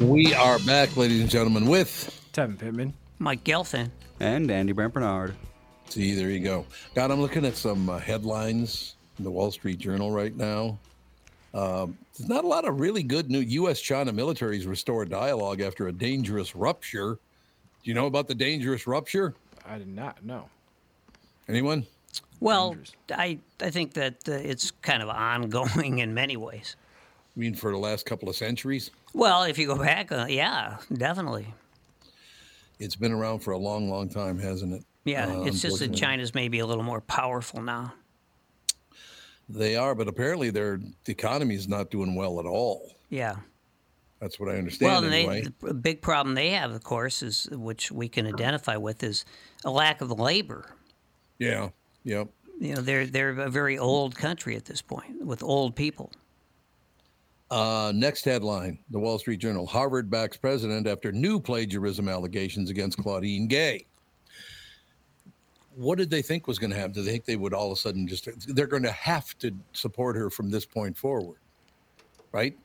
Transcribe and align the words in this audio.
We 0.00 0.34
are 0.34 0.58
back, 0.58 0.94
ladies 0.98 1.22
and 1.22 1.30
gentlemen, 1.30 1.66
with 1.66 2.20
Tevin 2.34 2.58
Pittman. 2.58 2.92
Mike 3.18 3.44
Gelfand. 3.44 3.90
And 4.20 4.50
Andy 4.50 4.72
Brant 4.72 4.92
Barnard. 4.92 5.34
See, 5.88 6.14
there 6.14 6.28
you 6.28 6.40
go. 6.40 6.66
God, 6.94 7.10
I'm 7.10 7.20
looking 7.22 7.46
at 7.46 7.56
some 7.56 7.88
uh, 7.88 7.98
headlines 7.98 8.96
in 9.16 9.24
the 9.24 9.30
Wall 9.30 9.50
Street 9.50 9.78
Journal 9.78 10.10
right 10.10 10.36
now. 10.36 10.78
Um, 11.54 11.96
there's 12.18 12.28
not 12.28 12.44
a 12.44 12.46
lot 12.46 12.66
of 12.66 12.78
really 12.78 13.02
good 13.02 13.30
new 13.30 13.40
U.S. 13.40 13.80
China 13.80 14.12
militaries 14.12 14.66
restore 14.66 15.06
dialogue 15.06 15.62
after 15.62 15.88
a 15.88 15.92
dangerous 15.92 16.54
rupture. 16.54 17.14
Do 17.14 17.90
you 17.90 17.94
know 17.94 18.06
about 18.06 18.28
the 18.28 18.34
dangerous 18.34 18.86
rupture? 18.86 19.34
I 19.66 19.78
did 19.78 19.88
not 19.88 20.22
know. 20.22 20.50
Anyone? 21.48 21.86
Well, 22.40 22.76
I 23.10 23.38
I 23.62 23.70
think 23.70 23.94
that 23.94 24.28
uh, 24.28 24.32
it's 24.32 24.72
kind 24.82 25.02
of 25.02 25.08
ongoing 25.08 25.98
in 26.00 26.12
many 26.12 26.36
ways. 26.36 26.76
I 27.36 27.40
mean, 27.40 27.54
for 27.54 27.70
the 27.70 27.78
last 27.78 28.06
couple 28.06 28.28
of 28.28 28.36
centuries? 28.36 28.90
Well, 29.12 29.42
if 29.42 29.58
you 29.58 29.66
go 29.66 29.76
back, 29.76 30.10
uh, 30.10 30.26
yeah, 30.28 30.78
definitely. 30.92 31.52
It's 32.78 32.96
been 32.96 33.12
around 33.12 33.40
for 33.40 33.52
a 33.52 33.58
long, 33.58 33.90
long 33.90 34.08
time, 34.08 34.38
hasn't 34.38 34.72
it? 34.72 34.84
Yeah, 35.04 35.28
Uh, 35.28 35.42
it's 35.44 35.60
just 35.60 35.78
that. 35.80 35.94
China's 35.94 36.34
maybe 36.34 36.58
a 36.58 36.66
little 36.66 36.82
more 36.82 37.00
powerful 37.00 37.60
now. 37.62 37.92
They 39.48 39.76
are, 39.76 39.94
but 39.94 40.08
apparently 40.08 40.50
their 40.50 40.80
economy 41.06 41.54
is 41.54 41.68
not 41.68 41.90
doing 41.90 42.14
well 42.14 42.40
at 42.40 42.46
all. 42.46 42.96
Yeah. 43.10 43.36
That's 44.20 44.40
what 44.40 44.48
I 44.48 44.56
understand. 44.56 44.90
well, 44.92 45.04
and 45.04 45.14
anyway. 45.14 45.42
they, 45.42 45.68
the 45.68 45.74
big 45.74 46.00
problem 46.02 46.34
they 46.34 46.50
have, 46.50 46.72
of 46.72 46.82
course, 46.82 47.22
is 47.22 47.48
which 47.52 47.92
we 47.92 48.08
can 48.08 48.26
identify 48.26 48.76
with, 48.76 49.02
is 49.02 49.24
a 49.64 49.70
lack 49.70 50.00
of 50.00 50.10
labor. 50.10 50.74
yeah, 51.38 51.68
yep. 52.02 52.28
You 52.58 52.74
know, 52.76 52.80
they're 52.80 53.04
they're 53.04 53.38
a 53.38 53.50
very 53.50 53.76
old 53.76 54.16
country 54.16 54.56
at 54.56 54.64
this 54.64 54.80
point 54.80 55.22
with 55.22 55.42
old 55.42 55.76
people. 55.76 56.10
Uh, 57.48 57.92
next 57.94 58.24
headline 58.24 58.78
The 58.90 58.98
Wall 58.98 59.18
Street 59.18 59.38
Journal 59.38 59.66
Harvard 59.66 60.10
backs 60.10 60.36
president 60.36 60.86
after 60.88 61.12
new 61.12 61.38
plagiarism 61.38 62.08
allegations 62.08 62.70
against 62.70 62.98
Claudine 62.98 63.46
Gay. 63.46 63.86
What 65.76 65.98
did 65.98 66.10
they 66.10 66.22
think 66.22 66.48
was 66.48 66.58
going 66.58 66.70
to 66.70 66.76
happen? 66.76 66.92
Did 66.92 67.04
they 67.04 67.12
think 67.12 67.24
they 67.24 67.36
would 67.36 67.54
all 67.54 67.70
of 67.70 67.78
a 67.78 67.80
sudden 67.80 68.08
just, 68.08 68.28
they're 68.54 68.66
going 68.66 68.82
to 68.82 68.90
have 68.90 69.38
to 69.38 69.52
support 69.72 70.16
her 70.16 70.28
from 70.28 70.50
this 70.50 70.64
point 70.64 70.96
forward, 70.96 71.38
right? 72.32 72.56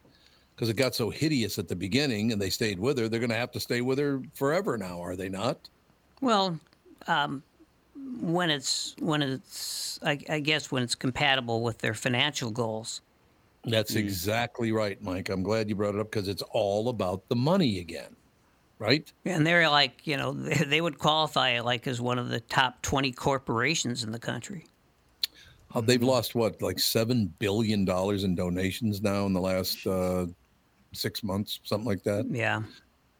Because 0.55 0.69
it 0.69 0.77
got 0.77 0.95
so 0.95 1.09
hideous 1.09 1.59
at 1.59 1.67
the 1.67 1.75
beginning 1.75 2.31
and 2.31 2.41
they 2.41 2.49
stayed 2.49 2.79
with 2.79 2.97
her. 2.97 3.07
They're 3.07 3.19
going 3.19 3.29
to 3.29 3.35
have 3.35 3.51
to 3.51 3.59
stay 3.59 3.81
with 3.81 3.99
her 3.99 4.21
forever 4.33 4.77
now, 4.77 4.99
are 5.03 5.15
they 5.15 5.29
not? 5.29 5.69
Well, 6.21 6.59
um, 7.07 7.43
when 8.19 8.49
it's 8.49 8.95
when 8.99 9.21
it's 9.21 9.99
I, 10.01 10.19
I 10.29 10.39
guess 10.39 10.71
when 10.71 10.81
it's 10.81 10.95
compatible 10.95 11.61
with 11.61 11.79
their 11.79 11.93
financial 11.93 12.49
goals. 12.49 13.01
That's 13.63 13.95
exactly 13.95 14.71
right, 14.71 15.01
Mike. 15.01 15.29
I'm 15.29 15.43
glad 15.43 15.69
you 15.69 15.75
brought 15.75 15.95
it 15.95 16.01
up 16.01 16.11
because 16.11 16.27
it's 16.27 16.41
all 16.51 16.89
about 16.89 17.27
the 17.29 17.35
money 17.35 17.79
again, 17.79 18.15
right? 18.79 19.11
And 19.25 19.45
they're 19.45 19.69
like, 19.69 20.07
you 20.07 20.17
know, 20.17 20.31
they, 20.33 20.55
they 20.65 20.81
would 20.81 20.97
qualify 20.97 21.59
like 21.59 21.85
as 21.87 22.01
one 22.01 22.17
of 22.17 22.29
the 22.29 22.39
top 22.39 22.81
20 22.81 23.11
corporations 23.11 24.03
in 24.03 24.11
the 24.11 24.19
country. 24.19 24.65
Uh, 25.73 25.81
they've 25.81 26.03
lost 26.03 26.35
what, 26.35 26.61
like 26.61 26.79
seven 26.79 27.33
billion 27.39 27.85
dollars 27.85 28.23
in 28.23 28.35
donations 28.35 29.01
now 29.01 29.25
in 29.25 29.33
the 29.33 29.39
last 29.39 29.85
uh, 29.87 30.25
six 30.91 31.23
months, 31.23 31.59
something 31.63 31.87
like 31.87 32.03
that. 32.03 32.25
Yeah. 32.29 32.61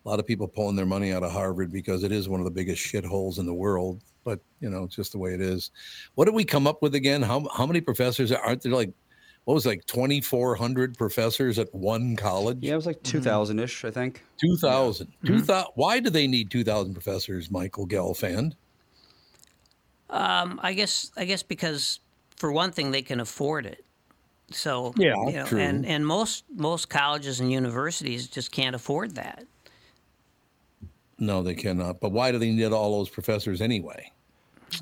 A 0.03 0.09
lot 0.09 0.19
of 0.19 0.25
people 0.25 0.47
pulling 0.47 0.75
their 0.75 0.85
money 0.85 1.13
out 1.13 1.23
of 1.23 1.31
Harvard 1.31 1.71
because 1.71 2.03
it 2.03 2.11
is 2.11 2.27
one 2.27 2.39
of 2.39 2.45
the 2.45 2.51
biggest 2.51 2.83
shitholes 2.83 3.37
in 3.37 3.45
the 3.45 3.53
world. 3.53 4.01
But 4.23 4.39
you 4.59 4.69
know, 4.69 4.83
it's 4.83 4.95
just 4.95 5.11
the 5.11 5.17
way 5.17 5.33
it 5.33 5.41
is. 5.41 5.71
What 6.15 6.25
did 6.25 6.33
we 6.33 6.43
come 6.43 6.67
up 6.67 6.81
with 6.81 6.95
again? 6.95 7.21
How 7.21 7.47
how 7.55 7.65
many 7.65 7.81
professors 7.81 8.31
aren't 8.31 8.61
there? 8.61 8.71
Like, 8.71 8.91
what 9.45 9.55
was 9.55 9.65
it, 9.65 9.69
like 9.69 9.85
twenty 9.85 10.21
four 10.21 10.55
hundred 10.55 10.97
professors 10.97 11.57
at 11.59 11.73
one 11.73 12.15
college? 12.15 12.59
Yeah, 12.61 12.73
it 12.73 12.75
was 12.75 12.85
like 12.85 13.01
2000 13.03 13.59
ish, 13.59 13.83
I 13.83 13.91
think. 13.91 14.23
Two 14.39 14.55
thousand. 14.57 15.11
Mm-hmm. 15.23 15.71
Why 15.75 15.99
do 15.99 16.09
they 16.09 16.27
need 16.27 16.51
two 16.51 16.63
thousand 16.63 16.93
professors, 16.93 17.49
Michael 17.49 17.87
Gelfand? 17.87 18.53
Um, 20.09 20.59
I 20.61 20.73
guess 20.73 21.11
I 21.17 21.25
guess 21.25 21.41
because 21.41 21.99
for 22.35 22.51
one 22.51 22.71
thing 22.71 22.91
they 22.91 23.01
can 23.01 23.19
afford 23.19 23.65
it. 23.65 23.85
So 24.51 24.93
Yeah, 24.97 25.15
you 25.27 25.33
know, 25.33 25.45
true. 25.45 25.59
and 25.59 25.85
and 25.85 26.05
most 26.05 26.43
most 26.53 26.89
colleges 26.89 27.39
and 27.39 27.51
universities 27.51 28.27
just 28.27 28.51
can't 28.51 28.75
afford 28.75 29.15
that. 29.15 29.45
No, 31.17 31.43
they 31.43 31.53
cannot. 31.55 31.99
But 31.99 32.11
why 32.11 32.31
do 32.31 32.39
they 32.39 32.51
need 32.51 32.71
all 32.73 32.97
those 32.97 33.09
professors 33.09 33.61
anyway? 33.61 34.11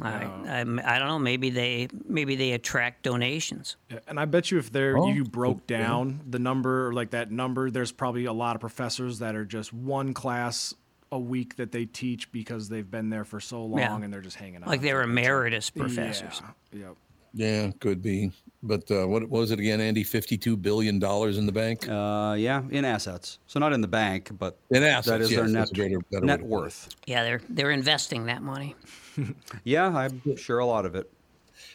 I, 0.01 0.23
I 0.47 0.59
I 0.61 0.99
don't 0.99 1.07
know. 1.07 1.19
Maybe 1.19 1.49
they 1.49 1.87
maybe 2.07 2.35
they 2.35 2.51
attract 2.53 3.03
donations. 3.03 3.75
Yeah, 3.89 3.99
And 4.07 4.19
I 4.19 4.25
bet 4.25 4.51
you 4.51 4.57
if 4.57 4.71
there 4.71 4.97
Oh, 4.97 5.09
you 5.09 5.23
broke 5.23 5.57
okay. 5.63 5.77
down 5.77 6.21
the 6.29 6.39
number, 6.39 6.87
or 6.87 6.93
like 6.93 7.11
that 7.11 7.31
number, 7.31 7.69
there's 7.71 7.91
probably 7.91 8.25
a 8.25 8.33
lot 8.33 8.55
of 8.55 8.61
professors 8.61 9.19
that 9.19 9.35
are 9.35 9.45
just 9.45 9.73
one 9.73 10.13
class 10.13 10.73
a 11.11 11.17
week 11.19 11.55
that 11.55 11.71
they 11.71 11.85
teach 11.85 12.31
because 12.31 12.69
they've 12.69 12.89
been 12.91 13.09
there 13.09 13.25
for 13.25 13.39
so 13.39 13.63
long 13.65 13.79
Yeah. 13.79 13.95
and 13.95 14.13
they're 14.13 14.21
just 14.21 14.35
hanging 14.37 14.61
out. 14.61 14.67
Like 14.67 14.81
they're 14.81 15.01
emeritus 15.01 15.69
professors. 15.71 16.41
Yeah. 16.71 16.79
Yep. 16.87 16.95
Yeah, 17.33 17.71
could 17.79 18.01
be. 18.01 18.31
But 18.61 18.89
uh, 18.91 19.07
what, 19.07 19.21
what 19.29 19.39
was 19.39 19.51
it 19.51 19.59
again, 19.59 19.79
Andy? 19.79 20.03
Fifty-two 20.03 20.57
billion 20.57 20.99
dollars 20.99 21.37
in 21.37 21.45
the 21.45 21.51
bank. 21.51 21.87
Uh, 21.87 22.35
yeah, 22.37 22.63
in 22.71 22.83
assets. 22.83 23.39
So 23.47 23.59
not 23.59 23.71
in 23.71 23.79
the 23.81 23.87
bank, 23.87 24.31
but 24.37 24.57
In 24.71 24.83
assets, 24.83 25.07
that 25.07 25.21
is 25.21 25.31
yes, 25.31 25.39
their 25.39 25.47
net, 25.47 25.69
better- 25.73 25.99
better 26.11 26.25
net 26.25 26.39
to 26.39 26.45
put 26.45 26.51
it. 26.51 26.61
worth. 26.61 26.89
Yeah, 27.05 27.23
they're 27.23 27.41
they're 27.49 27.71
investing 27.71 28.25
that 28.25 28.41
money. 28.41 28.75
Yeah, 29.65 29.87
I'm 29.87 30.21
sure 30.37 30.59
a 30.59 30.65
lot 30.65 30.85
of 30.85 30.95
it. 30.95 31.11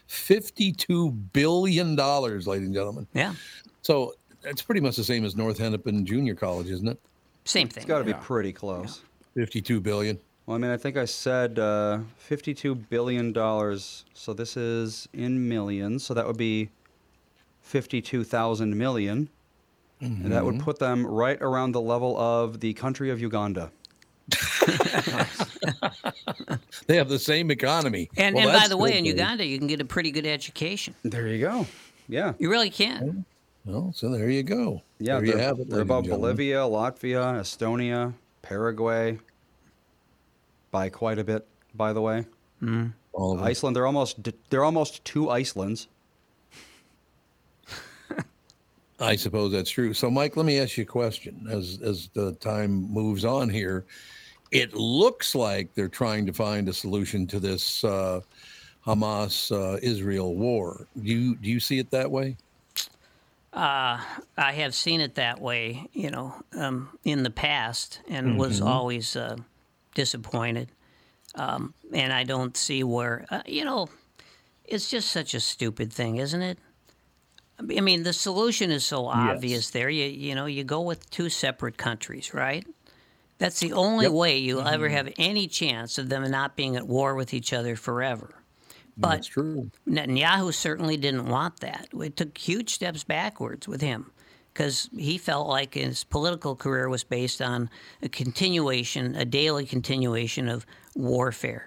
Fifty-two 0.07 1.11
billion 1.11 1.97
dollars, 1.97 2.47
ladies 2.47 2.67
and 2.67 2.75
gentlemen. 2.75 3.07
Yeah, 3.15 3.35
So 3.83 4.15
it's 4.43 4.63
pretty 4.63 4.81
much 4.81 4.97
the 4.97 5.05
same 5.05 5.25
as 5.25 5.37
North 5.37 5.59
Hennepin 5.59 6.05
Junior 6.07 6.35
College, 6.35 6.69
isn't 6.69 6.89
it? 6.89 6.99
same 7.45 7.69
thing. 7.69 7.83
It's 7.83 7.89
got 7.89 7.99
to 7.99 8.05
be 8.05 8.15
pretty 8.15 8.53
close. 8.53 9.03
Fifty-two 9.35 9.81
billion. 9.81 10.19
Well, 10.47 10.57
I 10.57 10.59
mean, 10.59 10.71
I 10.71 10.77
think 10.77 10.97
I 10.97 11.07
said 11.07 11.59
uh, 11.59 12.01
$52 12.29 12.89
billion. 12.91 13.33
So 14.15 14.33
this 14.35 14.57
is 14.57 15.09
in 15.15 15.49
millions. 15.49 16.05
So 16.05 16.13
that 16.15 16.27
would 16.27 16.37
be 16.37 16.69
52,000 17.63 18.77
million. 18.77 19.29
And 20.01 20.31
that 20.33 20.45
would 20.45 20.61
put 20.61 20.79
them 20.79 21.07
right 21.07 21.41
around 21.41 21.73
the 21.73 21.81
level 21.81 22.19
of 22.19 22.61
the 22.61 22.75
country 22.75 23.09
of 23.11 23.21
Uganda. 23.23 23.71
They 26.87 26.97
have 26.97 27.09
the 27.09 27.19
same 27.19 27.51
economy. 27.51 28.11
And, 28.17 28.35
Well, 28.35 28.45
and 28.45 28.53
by 28.53 28.59
that's 28.59 28.69
the 28.69 28.77
way, 28.77 28.91
good, 28.91 28.99
in 28.99 29.05
Dave. 29.05 29.15
Uganda, 29.15 29.47
you 29.47 29.59
can 29.59 29.67
get 29.67 29.81
a 29.81 29.85
pretty 29.85 30.11
good 30.11 30.27
education. 30.27 30.95
There 31.03 31.27
you 31.27 31.41
go. 31.41 31.67
Yeah. 32.09 32.35
You 32.39 32.51
really 32.51 32.71
can. 32.71 33.25
Well, 33.65 33.93
so 33.95 34.11
there 34.11 34.29
you 34.29 34.43
go. 34.43 34.83
Yeah, 34.99 35.15
there 35.15 35.25
you 35.25 35.33
they're, 35.33 35.43
have 35.43 35.59
it. 35.61 35.69
they're 35.69 35.79
ladies 35.79 35.83
about 35.87 36.05
gentlemen. 36.05 36.37
Bolivia, 36.37 36.59
Latvia, 36.59 37.41
Estonia, 37.41 38.13
Paraguay, 38.43 39.19
by 40.75 40.89
quite 40.89 41.21
a 41.21 41.25
bit, 41.25 41.47
by 41.77 41.93
the 41.93 42.01
way. 42.01 42.27
All 43.13 43.35
of 43.35 43.39
them. 43.39 43.47
Iceland, 43.47 43.77
they're 43.77 43.87
almost 43.87 44.29
they're 44.51 44.65
almost 44.65 45.05
two 45.05 45.31
Icelands. 45.31 45.87
I 48.99 49.15
suppose 49.15 49.53
that's 49.53 49.71
true. 49.71 49.95
So, 49.95 50.11
Mike, 50.11 50.37
let 50.37 50.45
me 50.45 50.59
ask 50.59 50.77
you 50.77 50.83
a 50.83 50.87
question. 50.87 51.47
As 51.49 51.79
as 51.81 52.09
the 52.13 52.33
time 52.41 52.93
moves 52.93 53.25
on 53.25 53.49
here, 53.49 53.85
it 54.51 54.75
looks 54.75 55.37
like 55.37 55.73
they're 55.75 55.87
trying 55.87 56.27
to 56.27 56.33
find 56.33 56.69
a 56.69 56.73
solution 56.73 57.29
to 57.29 57.39
this 57.39 57.85
uh, 57.85 58.21
Hamas 58.85 59.53
uh, 59.53 59.79
Israel 59.81 60.35
war. 60.35 60.89
Do 61.01 61.09
you 61.09 61.37
do 61.37 61.49
you 61.51 61.61
see 61.61 61.79
it 61.79 61.89
that 61.93 62.11
way? 62.11 62.37
Uh, 63.53 64.03
I 64.37 64.53
have 64.55 64.75
seen 64.75 65.01
it 65.01 65.15
that 65.15 65.41
way, 65.41 65.89
you 65.93 66.11
know, 66.11 66.35
um, 66.57 66.99
in 67.05 67.23
the 67.23 67.31
past, 67.31 68.01
and 68.09 68.37
was 68.37 68.61
always 68.61 69.15
uh, 69.15 69.37
disappointed. 69.95 70.71
Um, 71.35 71.75
and 71.93 72.13
I 72.13 72.25
don't 72.25 72.57
see 72.57 72.85
where, 72.85 73.27
uh, 73.31 73.43
you 73.47 73.65
know, 73.65 73.89
it's 74.65 74.89
just 74.89 75.11
such 75.11 75.35
a 75.35 75.41
stupid 75.41 75.93
thing, 75.93 76.17
isn't 76.17 76.43
it? 76.43 76.59
I 77.59 77.81
mean, 77.81 78.03
the 78.03 78.13
solution 78.13 78.71
is 78.71 78.85
so 78.85 79.07
obvious 79.07 79.71
there. 79.71 79.89
You 79.89 80.07
you 80.07 80.35
know, 80.35 80.47
you 80.47 80.65
go 80.65 80.81
with 80.81 81.09
two 81.11 81.29
separate 81.29 81.77
countries, 81.77 82.35
right? 82.35 82.67
That's 83.39 83.61
the 83.61 83.73
only 83.73 84.09
way 84.09 84.39
you'll 84.39 84.67
ever 84.67 84.89
have 84.89 85.13
any 85.19 85.47
chance 85.47 85.99
of 85.99 86.09
them 86.09 86.29
not 86.31 86.57
being 86.57 86.77
at 86.77 86.87
war 86.87 87.15
with 87.15 87.35
each 87.35 87.53
other 87.53 87.77
forever. 87.77 88.35
But 88.97 89.11
That's 89.11 89.27
true. 89.29 89.71
Netanyahu 89.89 90.55
certainly 90.55 90.97
didn't 90.97 91.27
want 91.27 91.61
that. 91.61 91.89
It 91.93 92.17
took 92.17 92.39
huge 92.39 92.71
steps 92.71 93.03
backwards 93.03 93.67
with 93.67 93.81
him 93.81 94.13
because 94.55 94.89
he 94.97 95.19
felt 95.19 95.49
like 95.49 95.75
his 95.75 96.05
political 96.05 96.55
career 96.55 96.89
was 96.89 97.03
based 97.03 97.43
on 97.43 97.69
a 98.03 98.09
continuation, 98.09 99.17
a 99.17 99.25
daily 99.25 99.67
continuation 99.67 100.49
of 100.49 100.65
warfare. 100.95 101.67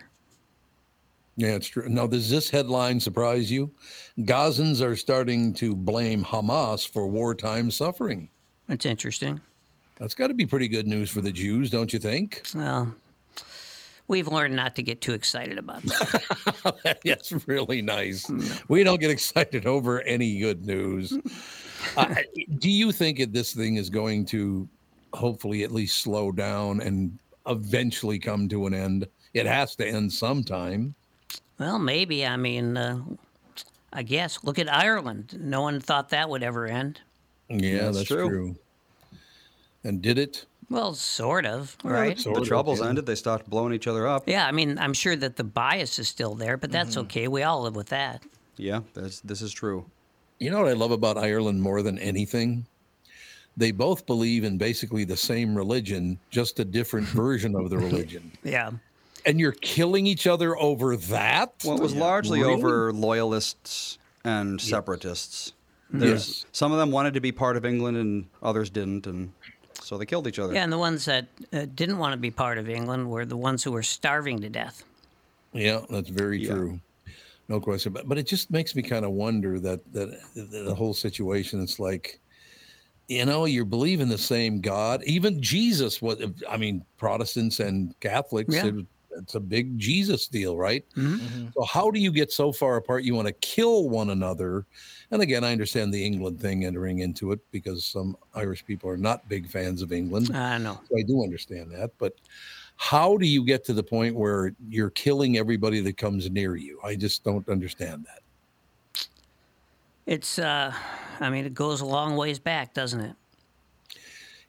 Yeah, 1.36 1.50
it's 1.50 1.68
true. 1.68 1.88
Now, 1.90 2.08
does 2.08 2.30
this 2.30 2.50
headline 2.50 3.00
surprise 3.00 3.52
you? 3.52 3.70
Gazans 4.20 4.82
are 4.82 4.96
starting 4.96 5.54
to 5.56 5.76
blame 5.76 6.24
Hamas 6.24 6.88
for 6.88 7.08
wartime 7.08 7.70
suffering. 7.70 8.30
That's 8.68 8.86
interesting. 8.86 9.42
That's 9.98 10.16
got 10.16 10.28
to 10.28 10.34
be 10.34 10.46
pretty 10.46 10.68
good 10.68 10.88
news 10.88 11.12
for 11.12 11.22
the 11.22 11.32
Jews, 11.32 11.70
don't 11.70 11.92
you 11.92 12.00
think? 12.00 12.44
Well, 12.56 12.96
we've 14.08 14.28
learned 14.28 14.56
not 14.56 14.76
to 14.78 14.84
get 14.84 15.02
too 15.02 15.14
excited 15.14 15.58
about 15.58 15.84
that. 15.84 17.00
That's 17.06 17.48
really 17.48 17.82
nice. 17.82 18.32
We 18.68 18.84
don't 18.84 19.00
get 19.00 19.12
excited 19.12 19.66
over 19.66 20.02
any 20.02 20.40
good 20.40 20.66
news. 20.66 21.18
Uh, 21.96 22.16
do 22.60 22.70
you 22.70 22.92
think 22.92 23.20
that 23.20 23.34
this 23.34 23.54
thing 23.54 23.76
is 23.76 23.90
going 23.90 24.26
to 24.26 24.68
hopefully 25.14 25.64
at 25.64 25.72
least 25.72 26.02
slow 26.02 26.32
down 26.32 26.82
and 26.82 27.18
eventually 27.48 28.20
come 28.20 28.50
to 28.50 28.68
an 28.68 28.74
end? 28.74 29.08
It 29.34 29.46
has 29.46 29.76
to 29.76 29.88
end 29.88 30.12
sometime. 30.12 30.96
well, 31.60 31.80
maybe. 31.80 32.26
I 32.26 32.38
mean, 32.38 32.78
uh, 32.78 33.02
I 33.94 34.04
guess. 34.04 34.44
Look 34.44 34.60
at 34.60 34.72
Ireland. 34.72 35.38
No 35.40 35.62
one 35.62 35.80
thought 35.80 36.10
that 36.10 36.30
would 36.30 36.44
ever 36.44 36.66
end. 36.68 37.02
Yeah, 37.50 37.84
That's 37.86 37.98
that's, 37.98 38.08
true. 38.10 38.30
true. 38.30 38.56
And 39.84 40.02
did 40.02 40.18
it? 40.18 40.46
Well, 40.70 40.94
sort 40.96 41.46
of, 41.46 41.78
right? 41.84 42.20
sort 42.20 42.36
the 42.36 42.42
of, 42.42 42.48
troubles 42.48 42.82
yeah. 42.82 42.90
ended. 42.90 43.06
They 43.06 43.16
stopped 43.16 43.50
blowing 43.50 43.74
each 43.74 43.88
other 43.88 44.06
up. 44.06 44.28
Yeah, 44.28 44.46
I 44.46 44.52
mean, 44.52 44.78
I'm 44.78 44.94
sure 44.94 45.16
that 45.16 45.38
the 45.38 45.46
bias 45.46 45.98
is 45.98 46.10
still 46.10 46.36
there, 46.36 46.58
but 46.58 46.72
that's 46.72 46.98
okay. 46.98 47.30
We 47.30 47.44
all 47.44 47.62
live 47.62 47.76
with 47.76 47.88
that. 47.88 48.22
Yeah, 48.58 48.82
that's, 48.94 49.22
this 49.22 49.42
is 49.42 49.54
true. 49.54 49.86
You 50.40 50.50
know 50.52 50.60
what 50.60 50.68
I 50.68 50.74
love 50.74 50.92
about 50.92 51.18
Ireland 51.18 51.62
more 51.62 51.82
than 51.82 51.98
anything? 52.00 52.66
They 53.56 53.72
both 53.72 54.06
believe 54.06 54.44
in 54.44 54.58
basically 54.58 55.04
the 55.04 55.18
same 55.18 55.56
religion, 55.56 56.20
just 56.30 56.60
a 56.60 56.66
different 56.66 57.08
version 57.24 57.56
of 57.56 57.70
the 57.70 57.78
religion. 57.78 58.32
Yeah. 58.44 58.72
And 59.26 59.40
you're 59.40 59.54
killing 59.54 60.06
each 60.06 60.28
other 60.28 60.56
over 60.58 60.96
that? 60.96 61.54
Well, 61.66 61.76
it 61.78 61.82
was 61.82 61.96
largely 61.96 62.42
Really? 62.42 62.54
over 62.54 62.94
loyalists 62.94 63.98
and 64.24 64.62
separatists. 64.62 65.54
There's 65.90 66.28
Yes. 66.28 66.46
some 66.52 66.72
of 66.72 66.78
them 66.78 66.92
wanted 66.92 67.14
to 67.16 67.20
be 67.22 67.32
part 67.32 67.58
of 67.58 67.66
England 67.66 67.98
and 67.98 68.26
others 68.44 68.70
didn't, 68.70 69.08
and 69.08 69.32
so 69.82 69.98
they 69.98 70.06
killed 70.06 70.28
each 70.28 70.38
other. 70.38 70.54
Yeah, 70.54 70.64
and 70.64 70.72
the 70.72 70.78
ones 70.78 71.06
that 71.06 71.28
uh, 71.54 71.66
didn't 71.74 71.98
want 71.98 72.12
to 72.14 72.18
be 72.18 72.30
part 72.30 72.58
of 72.58 72.70
England 72.70 73.10
were 73.10 73.26
the 73.26 73.38
ones 73.38 73.64
who 73.64 73.72
were 73.72 73.84
starving 73.84 74.40
to 74.42 74.50
death. 74.50 74.84
Yeah, 75.54 75.82
that's 75.90 76.10
very 76.10 76.44
Yeah. 76.46 76.54
true. 76.54 76.80
No 77.48 77.60
question. 77.60 77.94
But 77.94 78.08
but 78.08 78.18
it 78.18 78.28
just 78.28 78.52
makes 78.52 78.76
me 78.76 78.82
kind 78.82 79.06
of 79.06 79.12
wonder 79.12 79.60
that 79.60 79.92
that 79.94 80.20
the, 80.34 80.64
the 80.64 80.76
whole 80.76 80.94
situation. 80.94 81.62
It's 81.62 81.80
like, 81.80 82.20
you 83.08 83.26
know, 83.26 83.46
you're 83.46 83.66
believing 83.66 84.10
the 84.10 84.18
same 84.18 84.60
God. 84.60 85.04
Even 85.06 85.42
Jesus 85.42 86.02
was. 86.02 86.22
I 86.50 86.58
mean, 86.58 86.84
Protestants 86.98 87.60
and 87.60 87.98
Catholics. 88.00 88.54
Yeah. 88.54 88.68
It, 88.68 88.86
it's 89.18 89.36
a 89.36 89.40
big 89.40 89.80
Jesus 89.80 90.28
deal, 90.28 90.58
right? 90.58 90.86
Mm-hmm. 90.96 91.48
So 91.56 91.64
how 91.64 91.90
do 91.90 92.00
you 92.00 92.12
get 92.12 92.32
so 92.32 92.52
far 92.52 92.78
apart? 92.78 93.04
You 93.04 93.16
want 93.16 93.28
to 93.28 93.34
kill 93.34 93.90
one 93.90 94.12
another. 94.12 94.66
And 95.10 95.22
again, 95.22 95.44
I 95.44 95.52
understand 95.52 95.92
the 95.92 96.06
England 96.06 96.40
thing 96.40 96.66
entering 96.66 97.00
into 97.00 97.32
it 97.32 97.40
because 97.52 97.84
some 97.84 98.16
Irish 98.36 98.64
people 98.66 98.90
are 98.90 98.98
not 98.98 99.28
big 99.28 99.48
fans 99.48 99.82
of 99.82 99.92
England. 99.92 100.36
I 100.36 100.60
know. 100.60 100.80
So 100.90 100.98
I 101.00 101.02
do 101.02 101.24
understand 101.24 101.72
that, 101.72 101.92
but 101.98 102.14
how 102.78 103.18
do 103.18 103.28
you 103.28 103.44
get 103.44 103.66
to 103.66 103.74
the 103.74 103.84
point 103.84 104.16
where 104.16 104.54
you're 104.70 104.92
killing 104.92 105.38
everybody 105.38 105.82
that 105.82 105.98
comes 105.98 106.30
near 106.30 106.56
you? 106.56 106.80
I 106.84 106.96
just 106.96 107.24
don't 107.24 107.48
understand 107.50 108.06
that. 108.06 109.08
It's, 110.06 110.40
uh, 110.40 110.74
I 111.20 111.30
mean, 111.30 111.46
it 111.46 111.54
goes 111.54 111.82
a 111.82 111.86
long 111.86 112.16
ways 112.16 112.40
back, 112.40 112.74
doesn't 112.74 113.02
it? 113.02 113.16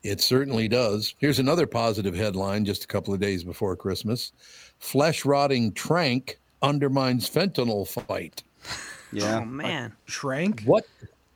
It 0.05 0.21
certainly 0.21 0.69
does. 0.69 1.15
Here's 1.19 1.41
another 1.41 1.67
positive 1.67 2.15
headline 2.15 2.65
just 2.65 2.85
a 2.85 2.87
couple 2.87 3.13
of 3.13 3.19
days 3.19 3.43
before 3.43 3.75
Christmas. 3.75 4.33
Flesh 4.79 5.25
rotting 5.25 5.73
trank 5.73 6.39
undermines 6.63 7.29
fentanyl 7.29 7.89
fight. 7.89 8.45
Yeah. 9.13 9.41
Oh, 9.41 9.45
man. 9.45 9.95
Trank? 10.07 10.63
What 10.63 10.85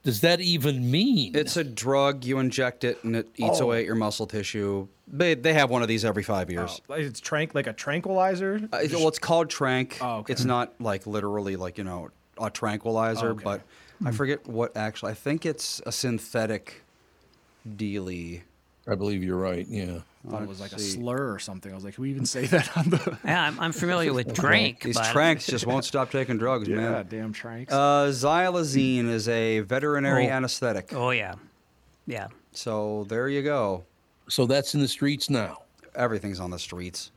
does 0.03 0.21
that 0.23 0.41
even 0.41 0.91
mean? 0.91 1.37
It's 1.37 1.57
a 1.57 1.63
drug. 1.65 2.25
You 2.25 2.39
inject 2.39 2.83
it, 2.85 3.03
and 3.05 3.15
it 3.17 3.29
eats 3.37 3.61
Oh. 3.61 3.65
away 3.65 3.81
at 3.81 3.85
your 3.87 3.95
muscle 3.95 4.27
tissue. 4.27 4.89
They 5.07 5.35
they 5.35 5.53
have 5.55 5.71
one 5.71 5.83
of 5.83 5.89
these 5.89 6.05
every 6.05 6.23
five 6.23 6.51
years. 6.51 6.81
like 6.89 7.01
it's 7.01 7.21
trank 7.21 7.55
like 7.55 7.67
a 7.67 7.73
tranquilizer? 7.73 8.61
Uh, 8.73 8.81
well, 8.93 9.09
it's 9.09 9.19
called 9.19 9.49
trank. 9.51 9.99
Oh, 10.01 10.19
okay. 10.19 10.33
It's 10.33 10.45
not 10.45 10.73
like 10.81 11.07
literally 11.07 11.57
like 11.57 11.79
you 11.79 11.85
know 11.85 12.11
a 12.41 12.51
tranquilizer, 12.51 13.31
Okay. 13.31 13.45
but 13.45 13.61
I 14.05 14.11
forget 14.11 14.47
what 14.49 14.77
actually. 14.77 15.13
I 15.13 15.15
think 15.15 15.47
it's 15.47 15.81
a 15.87 15.93
synthetic 15.93 16.83
dealy. 17.77 18.43
I 18.89 18.95
believe 18.97 19.23
you're 19.23 19.37
right. 19.39 19.67
Yeah. 19.69 20.01
I 20.27 20.31
thought 20.31 20.43
it 20.43 20.49
was 20.49 20.61
like 20.61 20.73
a 20.73 20.79
slur 20.79 21.33
or 21.33 21.39
something. 21.41 21.73
I 21.73 21.75
was 21.75 21.85
like, 21.85 21.95
can 21.95 22.03
we 22.03 22.11
even 22.11 22.27
say 22.27 22.47
that 22.47 22.77
on 22.77 22.91
the. 22.91 23.19
Yeah, 23.25 23.43
I'm, 23.43 23.59
I'm 23.59 23.73
familiar 23.73 24.13
with 24.13 24.33
drink. 24.43 24.83
These 24.83 24.97
but 24.97 25.11
tranks 25.13 25.47
just 25.47 25.67
won't 25.67 25.85
stop 25.85 26.11
taking 26.13 26.39
drugs, 26.39 26.69
Yeah, 26.69 26.77
man. 26.77 27.07
damn 27.09 27.33
tranks. 27.33 27.73
Uh, 27.73 28.07
xylazine 28.11 29.09
is 29.09 29.29
a 29.29 29.61
veterinary 29.61 30.29
Oh. 30.29 30.33
anesthetic. 30.33 30.93
Oh, 30.95 31.11
yeah. 31.11 31.35
Yeah. 32.07 32.29
So 32.53 33.05
there 33.09 33.29
you 33.29 33.43
go. 33.43 33.85
So 34.29 34.47
that's 34.47 34.75
in 34.75 34.81
the 34.81 34.89
streets 34.89 35.29
now. 35.29 35.63
Everything's 35.95 36.39
on 36.41 36.51
the 36.51 36.59
streets. 36.59 37.11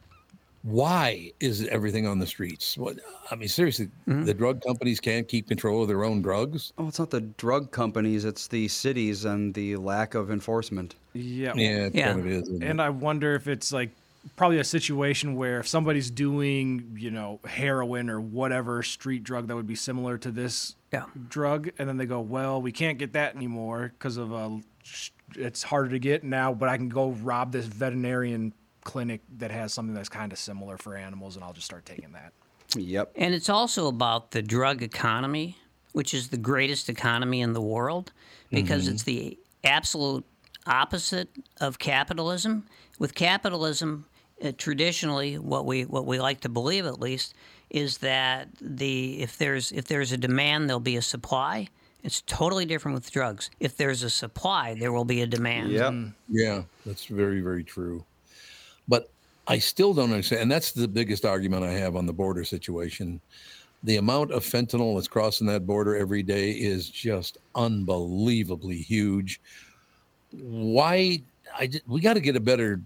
Why 0.65 1.31
is 1.39 1.67
everything 1.67 2.07
on 2.07 2.17
the 2.17 2.25
streets? 2.25 2.75
What 2.75 2.98
I 3.29 3.36
mean, 3.36 3.48
seriously, 3.48 3.89
Mm-hmm. 4.07 4.24
the 4.25 4.34
drug 4.34 4.62
companies 4.62 5.00
can't 5.00 5.27
keep 5.27 5.48
control 5.48 5.84
of 5.84 5.88
their 5.88 6.03
own 6.03 6.24
drugs. 6.24 6.74
Oh, 6.79 6.88
it's 6.88 6.98
not 6.98 7.12
the 7.12 7.22
drug 7.22 7.69
companies; 7.72 8.25
it's 8.25 8.48
the 8.48 8.67
cities 8.67 9.25
and 9.25 9.53
the 9.53 9.75
lack 9.75 10.15
of 10.15 10.31
enforcement. 10.31 10.95
yeah. 11.13 11.53
Yeah, 11.55 11.86
it 11.86 11.95
Yeah. 11.95 12.07
kind 12.13 12.19
of 12.22 12.27
is. 12.27 12.41
isn't 12.43 12.63
it? 12.63 12.67
And 12.67 12.81
I 12.81 12.89
wonder 12.89 13.36
if 13.36 13.48
it's 13.48 13.72
like 13.72 13.91
probably 14.38 14.57
a 14.57 14.63
situation 14.63 15.36
where 15.36 15.60
if 15.60 15.67
somebody's 15.67 16.10
doing, 16.10 16.95
you 16.98 17.12
know, 17.12 17.39
heroin 17.45 18.10
or 18.10 18.19
whatever 18.19 18.81
street 18.81 19.24
drug 19.24 19.48
that 19.48 19.55
would 19.55 19.67
be 19.67 19.75
similar 19.75 20.17
to 20.17 20.31
this 20.31 20.74
Yeah. 20.91 21.05
drug, 21.29 21.69
and 21.77 21.88
then 21.88 21.98
they 21.98 22.07
go, 22.07 22.22
well, 22.22 22.60
we 22.60 22.72
can't 22.72 22.98
get 22.98 23.13
that 23.13 23.36
anymore 23.36 23.91
because 23.95 24.17
of 24.17 24.31
a, 24.31 24.60
it's 25.36 25.62
harder 25.62 25.89
to 25.91 26.00
get 26.00 26.24
now, 26.24 26.55
but 26.55 26.69
I 26.69 26.77
can 26.77 26.89
go 26.89 27.12
rob 27.12 27.51
this 27.51 27.67
veterinarian 27.67 28.51
clinic 28.86 29.22
that 29.38 29.51
has 29.51 29.74
something 29.74 29.94
that's 29.94 30.08
kind 30.08 30.32
of 30.32 30.39
similar 30.39 30.77
for 30.77 30.96
animals, 30.96 31.36
and 31.36 31.44
I'll 31.44 31.51
just 31.51 31.65
start 31.65 31.86
taking 31.86 32.13
that. 32.13 32.32
Yep. 32.75 33.12
And 33.15 33.34
it's 33.34 33.50
also 33.50 33.88
about 33.88 34.32
the 34.32 34.42
drug 34.42 34.82
economy, 34.82 35.58
which 35.92 36.13
is 36.13 36.30
the 36.30 36.38
greatest 36.38 36.88
economy 36.88 37.42
in 37.42 37.51
the 37.51 37.62
world 37.62 38.13
because 38.50 38.88
it's 38.88 39.04
the 39.04 39.38
absolute 39.63 40.24
opposite 40.65 41.30
of 41.60 41.80
capitalism. 41.80 42.65
With 42.98 43.13
capitalism, 43.13 44.06
uh, 44.42 44.54
traditionally, 44.58 45.38
what 45.38 45.65
we 45.65 45.84
what 45.84 46.06
we 46.06 46.20
like 46.20 46.42
to 46.42 46.50
believe 46.50 46.86
at 46.86 47.00
least 47.00 47.34
is 47.70 47.98
that 48.00 48.48
the 48.62 49.22
if 49.22 49.38
there's 49.38 49.72
if 49.72 49.86
there's 49.86 50.12
a 50.12 50.18
demand, 50.18 50.70
there'll 50.70 50.80
be 50.80 50.96
a 50.96 51.01
supply. 51.01 51.68
It's 52.04 52.22
totally 52.22 52.65
different 52.65 52.96
with 52.96 53.12
drugs. 53.12 53.50
If 53.60 53.77
there's 53.77 54.04
a 54.04 54.12
supply, 54.12 54.75
there 54.75 54.92
will 54.92 55.06
be 55.06 55.22
a 55.22 55.27
demand. 55.27 55.72
Yep. 55.72 55.94
Yeah, 56.30 56.63
that's 56.86 57.06
very, 57.06 57.42
very 57.42 57.63
true. 57.63 58.06
But 58.88 59.10
I 59.48 59.60
still 59.60 59.94
don't 59.94 60.12
understand. 60.12 60.44
And 60.44 60.51
that's 60.51 60.72
the 60.72 60.88
biggest 60.88 61.25
argument 61.25 61.63
I 61.63 61.74
have 61.74 61.96
on 61.96 62.06
the 62.06 62.13
border 62.13 62.44
situation. 62.44 63.22
The 63.84 63.98
amount 63.98 64.32
of 64.32 64.44
fentanyl 64.44 64.96
that's 64.96 65.08
crossing 65.08 65.48
that 65.48 65.68
border 65.68 65.96
every 65.96 66.24
day 66.24 66.51
is 66.51 66.89
just 66.89 67.38
unbelievably 67.54 68.77
huge. 68.77 69.39
Why? 70.32 71.22
I 71.58 71.68
ju- 71.68 71.80
we 71.88 72.01
got 72.01 72.13
to 72.13 72.20
get 72.20 72.36
a 72.36 72.39
better 72.39 72.82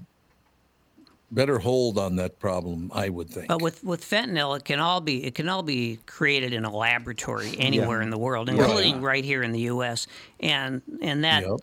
better 1.32 1.60
hold 1.60 1.98
on 1.98 2.16
that 2.16 2.40
problem, 2.40 2.92
I 2.94 3.10
would 3.10 3.30
think. 3.30 3.48
But 3.48 3.62
with, 3.62 3.84
with 3.84 4.04
fentanyl, 4.04 4.58
it 4.58 4.66
can 4.66 4.80
all 4.80 5.02
be 5.02 5.24
it 5.24 5.36
can 5.36 5.48
all 5.48 5.64
be 5.64 6.00
created 6.06 6.54
in 6.54 6.66
a 6.66 6.76
laboratory 6.76 7.56
anywhere 7.58 8.02
in 8.02 8.10
the 8.10 8.18
world, 8.18 8.50
including 8.50 9.02
right 9.02 9.24
here 9.24 9.44
in 9.44 9.52
the 9.52 9.62
U.S. 9.62 10.08
And 10.40 10.82
and 11.02 11.24
that 11.24 11.44
Yep. 11.44 11.60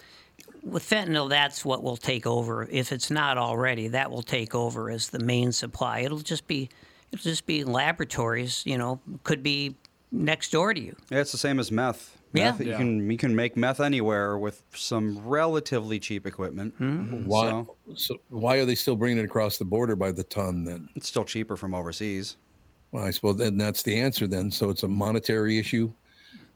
With 0.66 0.88
fentanyl, 0.88 1.28
that's 1.30 1.64
what 1.64 1.82
will 1.82 1.96
take 1.96 2.26
over. 2.26 2.68
If 2.70 2.92
it's 2.92 3.10
not 3.10 3.38
already, 3.38 3.88
that 3.88 4.10
will 4.10 4.22
take 4.22 4.54
over 4.54 4.90
as 4.90 5.08
the 5.10 5.20
main 5.20 5.52
supply. 5.52 6.00
It'll 6.00 6.18
just 6.18 6.46
be 6.46 6.68
it'll 7.12 7.22
just 7.22 7.46
be 7.46 7.64
laboratories. 7.64 8.62
You 8.66 8.76
know, 8.78 9.00
could 9.24 9.42
be 9.42 9.76
next 10.12 10.50
door 10.52 10.74
to 10.74 10.80
you. 10.80 10.96
Yeah, 11.10 11.20
it's 11.20 11.32
the 11.32 11.38
same 11.38 11.58
as 11.60 11.70
meth. 11.70 12.18
Yeah. 12.32 12.50
Meth, 12.50 12.60
you 12.60 12.70
Yeah. 12.72 12.76
can 12.78 13.10
you 13.10 13.16
can 13.16 13.34
make 13.34 13.56
meth 13.56 13.80
anywhere 13.80 14.36
with 14.38 14.62
some 14.74 15.18
relatively 15.26 15.98
cheap 15.98 16.26
equipment. 16.26 16.74
Hmm. 16.78 16.84
Mm-hmm. 16.84 17.24
why? 17.26 17.48
So 17.50 17.76
So 17.94 18.16
why 18.28 18.56
are 18.56 18.64
they 18.64 18.74
still 18.74 18.96
bringing 18.96 19.18
it 19.18 19.24
across 19.24 19.56
the 19.58 19.64
border 19.64 19.96
by 19.96 20.12
the 20.12 20.24
ton 20.24 20.64
then? 20.64 20.88
it's 20.96 21.08
still 21.08 21.24
cheaper 21.24 21.56
from 21.56 21.74
overseas. 21.74 22.36
Well, 22.92 23.04
I 23.04 23.10
suppose 23.10 23.36
then 23.36 23.56
that's 23.56 23.82
the 23.82 23.98
answer 24.00 24.26
then. 24.26 24.50
So 24.50 24.70
it's 24.70 24.82
a 24.82 24.88
monetary 24.88 25.58
issue. 25.58 25.92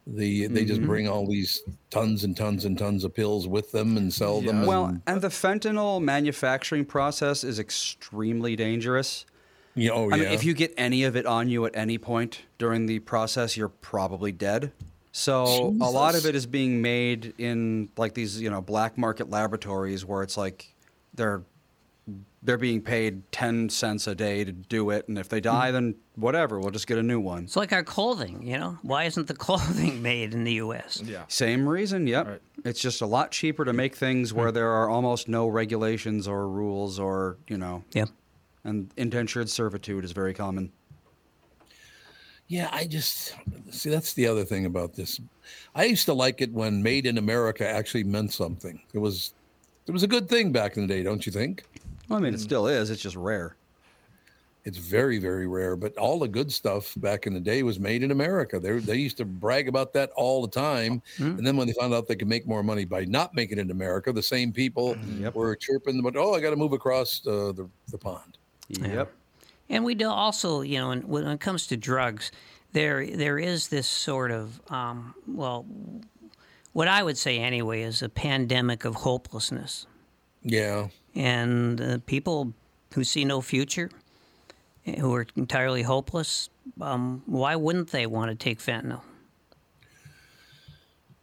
The 0.07 0.47
they 0.47 0.65
just 0.65 0.81
mm-hmm. 0.81 0.89
bring 0.89 1.09
all 1.09 1.27
these 1.27 1.63
tons 1.91 2.25
and 2.25 2.37
tons 2.37 2.65
and 2.65 2.77
tons 2.79 3.05
of 3.05 3.15
pills 3.15 3.47
with 3.47 3.71
them 3.73 3.97
and 3.97 4.13
sell 4.13 4.41
them. 4.41 4.63
Yeah. 4.63 4.67
Well, 4.67 4.85
and- 4.87 5.03
and 5.07 5.21
the 5.23 5.29
fentanyl 5.29 6.03
manufacturing 6.03 6.85
process 6.85 7.45
is 7.45 7.59
extremely 7.59 8.57
dangerous. 8.57 9.27
yeah, 9.75 9.91
oh 9.93 10.11
I 10.11 10.17
yeah. 10.17 10.23
mean, 10.25 10.33
if 10.33 10.45
you 10.45 10.55
get 10.55 10.75
any 10.77 11.05
of 11.05 11.17
it 11.17 11.27
on 11.27 11.49
you 11.49 11.65
at 11.67 11.77
any 11.77 11.99
point 11.99 12.43
during 12.59 12.87
the 12.87 12.99
process, 13.01 13.57
you're 13.57 13.69
probably 13.69 14.33
dead. 14.33 14.73
So 15.13 15.75
a 15.81 15.91
lot 15.91 16.15
of 16.15 16.25
it 16.25 16.35
is 16.35 16.47
being 16.47 16.83
made 16.83 17.35
in 17.37 17.89
like 17.97 18.15
these, 18.15 18.41
you 18.41 18.49
know, 18.49 18.61
black 18.61 18.97
market 18.97 19.29
laboratories 19.29 20.05
where 20.05 20.23
it's 20.23 20.37
like 20.37 20.73
they're 21.15 21.43
they're 22.43 22.57
being 22.57 22.81
paid 22.81 23.31
ten 23.33 23.69
cents 23.69 24.07
a 24.07 24.15
day 24.15 24.45
to 24.45 24.53
do 24.53 24.91
it, 24.91 25.07
and 25.09 25.19
if 25.19 25.29
they 25.29 25.41
die, 25.41 25.71
mm. 25.71 25.73
then 25.73 25.95
whatever, 26.17 26.59
we'll 26.59 26.71
just 26.71 26.87
get 26.87 26.99
a 26.99 27.03
new 27.03 27.21
one. 27.21 27.45
It's 27.45 27.57
like 27.57 27.73
our 27.73 27.85
clothing. 27.85 28.43
You 28.43 28.59
know, 28.59 28.79
why 28.83 29.05
isn't 29.05 29.27
the 29.27 29.35
clothing 29.47 30.03
made 30.03 30.33
in 30.33 30.45
the 30.45 30.55
U.S.? 30.55 31.03
Yeah. 31.05 31.25
Same 31.29 31.69
reason, 31.69 32.07
yep. 32.07 32.27
Right. 32.27 32.43
It's 32.65 32.81
just 32.81 33.03
a 33.03 33.07
lot 33.07 33.31
cheaper 33.31 33.65
to 33.65 33.73
make 33.73 33.95
things 33.95 34.33
mm. 34.33 34.37
where 34.37 34.53
there 34.53 34.71
are 34.71 34.89
almost 34.89 35.29
no 35.29 35.49
regulations 35.49 36.27
or 36.27 36.49
rules 36.49 36.99
or, 36.99 37.37
you 37.49 37.59
know, 37.59 37.85
Yep. 37.93 38.09
and 38.65 38.91
indentured 38.97 39.51
servitude 39.51 40.05
is 40.05 40.13
very 40.13 40.35
common. 40.35 40.73
Yeah, 42.49 42.69
I 42.73 42.87
just 42.89 43.37
see 43.71 43.91
that's 43.91 44.15
the 44.15 44.27
other 44.27 44.45
thing 44.45 44.67
about 44.67 44.95
this. 44.95 45.21
I 45.73 45.85
used 45.85 46.07
to 46.07 46.15
like 46.15 46.41
it 46.41 46.53
when 46.53 46.83
"Made 46.83 47.07
in 47.07 47.17
America" 47.17 47.65
actually 47.69 48.03
meant 48.03 48.33
something. 48.33 48.83
It 48.93 48.99
was, 48.99 49.35
it 49.87 49.93
was 49.93 50.03
a 50.03 50.09
good 50.09 50.29
thing 50.29 50.51
back 50.51 50.77
in 50.77 50.85
the 50.85 50.93
day, 50.93 51.05
don't 51.05 51.25
you 51.25 51.31
think? 51.31 51.63
Well, 52.11 52.19
I 52.19 52.23
mean, 52.23 52.35
it 52.35 52.41
still 52.41 52.67
is. 52.67 52.91
It's 52.91 53.01
just 53.01 53.17
rare. 53.17 53.57
It's 54.65 54.77
very, 54.77 55.19
very 55.19 55.47
rare. 55.47 55.75
But 55.77 55.97
all 55.97 56.19
the 56.19 56.29
good 56.29 56.53
stuff 56.53 56.93
back 56.99 57.27
in 57.27 57.33
the 57.33 57.41
day 57.41 57.63
was 57.63 57.81
made 57.81 58.03
in 58.03 58.11
America. 58.11 58.61
They 58.61 58.79
they 58.79 58.97
used 58.97 59.17
to 59.19 59.25
brag 59.25 59.69
about 59.69 59.95
that 59.95 60.11
all 60.17 60.43
the 60.43 60.51
time. 60.51 61.03
And 61.39 61.47
then 61.47 61.57
when 61.57 61.67
they 61.67 61.73
found 61.73 61.95
out 61.95 62.09
they 62.09 62.17
could 62.17 62.29
make 62.29 62.47
more 62.47 62.63
money 62.63 62.85
by 62.85 63.07
not 63.07 63.35
making 63.35 63.59
it 63.59 63.63
in 63.63 63.71
America, 63.71 64.13
the 64.13 64.23
same 64.23 64.53
people 64.53 64.97
were 65.33 65.57
chirping, 65.57 66.03
"But 66.03 66.17
oh, 66.17 66.35
I 66.35 66.41
got 66.41 66.51
to 66.51 66.57
move 66.57 66.73
across 66.75 67.27
uh, 67.27 67.53
the 67.53 67.71
the 67.89 67.99
pond." 67.99 68.37
Yep. 68.69 69.11
And 69.71 69.85
we 69.85 69.95
do 69.95 70.09
also, 70.11 70.63
you 70.63 70.79
know, 70.79 70.95
when 70.97 71.27
it 71.27 71.41
comes 71.41 71.67
to 71.69 71.77
drugs, 71.77 72.33
there 72.73 73.07
there 73.07 73.39
is 73.39 73.69
this 73.69 73.89
sort 73.89 74.31
of, 74.33 74.61
um, 74.71 75.15
well, 75.27 75.65
what 76.73 76.89
I 76.89 77.03
would 77.03 77.17
say 77.19 77.39
anyway 77.39 77.83
is 77.83 78.03
a 78.03 78.09
pandemic 78.09 78.85
of 78.85 78.95
hopelessness, 78.97 79.87
Yeah, 80.43 80.89
and 81.15 81.81
uh, 81.81 81.99
people 82.07 82.53
who 82.95 83.05
see 83.05 83.25
no 83.25 83.41
future, 83.41 83.91
eh, 84.87 84.99
who 84.99 85.15
are 85.15 85.27
entirely 85.37 85.83
hopeless, 85.83 86.51
um, 86.81 87.23
why 87.27 87.57
wouldn't 87.57 87.91
they 87.91 88.07
want 88.07 88.31
to 88.31 88.35
take 88.35 88.59
fentanyl? 88.59 89.03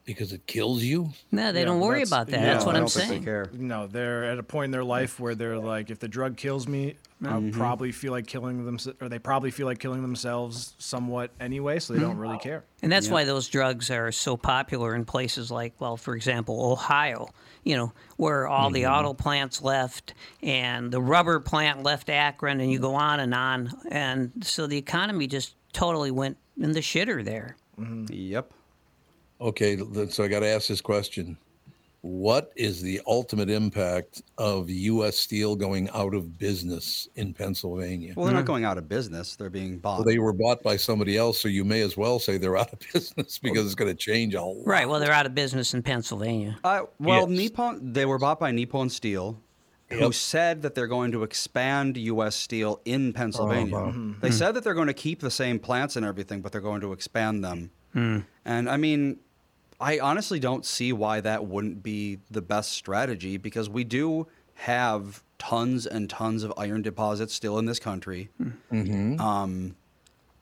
Because 0.08 0.32
it 0.32 0.48
kills 0.48 0.82
you. 0.82 1.12
No, 1.32 1.52
they 1.52 1.60
Yeah, 1.60 1.66
don't 1.66 1.82
worry 1.82 2.02
about 2.02 2.28
that. 2.28 2.40
yeah, 2.40 2.54
That's 2.54 2.66
what 2.66 2.76
I 2.76 2.80
I'm 2.80 2.88
saying. 2.88 3.20
they 3.20 3.26
care. 3.26 3.50
No, 3.54 3.88
they're 3.88 4.24
at 4.24 4.40
a 4.40 4.44
point 4.44 4.66
in 4.66 4.72
their 4.72 4.84
life 4.84 5.20
where 5.20 5.36
they're 5.36 5.60
like, 5.60 5.90
if 5.90 6.00
the 6.00 6.08
drug 6.08 6.38
kills 6.38 6.66
me, 6.66 6.96
I'll 7.26 7.42
mm-hmm. 7.42 7.60
probably 7.60 7.92
feel 7.92 8.14
like 8.14 8.26
killing 8.26 8.66
them, 8.66 8.80
or 9.02 9.10
they 9.10 9.20
probably 9.20 9.52
feel 9.52 9.66
like 9.66 9.80
killing 9.80 10.02
themselves 10.02 10.76
somewhat 10.78 11.32
anyway, 11.42 11.80
so 11.80 11.94
they 11.94 12.00
don't 12.00 12.18
really 12.18 12.36
mm-hmm. 12.36 12.44
care. 12.44 12.64
And 12.82 12.90
that's 12.90 13.10
why 13.10 13.26
those 13.26 13.50
drugs 13.50 13.92
are 13.92 14.12
so 14.14 14.38
popular 14.38 14.96
in 14.96 15.04
places 15.04 15.52
like, 15.52 15.74
well, 15.80 15.98
for 15.98 16.16
example, 16.16 16.72
Ohio, 16.72 17.28
you 17.66 17.76
know, 17.76 17.92
where 18.16 18.48
all 18.48 18.70
the 18.70 18.84
mm-hmm. 18.84 18.94
auto 18.94 19.14
plants 19.14 19.62
left 19.62 20.14
and 20.42 20.90
the 20.90 21.02
rubber 21.02 21.42
plant 21.42 21.84
left 21.84 22.10
Akron, 22.10 22.62
and 22.62 22.72
you 22.72 22.80
go 22.80 22.96
on 22.96 23.20
and 23.20 23.34
on. 23.34 23.74
And 23.92 24.32
so 24.42 24.68
the 24.68 24.78
economy 24.78 25.28
just 25.28 25.56
totally 25.74 26.12
went 26.12 26.38
in 26.58 26.72
the 26.72 26.80
shitter 26.80 27.26
there. 27.26 27.58
Yep. 28.10 28.54
Okay, 29.40 29.76
th- 29.76 30.12
so 30.12 30.24
I 30.24 30.28
got 30.28 30.40
to 30.40 30.48
ask 30.48 30.68
this 30.68 30.82
question. 30.82 31.38
What 32.02 32.54
is 32.56 32.82
the 32.82 33.02
ultimate 33.08 33.50
impact 33.50 34.22
of 34.38 34.70
U.S. 34.70 35.18
Steel 35.18 35.56
going 35.56 35.90
out 35.90 36.14
of 36.14 36.38
business 36.38 37.08
in 37.16 37.34
Pennsylvania? 37.34 38.14
Well, 38.16 38.26
they're 38.28 38.36
not 38.36 38.46
going 38.46 38.64
out 38.66 38.78
of 38.78 38.88
business. 38.88 39.36
They're 39.36 39.50
being 39.50 39.80
bought. 39.80 39.98
Well, 39.98 40.06
they 40.06 40.20
were 40.20 40.32
bought 40.32 40.64
by 40.64 40.78
somebody 40.78 41.18
else, 41.18 41.40
so 41.42 41.48
you 41.50 41.66
may 41.66 41.82
as 41.82 41.98
well 41.98 42.20
say 42.20 42.38
they're 42.38 42.56
out 42.56 42.72
of 42.72 42.80
business 42.94 43.40
because 43.40 43.66
it's 43.66 43.76
going 43.76 43.90
to 43.92 43.96
change 43.98 44.36
a 44.36 44.42
lot. 44.42 44.66
Right. 44.66 44.88
Well, 44.88 45.00
they're 45.00 45.12
out 45.12 45.26
of 45.26 45.36
business 45.36 45.74
in 45.74 45.82
Pennsylvania. 45.84 46.58
Uh, 46.64 46.84
well, 47.00 47.30
Yes. 47.30 47.40
Nippon, 47.40 47.94
they 47.94 48.06
were 48.06 48.20
bought 48.20 48.40
by 48.40 48.52
Nippon 48.52 48.90
Steel, 48.90 49.42
who 49.90 49.98
Yep. 50.00 50.14
said 50.14 50.62
that 50.62 50.76
they're 50.76 50.88
going 50.88 51.12
to 51.12 51.24
expand 51.24 51.98
U.S. 51.98 52.36
Steel 52.36 52.80
in 52.86 53.12
Pennsylvania. 53.12 53.76
Uh-huh. 53.76 54.14
They 54.22 54.32
said 54.32 54.54
that 54.54 54.64
they're 54.64 54.74
going 54.76 54.88
to 54.88 54.94
keep 54.94 55.20
the 55.20 55.32
same 55.32 55.60
plants 55.60 55.96
and 55.96 56.06
everything, 56.06 56.42
but 56.42 56.52
they're 56.52 56.62
going 56.62 56.82
to 56.82 56.94
expand 56.94 57.44
them. 57.44 57.72
And 57.94 58.70
I 58.70 58.78
mean, 58.78 59.18
I 59.80 60.00
honestly 60.00 60.40
don't 60.40 60.66
see 60.66 60.92
why 60.94 61.22
that 61.22 61.46
wouldn't 61.46 61.84
be 61.84 62.20
the 62.32 62.42
best 62.42 62.72
strategy 62.72 63.38
because 63.38 63.70
we 63.70 63.84
do 63.84 64.28
have 64.56 65.22
tons 65.38 65.86
and 65.86 66.10
tons 66.10 66.44
of 66.44 66.52
iron 66.58 66.82
deposits 66.82 67.34
still 67.34 67.60
in 67.60 67.66
this 67.66 67.80
country. 67.80 68.30
Um, 68.72 69.76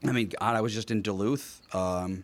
I 0.05 0.11
mean, 0.11 0.31
God, 0.39 0.55
I 0.55 0.61
was 0.61 0.73
just 0.73 0.89
in 0.91 1.01
Duluth, 1.01 1.61
um, 1.75 2.23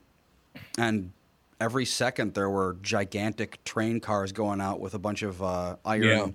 and 0.77 1.11
every 1.59 1.85
second 1.85 2.33
there 2.33 2.49
were 2.49 2.77
gigantic 2.81 3.61
train 3.65 3.99
cars 3.99 4.31
going 4.31 4.61
out 4.61 4.79
with 4.79 4.93
a 4.93 4.99
bunch 4.99 5.21
of 5.21 5.41
uh, 5.43 5.75
iron, 5.83 6.03
Yeah. 6.03 6.27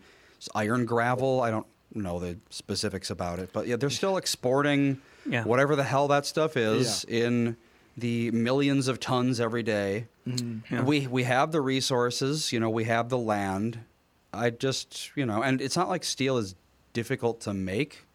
iron 0.55 0.85
gravel. 0.85 1.41
I 1.41 1.51
don't 1.51 1.67
know 1.95 2.19
the 2.19 2.37
specifics 2.51 3.09
about 3.11 3.39
it, 3.39 3.51
but 3.53 3.67
yeah, 3.67 3.77
they're 3.77 3.89
still 3.91 4.19
exporting 4.19 5.01
Yeah. 5.25 5.45
whatever 5.45 5.75
the 5.75 5.85
hell 5.85 6.09
that 6.09 6.27
stuff 6.27 6.57
is 6.57 7.05
in 7.09 7.57
the 7.97 8.31
millions 8.33 8.89
of 8.89 9.01
tons 9.01 9.41
every 9.41 9.63
day. 9.63 10.07
Mm-hmm. 10.27 10.85
We 10.85 11.07
we 11.07 11.23
have 11.25 11.53
the 11.53 11.61
resources, 11.61 12.53
you 12.53 12.61
know, 12.61 12.71
we 12.71 12.85
have 12.85 13.09
the 13.09 13.19
land. 13.19 13.81
I 14.33 14.51
just, 14.51 15.11
you 15.17 15.25
know, 15.25 15.43
and 15.43 15.61
it's 15.61 15.77
not 15.77 15.89
like 15.89 16.05
steel 16.05 16.37
is 16.37 16.55
difficult 16.93 17.41
to 17.43 17.55
make 17.55 18.07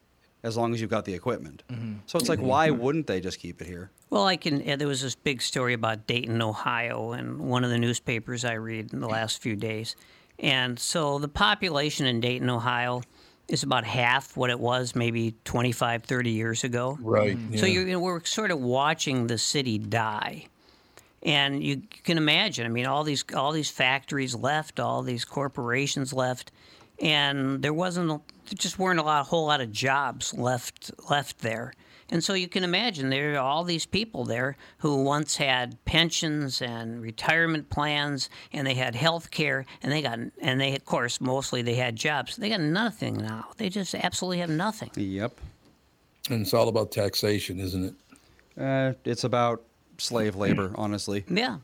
as 0.43 0.57
long 0.57 0.73
as 0.73 0.81
you've 0.81 0.89
got 0.89 1.05
the 1.05 1.13
equipment. 1.13 1.63
Mm-hmm. 1.71 1.93
So 2.05 2.17
it's 2.19 2.29
like, 2.29 2.39
why 2.39 2.69
mm-hmm. 2.69 2.81
wouldn't 2.81 3.07
they 3.07 3.21
just 3.21 3.39
keep 3.39 3.61
it 3.61 3.67
here? 3.67 3.91
Well, 4.09 4.25
I 4.25 4.35
can. 4.35 4.67
Uh, 4.69 4.75
there 4.75 4.87
was 4.87 5.01
this 5.01 5.15
big 5.15 5.41
story 5.41 5.73
about 5.73 6.07
Dayton, 6.07 6.41
Ohio, 6.41 7.13
in 7.13 7.47
one 7.47 7.63
of 7.63 7.69
the 7.69 7.77
newspapers 7.77 8.43
I 8.43 8.53
read 8.53 8.93
in 8.93 8.99
the 8.99 9.07
last 9.07 9.41
few 9.41 9.55
days. 9.55 9.95
And 10.39 10.77
so 10.77 11.19
the 11.19 11.27
population 11.27 12.05
in 12.07 12.19
Dayton, 12.19 12.49
Ohio, 12.49 13.03
is 13.47 13.63
about 13.63 13.83
half 13.83 14.35
what 14.35 14.49
it 14.49 14.59
was 14.59 14.95
maybe 14.95 15.35
25, 15.45 16.03
30 16.03 16.29
years 16.29 16.63
ago. 16.63 16.97
Right. 17.01 17.37
So 17.55 17.65
yeah. 17.65 17.73
you're, 17.73 17.87
you 17.87 17.93
know, 17.93 17.99
we're 17.99 18.23
sort 18.23 18.49
of 18.49 18.59
watching 18.59 19.27
the 19.27 19.37
city 19.37 19.77
die, 19.77 20.47
and 21.23 21.63
you 21.63 21.81
can 22.03 22.17
imagine. 22.17 22.65
I 22.65 22.69
mean, 22.69 22.85
all 22.85 23.03
these 23.03 23.23
all 23.35 23.51
these 23.51 23.69
factories 23.69 24.35
left, 24.35 24.79
all 24.79 25.01
these 25.03 25.25
corporations 25.25 26.13
left, 26.13 26.51
and 26.99 27.61
there 27.61 27.73
wasn't 27.73 28.11
a- 28.11 28.21
there 28.45 28.55
just 28.57 28.77
weren't 28.79 28.99
a 28.99 29.03
lot, 29.03 29.21
a 29.21 29.23
whole 29.25 29.45
lot 29.45 29.61
of 29.61 29.71
jobs 29.71 30.33
left 30.33 30.91
left 31.09 31.39
there. 31.39 31.73
And 32.13 32.21
so 32.21 32.33
you 32.33 32.49
can 32.49 32.65
imagine 32.65 33.09
there 33.09 33.35
are 33.35 33.39
all 33.39 33.63
these 33.63 33.85
people 33.85 34.25
there 34.25 34.57
who 34.79 35.01
once 35.01 35.37
had 35.37 35.77
pensions 35.85 36.61
and 36.61 37.01
retirement 37.01 37.69
plans, 37.69 38.29
and 38.51 38.67
they 38.67 38.73
had 38.73 38.95
health 38.95 39.31
care, 39.31 39.65
and 39.81 39.89
they 39.93 40.01
got 40.01 40.19
and 40.41 40.59
they 40.59 40.75
of 40.75 40.83
course 40.83 41.21
mostly 41.21 41.61
they 41.61 41.75
had 41.75 41.95
jobs. 41.95 42.35
They 42.35 42.49
got 42.49 42.59
nothing 42.59 43.15
now. 43.15 43.47
They 43.57 43.69
just 43.69 43.95
absolutely 43.95 44.39
have 44.39 44.49
nothing. 44.49 44.91
Yep. 44.95 45.39
and 46.29 46.41
it's 46.41 46.53
all 46.53 46.67
about 46.67 46.91
taxation, 46.91 47.59
isn't 47.61 47.85
it? 47.85 47.93
Uh, 48.61 48.93
it's 49.05 49.23
about 49.23 49.63
slave 50.01 50.35
labor, 50.35 50.71
honestly. 50.75 51.23
Yeah. 51.29 51.57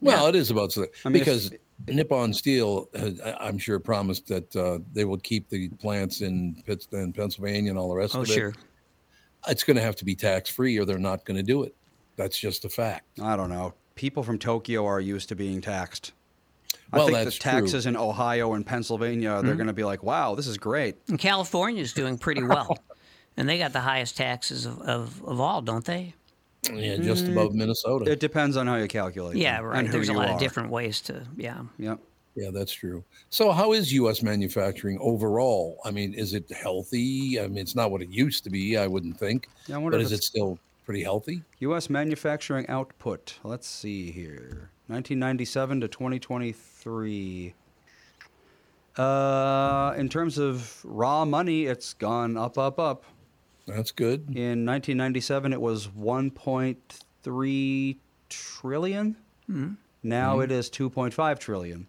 Well, 0.00 0.26
it 0.26 0.34
is 0.34 0.50
about 0.50 0.70
sla- 0.70 0.88
I 1.04 1.08
mean, 1.08 1.16
if- 1.22 1.24
because 1.26 1.52
Nippon 1.88 2.32
Steel, 2.34 2.88
I- 2.94 3.36
I'm 3.40 3.58
sure, 3.58 3.78
promised 3.78 4.26
that 4.28 4.54
uh, 4.56 4.78
they 4.92 5.04
will 5.04 5.18
keep 5.18 5.48
the 5.48 5.68
plants 5.70 6.20
in 6.20 6.62
Pittsburgh, 6.66 7.14
Pennsylvania, 7.14 7.70
and 7.70 7.78
all 7.78 7.88
the 7.88 7.96
rest 7.96 8.14
Oh 8.16 8.22
of 8.22 8.30
it. 8.30 8.32
sure. 8.34 8.54
It's 9.48 9.64
going 9.64 9.76
to 9.76 9.82
have 9.82 9.96
to 9.96 10.04
be 10.04 10.14
tax 10.14 10.48
free, 10.50 10.78
or 10.78 10.84
they're 10.84 10.98
not 10.98 11.24
going 11.24 11.36
to 11.36 11.42
do 11.42 11.62
it. 11.64 11.74
That's 12.16 12.38
just 12.38 12.64
a 12.64 12.68
fact. 12.68 13.18
I 13.20 13.36
don't 13.36 13.50
know. 13.50 13.74
People 13.94 14.22
from 14.22 14.38
Tokyo 14.38 14.84
are 14.86 15.00
used 15.00 15.28
to 15.30 15.36
being 15.36 15.60
taxed. 15.60 16.12
Well, 16.92 17.02
I 17.02 17.04
Well, 17.10 17.14
think 17.22 17.32
the 17.34 17.38
taxes 17.40 17.84
true. 17.84 17.88
in 17.90 17.96
Ohio 17.96 18.54
and 18.54 18.64
Pennsylvania, 18.64 19.40
they're 19.42 19.54
going 19.54 19.66
to 19.68 19.72
be 19.72 19.84
like, 19.84 20.02
wow, 20.02 20.34
this 20.34 20.46
is 20.46 20.58
great. 20.58 20.96
And 21.08 21.18
California's 21.18 21.92
doing 21.92 22.18
pretty 22.18 22.42
well, 22.42 22.78
and 23.36 23.48
they 23.48 23.58
got 23.58 23.72
the 23.72 23.80
highest 23.80 24.16
taxes 24.16 24.64
of, 24.66 24.80
of, 24.82 25.24
of 25.24 25.40
all, 25.40 25.60
don't 25.62 25.84
they? 25.84 26.14
Yeah, 26.72 26.96
just 26.96 27.26
above 27.28 27.54
Minnesota. 27.54 28.10
It 28.10 28.20
depends 28.20 28.56
on 28.56 28.66
how 28.66 28.76
you 28.76 28.88
calculate. 28.88 29.36
It. 29.36 29.40
Yeah, 29.40 29.56
them 29.56 29.66
right. 29.66 29.90
There's 29.90 30.08
a 30.08 30.12
lot 30.12 30.28
are. 30.28 30.34
of 30.34 30.40
different 30.40 30.70
ways 30.70 31.00
to, 31.02 31.22
yeah. 31.36 31.62
Yep. 31.78 31.98
Yeah, 32.36 32.50
that's 32.52 32.72
true. 32.72 33.04
So, 33.30 33.52
how 33.52 33.72
is 33.72 33.92
U.S. 33.92 34.22
manufacturing 34.22 34.98
overall? 35.00 35.78
I 35.84 35.90
mean, 35.92 36.14
is 36.14 36.34
it 36.34 36.50
healthy? 36.50 37.38
I 37.40 37.46
mean, 37.46 37.58
it's 37.58 37.76
not 37.76 37.90
what 37.92 38.02
it 38.02 38.08
used 38.10 38.42
to 38.44 38.50
be, 38.50 38.76
I 38.76 38.88
wouldn't 38.88 39.18
think. 39.18 39.48
Yeah, 39.66 39.76
I 39.76 39.78
wonder 39.78 39.98
but 39.98 40.00
if 40.00 40.06
is 40.06 40.12
it 40.18 40.24
still 40.24 40.58
pretty 40.84 41.02
healthy? 41.02 41.42
U.S. 41.60 41.88
manufacturing 41.88 42.68
output. 42.68 43.38
Let's 43.44 43.68
see 43.68 44.10
here. 44.10 44.70
1997 44.88 45.80
to 45.82 45.88
2023. 45.88 47.54
Uh, 48.96 49.94
in 49.96 50.08
terms 50.08 50.38
of 50.38 50.80
raw 50.84 51.24
money, 51.24 51.66
it's 51.66 51.94
gone 51.94 52.36
up, 52.36 52.58
up, 52.58 52.78
up. 52.78 53.04
That's 53.66 53.92
good. 53.92 54.28
In 54.28 54.66
1997, 54.66 55.52
it 55.52 55.60
was 55.60 55.88
1.3 55.88 57.96
trillion. 58.28 59.16
Hmm. 59.46 59.72
Now 60.02 60.36
hmm. 60.36 60.42
it 60.42 60.52
is 60.52 60.70
2.5 60.70 61.38
trillion. 61.38 61.86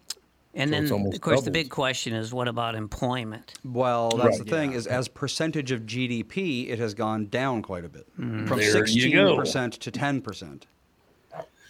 And 0.54 0.70
So 0.70 0.74
then, 0.74 0.84
of 0.86 0.92
almost 0.92 1.20
course, 1.20 1.42
the 1.42 1.50
big 1.50 1.68
question 1.68 2.14
is 2.14 2.32
what 2.32 2.48
about 2.48 2.74
employment? 2.74 3.52
Well, 3.62 4.08
that's 4.08 4.38
Right. 4.38 4.40
the 4.48 4.50
thing 4.50 4.72
is 4.72 4.86
as 4.86 5.06
percentage 5.06 5.70
of 5.70 5.82
GDP, 5.82 6.70
it 6.70 6.78
has 6.78 6.94
gone 6.94 7.26
down 7.26 7.60
quite 7.60 7.84
a 7.84 7.90
bit 7.90 8.06
hmm. 8.16 8.46
from 8.46 8.60
There 8.60 8.72
16% 8.72 9.78
to 9.78 9.90
10%. 9.90 10.62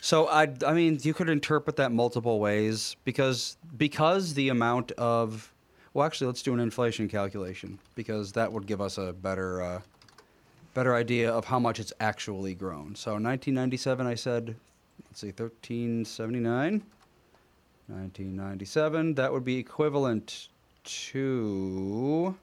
So 0.01 0.29
I 0.29 0.55
I 0.65 0.73
mean, 0.73 1.01
you 1.03 1.15
could 1.15 1.29
interpret 1.29 1.75
that 1.77 1.91
multiple 1.91 2.39
ways 2.39 2.95
because 3.05 3.57
because 3.77 4.35
the 4.35 4.51
amount 4.51 4.93
of 4.93 5.53
well, 5.97 6.07
actually, 6.07 6.29
let's 6.29 6.43
do 6.43 6.53
an 6.53 6.61
inflation 6.61 7.09
calculation 7.09 7.79
because 7.95 8.33
that 8.33 8.53
would 8.53 8.67
give 8.67 8.81
us 8.81 8.99
a 8.99 9.15
better 9.15 9.63
uh, 9.63 9.81
better 10.77 10.95
idea 10.95 11.33
of 11.33 11.47
how 11.47 11.59
much 11.59 11.81
it's 11.81 11.93
actually 12.01 12.55
grown. 12.55 12.95
So 12.95 13.13
1997, 13.13 14.07
I 14.07 14.15
said, 14.15 14.55
let's 15.09 15.21
see, 15.21 15.29
1379. 15.29 16.83
1997, 17.89 19.15
that 19.15 19.33
would 19.33 19.45
be 19.45 19.57
equivalent 19.57 20.49
to 20.85 22.37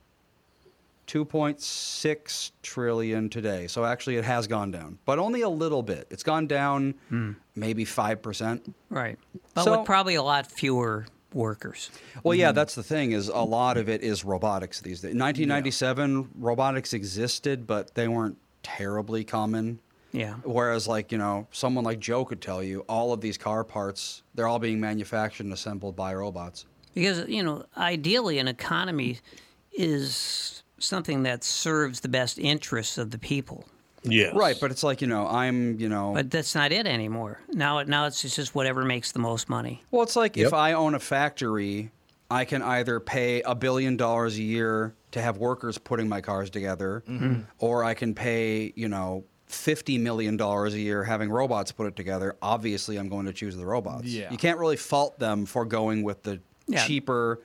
2.6 1.07 2.51
trillion 2.63 3.29
today. 3.29 3.67
So 3.67 3.85
actually, 3.85 4.15
it 4.15 4.23
has 4.23 4.47
gone 4.47 4.71
down, 4.71 4.97
but 5.05 5.19
only 5.19 5.41
a 5.41 5.49
little 5.49 5.83
bit. 5.83 6.07
It's 6.09 6.23
gone 6.23 6.47
down 6.47 6.95
hmm. 7.09 7.33
maybe 7.55 7.85
5%. 7.85 8.73
Right. 8.89 9.19
But 9.53 9.65
So- 9.65 9.77
with 9.77 9.85
probably 9.85 10.15
a 10.15 10.23
lot 10.23 10.51
fewer 10.51 11.05
workers. 11.33 11.89
Well, 12.23 12.35
yeah, 12.35 12.49
mm-hmm. 12.49 12.55
that's 12.55 12.75
the 12.75 12.83
thing 12.83 13.11
is 13.11 13.27
a 13.27 13.37
lot 13.37 13.77
of 13.77 13.89
it 13.89 14.01
is 14.03 14.23
robotics 14.23 14.81
these 14.81 15.01
days. 15.01 15.11
In 15.11 15.19
1997, 15.19 16.29
robotics 16.35 16.93
existed, 16.93 17.67
but 17.67 17.95
they 17.95 18.07
weren't 18.07 18.37
terribly 18.61 19.23
common. 19.23 19.79
Yeah. 20.11 20.35
Whereas, 20.43 20.87
like, 20.87 21.11
you 21.11 21.17
know, 21.17 21.47
someone 21.51 21.83
like 21.83 21.99
Joe 21.99 22.23
could 22.23 22.41
tell 22.41 22.61
you 22.61 22.81
all 22.81 23.13
of 23.13 23.21
these 23.21 23.37
car 23.37 23.63
parts, 23.63 24.21
they're 24.35 24.47
all 24.47 24.59
being 24.59 24.79
manufactured 24.79 25.45
and 25.45 25.53
assembled 25.53 25.95
by 25.95 26.13
robots. 26.13 26.65
Because, 26.93 27.27
you 27.27 27.41
know, 27.41 27.65
ideally, 27.75 28.37
an 28.37 28.47
economy 28.47 29.17
is 29.71 30.63
something 30.77 31.23
that 31.23 31.43
serves 31.43 32.01
the 32.01 32.09
best 32.09 32.37
interests 32.37 32.97
of 32.97 33.09
the 33.09 33.17
people. 33.17 33.65
Yes. 34.03 34.35
Right, 34.35 34.55
but 34.59 34.71
it's 34.71 34.83
like, 34.83 35.01
you 35.01 35.07
know, 35.07 35.27
I'm, 35.27 35.79
you 35.79 35.89
know, 35.89 36.13
But 36.13 36.29
that's 36.31 36.55
not 36.55 36.71
it 36.71 36.85
anymore. 36.85 37.39
Now, 37.53 37.81
now 37.83 38.05
it's 38.05 38.21
just 38.21 38.53
whatever 38.55 38.83
makes 38.85 39.11
the 39.11 39.19
most 39.19 39.49
money. 39.49 39.83
well, 39.91 40.03
it's 40.03 40.15
like 40.15 40.35
Yep. 40.37 40.47
if 40.47 40.53
I 40.53 40.73
own 40.73 40.93
a 40.95 40.99
factory, 40.99 41.91
I 42.29 42.45
can 42.45 42.61
either 42.61 42.99
pay 42.99 43.41
a 43.43 43.55
billion 43.55 43.95
dollars 43.97 44.37
a 44.37 44.41
year 44.43 44.93
to 45.11 45.21
have 45.21 45.37
workers 45.37 45.77
putting 45.77 46.09
my 46.09 46.19
cars 46.21 46.49
together, 46.49 47.03
mm-hmm. 47.07 47.41
or 47.59 47.83
I 47.83 47.93
can 47.93 48.13
pay, 48.15 48.73
you 48.75 48.87
know, 48.89 49.23
$50 49.49 49.99
million 49.99 50.39
a 50.41 50.67
year 50.69 51.03
having 51.03 51.29
robots 51.29 51.71
put 51.71 51.85
it 51.85 51.95
together. 51.95 52.35
Obviously, 52.41 52.97
I'm 52.97 53.07
going 53.07 53.27
to 53.27 53.33
choose 53.33 53.55
the 53.55 53.65
robots. 53.65 54.05
Yeah. 54.05 54.31
You 54.31 54.37
can't 54.37 54.57
really 54.57 54.77
fault 54.77 55.19
them 55.19 55.45
for 55.45 55.63
going 55.65 56.01
with 56.03 56.23
the 56.23 56.41
Yeah. 56.65 56.85
cheaper, 56.87 57.39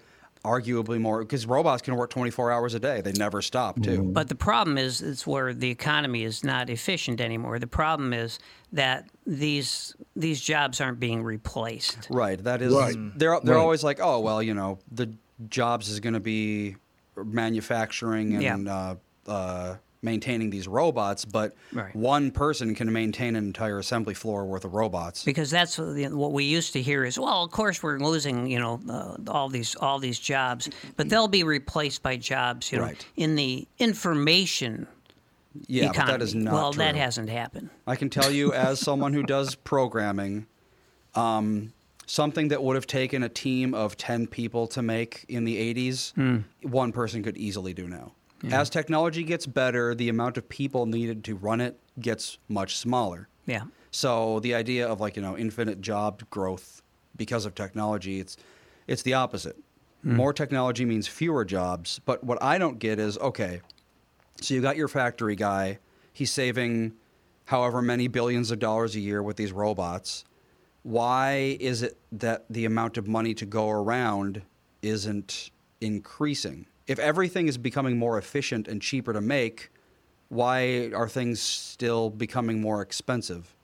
arguably 0.44 1.00
more, 1.00 1.20
because 1.20 1.46
robots 1.46 1.82
can 1.82 1.96
work 1.96 2.10
24 2.10 2.50
hours 2.52 2.74
a 2.74 2.80
day. 2.80 3.00
They 3.00 3.12
never 3.12 3.42
stop, 3.42 3.80
too. 3.82 4.02
But 4.02 4.28
the 4.28 4.34
problem 4.34 4.78
is, 4.78 5.02
it's 5.02 5.26
where 5.26 5.52
the 5.54 5.70
economy 5.70 6.24
is 6.24 6.44
not 6.44 6.70
efficient 6.70 7.20
anymore. 7.20 7.58
The 7.58 7.66
problem 7.66 8.12
is 8.12 8.38
that 8.72 9.08
these 9.26 9.94
these 10.16 10.40
jobs 10.40 10.80
aren't 10.80 11.00
being 11.00 11.22
replaced. 11.22 12.08
Right. 12.10 12.42
That 12.42 12.62
is. 12.62 12.72
Right. 12.74 12.94
They're 13.16 13.38
they're 13.42 13.54
Right. 13.54 13.60
always 13.60 13.82
like, 13.84 13.98
oh 14.02 14.20
well, 14.20 14.42
you 14.42 14.54
know, 14.54 14.78
the 14.90 15.12
jobs 15.48 15.88
is 15.88 16.00
going 16.00 16.14
to 16.14 16.20
be 16.20 16.76
manufacturing 17.16 18.34
and 18.34 18.66
Yeah. 18.66 18.74
uh, 18.74 18.94
uh, 19.30 19.76
maintaining 20.02 20.50
these 20.50 20.68
robots, 20.68 21.24
but 21.24 21.54
Right. 21.72 21.94
one 21.94 22.30
person 22.30 22.74
can 22.74 22.92
maintain 22.92 23.34
an 23.36 23.44
entire 23.44 23.78
assembly 23.78 24.14
floor 24.14 24.46
worth 24.46 24.64
of 24.64 24.74
robots. 24.74 25.24
Because 25.24 25.50
that's 25.50 25.76
what 25.78 26.32
we 26.32 26.44
used 26.44 26.72
to 26.74 26.82
hear 26.82 27.04
is, 27.04 27.18
well, 27.18 27.42
of 27.44 27.50
course 27.50 27.82
we're 27.82 27.98
losing, 27.98 28.46
you 28.46 28.58
know, 28.60 28.80
uh, 28.88 29.16
all 29.30 29.48
these 29.48 29.74
all 29.76 29.98
these 29.98 30.18
jobs, 30.18 30.68
but 30.96 31.08
they'll 31.08 31.26
be 31.28 31.42
replaced 31.42 32.02
by 32.02 32.16
jobs, 32.16 32.70
you 32.70 32.78
know, 32.78 32.84
Right. 32.84 33.04
in 33.16 33.34
the 33.34 33.66
information 33.78 34.86
Yeah, 35.66 35.90
economy. 35.90 35.98
but 36.12 36.18
that 36.18 36.22
is 36.22 36.34
not 36.34 36.52
well, 36.52 36.72
true. 36.72 36.84
that 36.84 36.94
hasn't 36.94 37.30
happened. 37.30 37.70
I 37.86 37.96
can 37.96 38.10
tell 38.10 38.30
you, 38.30 38.52
as 38.52 38.78
someone 38.78 39.12
who 39.12 39.22
does 39.24 39.56
programming, 39.56 40.46
um, 41.16 41.72
something 42.06 42.48
that 42.48 42.62
would 42.62 42.76
have 42.76 42.86
taken 42.86 43.22
a 43.24 43.28
team 43.28 43.74
of 43.74 43.96
10 43.96 44.26
people 44.28 44.66
to 44.68 44.82
make 44.82 45.24
in 45.28 45.44
the 45.44 45.56
80s, 45.56 46.12
one 46.62 46.92
person 46.92 47.22
could 47.22 47.36
easily 47.36 47.74
do 47.74 47.88
now. 47.88 48.12
As 48.50 48.70
technology 48.70 49.24
gets 49.24 49.46
better, 49.46 49.94
the 49.94 50.08
amount 50.08 50.36
of 50.36 50.48
people 50.48 50.86
needed 50.86 51.24
to 51.24 51.34
run 51.34 51.60
it 51.60 51.78
gets 51.98 52.38
much 52.48 52.76
smaller. 52.76 53.28
Yeah. 53.46 53.64
So 53.90 54.40
the 54.40 54.54
idea 54.54 54.86
of 54.86 55.00
like, 55.00 55.16
you 55.16 55.22
know, 55.22 55.36
infinite 55.36 55.80
job 55.80 56.22
growth 56.30 56.82
because 57.16 57.46
of 57.46 57.54
technology, 57.54 58.20
it's 58.20 58.36
it's 58.86 59.02
the 59.02 59.14
opposite. 59.14 59.56
Hmm. 60.02 60.16
More 60.16 60.32
technology 60.32 60.84
means 60.84 61.08
fewer 61.08 61.44
jobs, 61.44 62.00
but 62.04 62.22
what 62.22 62.40
I 62.42 62.58
don't 62.58 62.78
get 62.78 62.98
is 62.98 63.18
okay, 63.18 63.60
so 64.40 64.54
you 64.54 64.62
got 64.62 64.76
your 64.76 64.88
factory 64.88 65.34
guy, 65.34 65.78
he's 66.12 66.30
saving 66.30 66.92
however 67.46 67.82
many 67.82 68.08
billions 68.08 68.50
of 68.50 68.58
dollars 68.58 68.94
a 68.94 69.00
year 69.00 69.22
with 69.22 69.36
these 69.36 69.52
robots. 69.52 70.24
Why 70.84 71.56
is 71.60 71.82
it 71.82 71.98
that 72.12 72.44
the 72.48 72.64
amount 72.64 72.96
of 72.96 73.08
money 73.08 73.34
to 73.34 73.46
go 73.46 73.68
around 73.68 74.42
isn't 74.82 75.50
increasing? 75.80 76.66
If 76.88 76.98
everything 76.98 77.46
is 77.46 77.56
becoming 77.58 77.98
more 77.98 78.18
efficient 78.18 78.66
and 78.66 78.82
cheaper 78.82 79.12
to 79.12 79.20
make, 79.20 79.70
why 80.30 80.90
are 80.94 81.08
things 81.08 81.40
still 81.40 82.10
becoming 82.10 82.60
more 82.60 82.82
expensive? 82.82 83.54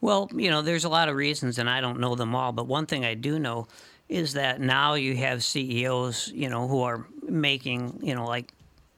Well, 0.00 0.30
you 0.34 0.50
know, 0.50 0.62
there's 0.62 0.84
a 0.84 0.88
lot 0.88 1.08
of 1.08 1.16
reasons, 1.16 1.58
and 1.58 1.68
I 1.68 1.80
don't 1.80 1.98
know 1.98 2.14
them 2.14 2.34
all. 2.34 2.52
But 2.52 2.66
one 2.68 2.86
thing 2.86 3.04
I 3.04 3.14
do 3.14 3.38
know 3.38 3.66
is 4.08 4.34
that 4.34 4.60
now 4.60 4.94
you 4.94 5.16
have 5.16 5.42
CEOs, 5.42 6.30
you 6.34 6.48
know, 6.48 6.68
who 6.68 6.82
are 6.82 7.06
making, 7.22 7.98
you 8.02 8.14
know, 8.14 8.26
like 8.26 8.52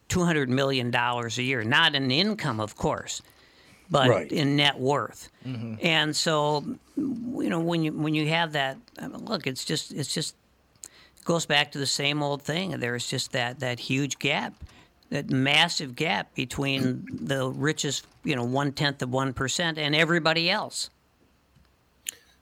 two 0.09 0.24
hundred 0.24 0.50
million 0.50 0.90
dollars 0.90 1.38
a 1.38 1.42
year, 1.42 1.64
not 1.64 1.94
in 1.94 2.11
income, 2.11 2.61
of 2.61 2.76
course, 2.76 3.22
but 3.90 4.09
Right. 4.09 4.30
in 4.30 4.56
net 4.56 4.78
worth. 4.78 5.30
Mm-hmm. 5.46 5.76
And 5.80 6.14
so, 6.14 6.64
you 6.96 7.48
know, 7.48 7.61
when 7.61 7.83
you 7.83 7.92
when 7.92 8.14
you 8.14 8.28
have 8.28 8.52
that, 8.52 8.76
I 8.98 9.09
mean, 9.09 9.24
look, 9.24 9.46
it's 9.46 9.64
just 9.64 9.92
it's 9.92 10.12
just 10.12 10.35
it 11.20 11.24
goes 11.24 11.46
back 11.46 11.72
to 11.72 11.78
the 11.78 11.87
same 11.87 12.22
old 12.22 12.42
thing. 12.42 12.80
There's 12.80 13.06
just 13.06 13.33
that 13.33 13.61
that 13.61 13.78
huge 13.78 14.18
gap. 14.18 14.54
That 15.11 15.28
massive 15.28 15.96
gap 15.96 16.33
between 16.37 17.04
the 17.11 17.50
richest, 17.50 18.06
you 18.22 18.37
know, 18.37 18.44
one 18.44 18.70
tenth 18.70 19.02
of 19.02 19.11
one 19.11 19.33
percent 19.33 19.76
and 19.76 19.96
everybody 19.96 20.48
else. 20.48 20.88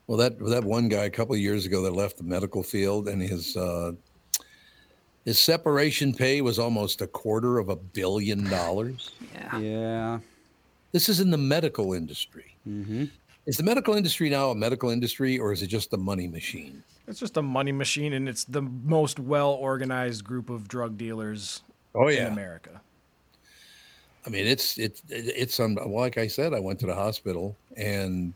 Well, 0.06 0.18
that 0.18 0.38
that 0.46 0.64
one 0.64 0.88
guy 0.88 1.04
a 1.04 1.10
couple 1.10 1.34
of 1.34 1.40
years 1.40 1.64
ago 1.64 1.80
that 1.82 1.94
left 1.94 2.18
the 2.18 2.24
medical 2.24 2.62
field 2.62 3.08
and 3.08 3.22
his 3.22 3.56
uh, 3.56 3.92
his 5.24 5.38
separation 5.38 6.12
pay 6.12 6.42
was 6.42 6.58
almost 6.58 7.00
a 7.00 7.06
quarter 7.06 7.58
of 7.58 7.70
a 7.70 7.76
billion 7.76 8.44
dollars. 8.50 9.12
Yeah. 9.34 9.58
Yeah. 9.58 10.18
This 10.92 11.08
is 11.08 11.20
in 11.20 11.30
the 11.30 11.38
medical 11.38 11.94
industry. 11.94 12.54
Mm-hmm. 12.68 13.04
Is 13.46 13.56
the 13.56 13.62
medical 13.62 13.94
industry 13.94 14.28
now 14.28 14.50
a 14.50 14.54
medical 14.54 14.90
industry, 14.90 15.38
or 15.38 15.52
is 15.52 15.62
it 15.62 15.68
just 15.68 15.92
a 15.94 15.96
money 15.96 16.28
machine? 16.28 16.82
It's 17.08 17.18
just 17.20 17.36
a 17.36 17.42
money 17.42 17.72
machine, 17.72 18.12
and 18.12 18.28
it's 18.28 18.44
the 18.44 18.62
most 18.62 19.18
well 19.18 19.50
organized 19.52 20.24
group 20.24 20.50
of 20.50 20.68
drug 20.68 20.96
dealers 20.98 21.62
Oh 21.94 22.08
in 22.08 22.26
America. 22.26 22.80
I 24.26 24.30
mean, 24.30 24.46
it's 24.46 24.78
it's 24.78 25.02
it's 25.08 25.58
um, 25.58 25.74
like 25.86 26.18
I 26.18 26.26
said, 26.26 26.52
I 26.52 26.60
went 26.60 26.78
to 26.80 26.86
the 26.86 26.94
hospital 26.94 27.56
and 27.76 28.34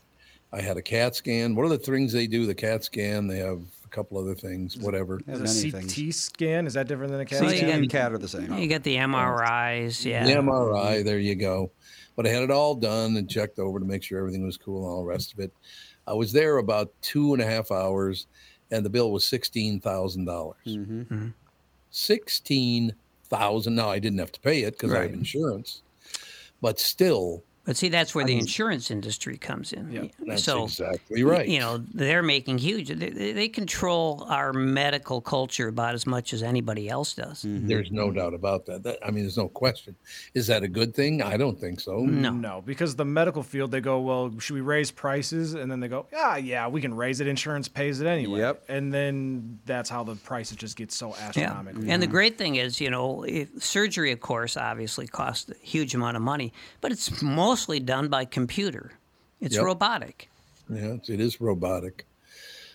I 0.51 0.61
had 0.61 0.77
a 0.77 0.81
CAT 0.81 1.15
scan. 1.15 1.55
What 1.55 1.65
are 1.65 1.69
the 1.69 1.77
things 1.77 2.11
they 2.13 2.25
do? 2.27 2.45
The 2.47 2.55
CAT 2.55 2.83
scan. 2.83 3.27
They 3.27 3.37
have 3.37 3.61
a 3.85 3.87
couple 3.89 4.17
other 4.17 4.33
things. 4.33 4.75
Whatever. 4.77 5.19
Yeah, 5.27 5.35
Is 5.35 5.65
a 5.65 5.71
CT 5.71 5.83
things. 5.83 6.15
scan 6.15 6.65
is 6.65 6.73
that 6.73 6.87
different 6.87 7.11
than 7.11 7.21
a 7.21 7.25
CAT 7.25 7.41
CT 7.41 7.51
you 7.51 7.57
scan? 7.59 7.69
and 7.71 7.89
CAT 7.89 8.11
are 8.13 8.17
the 8.17 8.27
same. 8.27 8.53
You 8.57 8.67
got 8.67 8.81
the 8.83 8.95
MRIs, 8.95 10.03
yeah. 10.03 10.25
The 10.25 10.33
MRI. 10.33 11.03
There 11.03 11.19
you 11.19 11.35
go. 11.35 11.71
But 12.15 12.25
I 12.25 12.29
had 12.29 12.43
it 12.43 12.51
all 12.51 12.75
done 12.75 13.17
and 13.17 13.29
checked 13.29 13.59
over 13.59 13.79
to 13.79 13.85
make 13.85 14.03
sure 14.03 14.19
everything 14.19 14.45
was 14.45 14.57
cool 14.57 14.83
and 14.83 14.91
all 14.91 14.99
the 15.01 15.07
rest 15.07 15.33
of 15.33 15.39
it. 15.39 15.51
I 16.07 16.13
was 16.13 16.31
there 16.31 16.57
about 16.57 16.91
two 17.01 17.33
and 17.33 17.41
a 17.41 17.45
half 17.45 17.71
hours, 17.71 18.27
and 18.73 18.85
the 18.85 18.89
bill 18.89 19.11
was 19.11 19.25
sixteen 19.25 19.79
thousand 19.79 20.25
dollars. 20.25 20.57
Mm-hmm. 20.65 21.01
Mm-hmm. 21.01 21.27
Sixteen 21.91 22.95
thousand. 23.25 23.75
Now 23.75 23.89
I 23.89 23.99
didn't 23.99 24.19
have 24.19 24.31
to 24.33 24.39
pay 24.39 24.63
it 24.63 24.71
because 24.71 24.93
I 24.93 25.03
have 25.03 25.13
insurance, 25.13 25.83
but 26.61 26.79
still, 26.79 27.43
But 27.65 27.77
see, 27.77 27.89
that's 27.89 28.13
where 28.13 28.25
the 28.25 28.37
insurance 28.37 28.91
industry 28.91 29.37
comes 29.37 29.73
in. 29.73 29.91
Yeah, 29.91 30.03
that's 30.27 30.43
so 30.43 30.65
exactly 30.65 31.23
right. 31.23 31.47
you 31.47 31.59
know 31.59 31.77
they're 31.93 32.23
making 32.23 32.57
huge. 32.57 32.89
They, 32.89 33.09
they 33.09 33.31
they 33.31 33.47
control 33.47 34.25
our 34.29 34.53
medical 34.53 35.21
culture 35.21 35.69
about 35.69 35.93
as 35.93 36.05
much 36.05 36.33
as 36.33 36.43
anybody 36.43 36.89
else 36.89 37.13
does. 37.13 37.45
There's 37.45 37.91
no 37.91 38.11
doubt 38.11 38.33
about 38.33 38.65
that. 38.65 38.83
that. 38.83 38.99
I 39.05 39.11
mean, 39.11 39.23
there's 39.23 39.37
no 39.37 39.47
question. 39.47 39.95
Is 40.33 40.47
that 40.47 40.63
a 40.63 40.67
good 40.67 40.93
thing? 40.93 41.21
I 41.21 41.37
don't 41.37 41.59
think 41.59 41.79
so. 41.79 41.99
No. 41.99 42.31
No, 42.43 42.61
because 42.65 42.95
the 42.95 43.05
medical 43.05 43.41
field, 43.41 43.71
they 43.71 43.79
go, 43.79 43.99
well, 44.01 44.37
should 44.39 44.55
we 44.55 44.61
raise 44.61 44.91
prices? 44.91 45.53
And 45.53 45.71
then 45.71 45.79
they 45.79 45.87
go, 45.87 46.07
ah, 46.13 46.35
yeah, 46.35 46.67
we 46.67 46.81
can 46.81 46.93
raise 46.93 47.21
it. 47.21 47.27
Insurance 47.27 47.69
pays 47.69 48.01
it 48.01 48.07
anyway. 48.07 48.39
Yep. 48.39 48.65
And 48.67 48.93
then 48.93 49.59
that's 49.65 49.89
how 49.89 50.03
the 50.03 50.15
prices 50.15 50.57
just 50.57 50.75
get 50.75 50.91
so 50.91 51.15
astronomical. 51.15 51.41
Yeah, 51.41 51.47
astronomical. 51.47 51.91
and 51.91 52.03
the 52.03 52.07
great 52.07 52.37
thing 52.37 52.55
is, 52.55 52.81
you 52.81 52.89
know, 52.89 53.23
if, 53.23 53.63
surgery, 53.63 54.11
of 54.11 54.19
course, 54.19 54.57
obviously 54.57 55.07
costs 55.07 55.49
a 55.49 55.55
huge 55.65 55.95
amount 55.95 56.17
of 56.17 56.23
money, 56.23 56.51
but 56.81 56.91
it's 56.91 57.21
mostly 57.53 57.79
done 57.79 58.07
by 58.07 58.25
computer. 58.25 58.91
It's 59.39 59.53
Yep. 59.55 59.63
robotic. 59.65 60.27
Yeah, 60.69 60.95
it's- 60.95 61.39
robotic. 61.39 62.07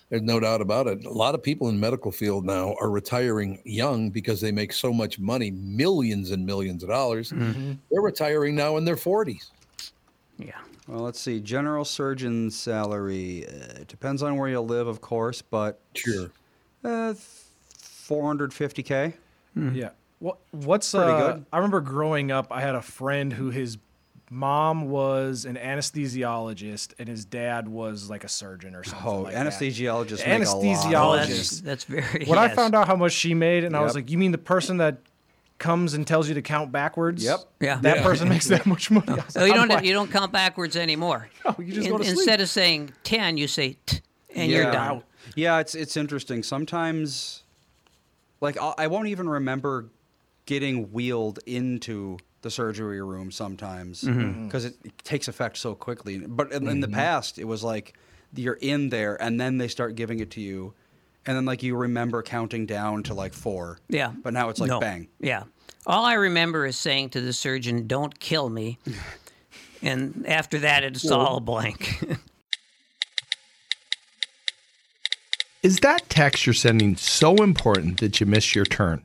There's 0.08 0.22
no 0.22 0.38
doubt 0.38 0.60
about 0.60 0.86
it. 0.86 1.04
A 1.04 1.10
lot 1.10 1.34
of 1.34 1.42
people 1.42 1.68
in 1.68 1.74
the 1.74 1.80
medical 1.80 2.12
field 2.12 2.44
now 2.46 2.74
are 2.80 2.88
retiring 2.88 3.60
young 3.64 4.08
because 4.10 4.40
they 4.40 4.52
make 4.52 4.72
so 4.72 4.92
much 4.92 5.18
money, 5.18 5.50
millions 5.50 6.30
and 6.30 6.46
millions 6.46 6.82
of 6.84 6.90
dollars. 6.90 7.30
They're 7.30 8.00
retiring 8.00 8.54
now 8.54 8.76
in 8.76 8.84
their 8.84 8.96
40s. 8.96 9.50
Yeah. 10.38 10.52
Well, 10.86 11.00
let's 11.00 11.18
see. 11.20 11.40
General 11.40 11.84
surgeon 11.84 12.48
salary 12.52 13.46
uh, 13.48 13.82
depends 13.88 14.22
on 14.22 14.36
where 14.38 14.48
you 14.48 14.60
live, 14.60 14.86
of 14.86 15.00
course, 15.00 15.42
but 15.42 15.80
Sure. 15.94 16.30
uh, 16.84 17.14
450k. 18.06 19.12
Yeah. 19.74 19.90
What 20.20 20.38
what's 20.52 20.92
Pretty 20.92 21.10
uh, 21.10 21.32
good. 21.32 21.44
I 21.52 21.56
remember 21.58 21.80
growing 21.80 22.30
up, 22.32 22.46
I 22.50 22.60
had 22.60 22.74
a 22.76 22.82
friend 22.82 23.32
who 23.32 23.50
his 23.50 23.76
mom 24.30 24.88
was 24.90 25.44
an 25.44 25.56
anesthesiologist 25.56 26.92
and 26.98 27.08
his 27.08 27.24
dad 27.24 27.68
was 27.68 28.10
like 28.10 28.24
a 28.24 28.28
surgeon 28.28 28.74
or 28.74 28.84
something. 28.84 29.06
Oh, 29.08 29.20
like 29.22 29.34
that. 29.34 29.46
anesthesiologists 29.46 30.26
make 30.26 30.46
a 30.46 30.50
lot. 30.50 30.56
Oh, 30.56 30.62
Anesthesiologist. 30.62 31.26
that's, 31.26 31.60
that's 31.60 31.84
very. 31.84 32.24
When 32.26 32.38
I 32.38 32.48
found 32.48 32.74
out 32.74 32.86
how 32.86 32.96
much 32.96 33.12
she 33.12 33.34
made, 33.34 33.64
and 33.64 33.76
I 33.76 33.80
was 33.82 33.94
like, 33.94 34.10
"You 34.10 34.18
mean 34.18 34.32
the 34.32 34.38
person 34.38 34.78
that 34.78 34.98
comes 35.58 35.94
and 35.94 36.06
tells 36.06 36.28
you 36.28 36.34
to 36.34 36.42
count 36.42 36.70
backwards?" 36.72 37.24
Yep. 37.24 37.40
Yeah. 37.60 37.78
That 37.82 37.96
Yeah. 37.98 38.02
person 38.02 38.28
makes 38.28 38.46
that 38.48 38.66
much 38.66 38.90
money. 38.90 39.06
I 39.08 39.14
was 39.14 39.24
So 39.34 39.44
you 39.44 39.54
don't 39.54 39.68
like, 39.68 39.84
you 39.84 39.92
don't 39.92 40.10
count 40.10 40.32
backwards 40.32 40.76
anymore. 40.76 41.28
No, 41.44 41.54
you 41.58 41.72
just 41.72 41.88
go 41.88 41.98
to 41.98 42.04
sleep. 42.04 42.16
Instead 42.16 42.40
of 42.40 42.48
saying 42.48 42.92
ten, 43.04 43.36
you 43.38 43.48
say 43.48 43.76
t, 43.86 44.00
and 44.34 44.50
you're 44.50 44.70
done. 44.70 45.02
Yeah, 45.34 45.58
it's 45.60 45.74
it's 45.74 45.96
interesting. 45.96 46.42
Sometimes, 46.42 47.42
like 48.40 48.60
I 48.60 48.74
I 48.78 48.86
won't 48.88 49.08
even 49.08 49.28
remember 49.28 49.86
getting 50.46 50.92
wheeled 50.92 51.38
into 51.46 52.18
the 52.48 52.52
surgery 52.52 53.02
room 53.02 53.30
sometimes 53.30 54.02
mm-hmm. 54.02 54.20
Mm-hmm. 54.20 54.44
because 54.46 54.64
it, 54.64 54.74
it 54.82 54.96
takes 55.04 55.28
effect 55.28 55.58
so 55.58 55.74
quickly. 55.74 56.18
But 56.18 56.50
in, 56.50 56.66
in 56.66 56.80
the 56.80 56.86
mm-hmm. 56.86 56.96
past, 56.96 57.38
it 57.38 57.44
was 57.44 57.62
like 57.62 57.94
you're 58.34 58.58
in 58.62 58.88
there 58.88 59.20
and 59.22 59.38
then 59.38 59.58
they 59.58 59.68
start 59.68 59.96
giving 59.96 60.20
it 60.20 60.30
to 60.32 60.40
you, 60.40 60.72
and 61.26 61.36
then 61.36 61.44
like 61.44 61.62
you 61.62 61.76
remember 61.76 62.22
counting 62.22 62.64
down 62.64 63.02
to 63.04 63.14
like 63.14 63.34
four. 63.34 63.78
Yeah. 63.90 64.12
But 64.22 64.32
now 64.32 64.48
it's 64.48 64.60
like 64.60 64.70
No. 64.70 64.80
bang. 64.80 65.08
Yeah. 65.20 65.42
All 65.86 66.06
I 66.06 66.14
remember 66.14 66.64
is 66.64 66.78
saying 66.78 67.10
to 67.10 67.20
the 67.20 67.34
surgeon, 67.34 67.86
"Don't 67.86 68.18
kill 68.18 68.48
me," 68.48 68.78
and 69.82 70.24
after 70.26 70.58
that, 70.60 70.84
it's 70.84 71.10
all 71.10 71.40
blank. 71.40 72.02
Is 75.62 75.80
that 75.80 76.08
text 76.08 76.46
you're 76.46 76.54
sending 76.54 76.96
so 76.96 77.36
important 77.36 78.00
that 78.00 78.20
you 78.20 78.26
miss 78.26 78.54
your 78.54 78.64
turn? 78.64 79.04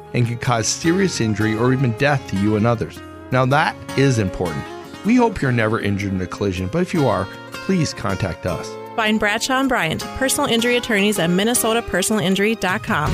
and 0.13 0.25
can 0.27 0.37
cause 0.37 0.67
serious 0.67 1.21
injury 1.21 1.55
or 1.55 1.73
even 1.73 1.91
death 1.97 2.27
to 2.29 2.37
you 2.37 2.55
and 2.55 2.65
others. 2.65 2.99
Now, 3.31 3.45
that 3.45 3.75
is 3.97 4.19
important. 4.19 4.63
We 5.05 5.15
hope 5.15 5.41
you're 5.41 5.51
never 5.51 5.79
injured 5.79 6.13
in 6.13 6.21
a 6.21 6.27
collision, 6.27 6.67
but 6.67 6.81
if 6.81 6.93
you 6.93 7.07
are, 7.07 7.27
please 7.51 7.93
contact 7.93 8.45
us. 8.45 8.69
Find 8.95 9.19
Bradshaw 9.19 9.59
and 9.59 9.69
Bryant, 9.69 10.01
personal 10.17 10.49
injury 10.49 10.77
attorneys 10.77 11.17
at 11.17 11.29
minnesotapersonalinjury.com. 11.29 13.11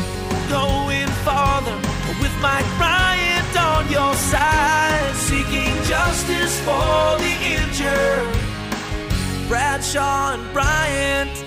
Going 0.49 1.07
farther 1.23 1.75
with 2.19 2.33
Mike 2.41 2.65
Bryant 2.77 3.57
on 3.57 3.89
your 3.91 4.13
side, 4.15 5.15
seeking 5.15 5.75
justice 5.83 6.59
for 6.61 7.17
the 7.19 7.35
injured. 7.45 8.27
Bradshaw 9.47 10.33
and 10.33 10.53
Bryant. 10.53 11.46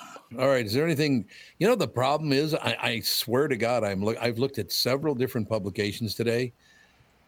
All 0.39 0.47
right. 0.47 0.65
Is 0.65 0.73
there 0.73 0.85
anything? 0.85 1.25
You 1.59 1.67
know, 1.67 1.75
the 1.75 1.87
problem 1.87 2.31
is, 2.31 2.53
I, 2.55 2.77
I 2.81 2.99
swear 3.01 3.47
to 3.47 3.57
God, 3.57 3.83
I'm 3.83 4.03
look. 4.03 4.17
I've 4.21 4.39
looked 4.39 4.59
at 4.59 4.71
several 4.71 5.15
different 5.15 5.49
publications 5.49 6.15
today. 6.15 6.53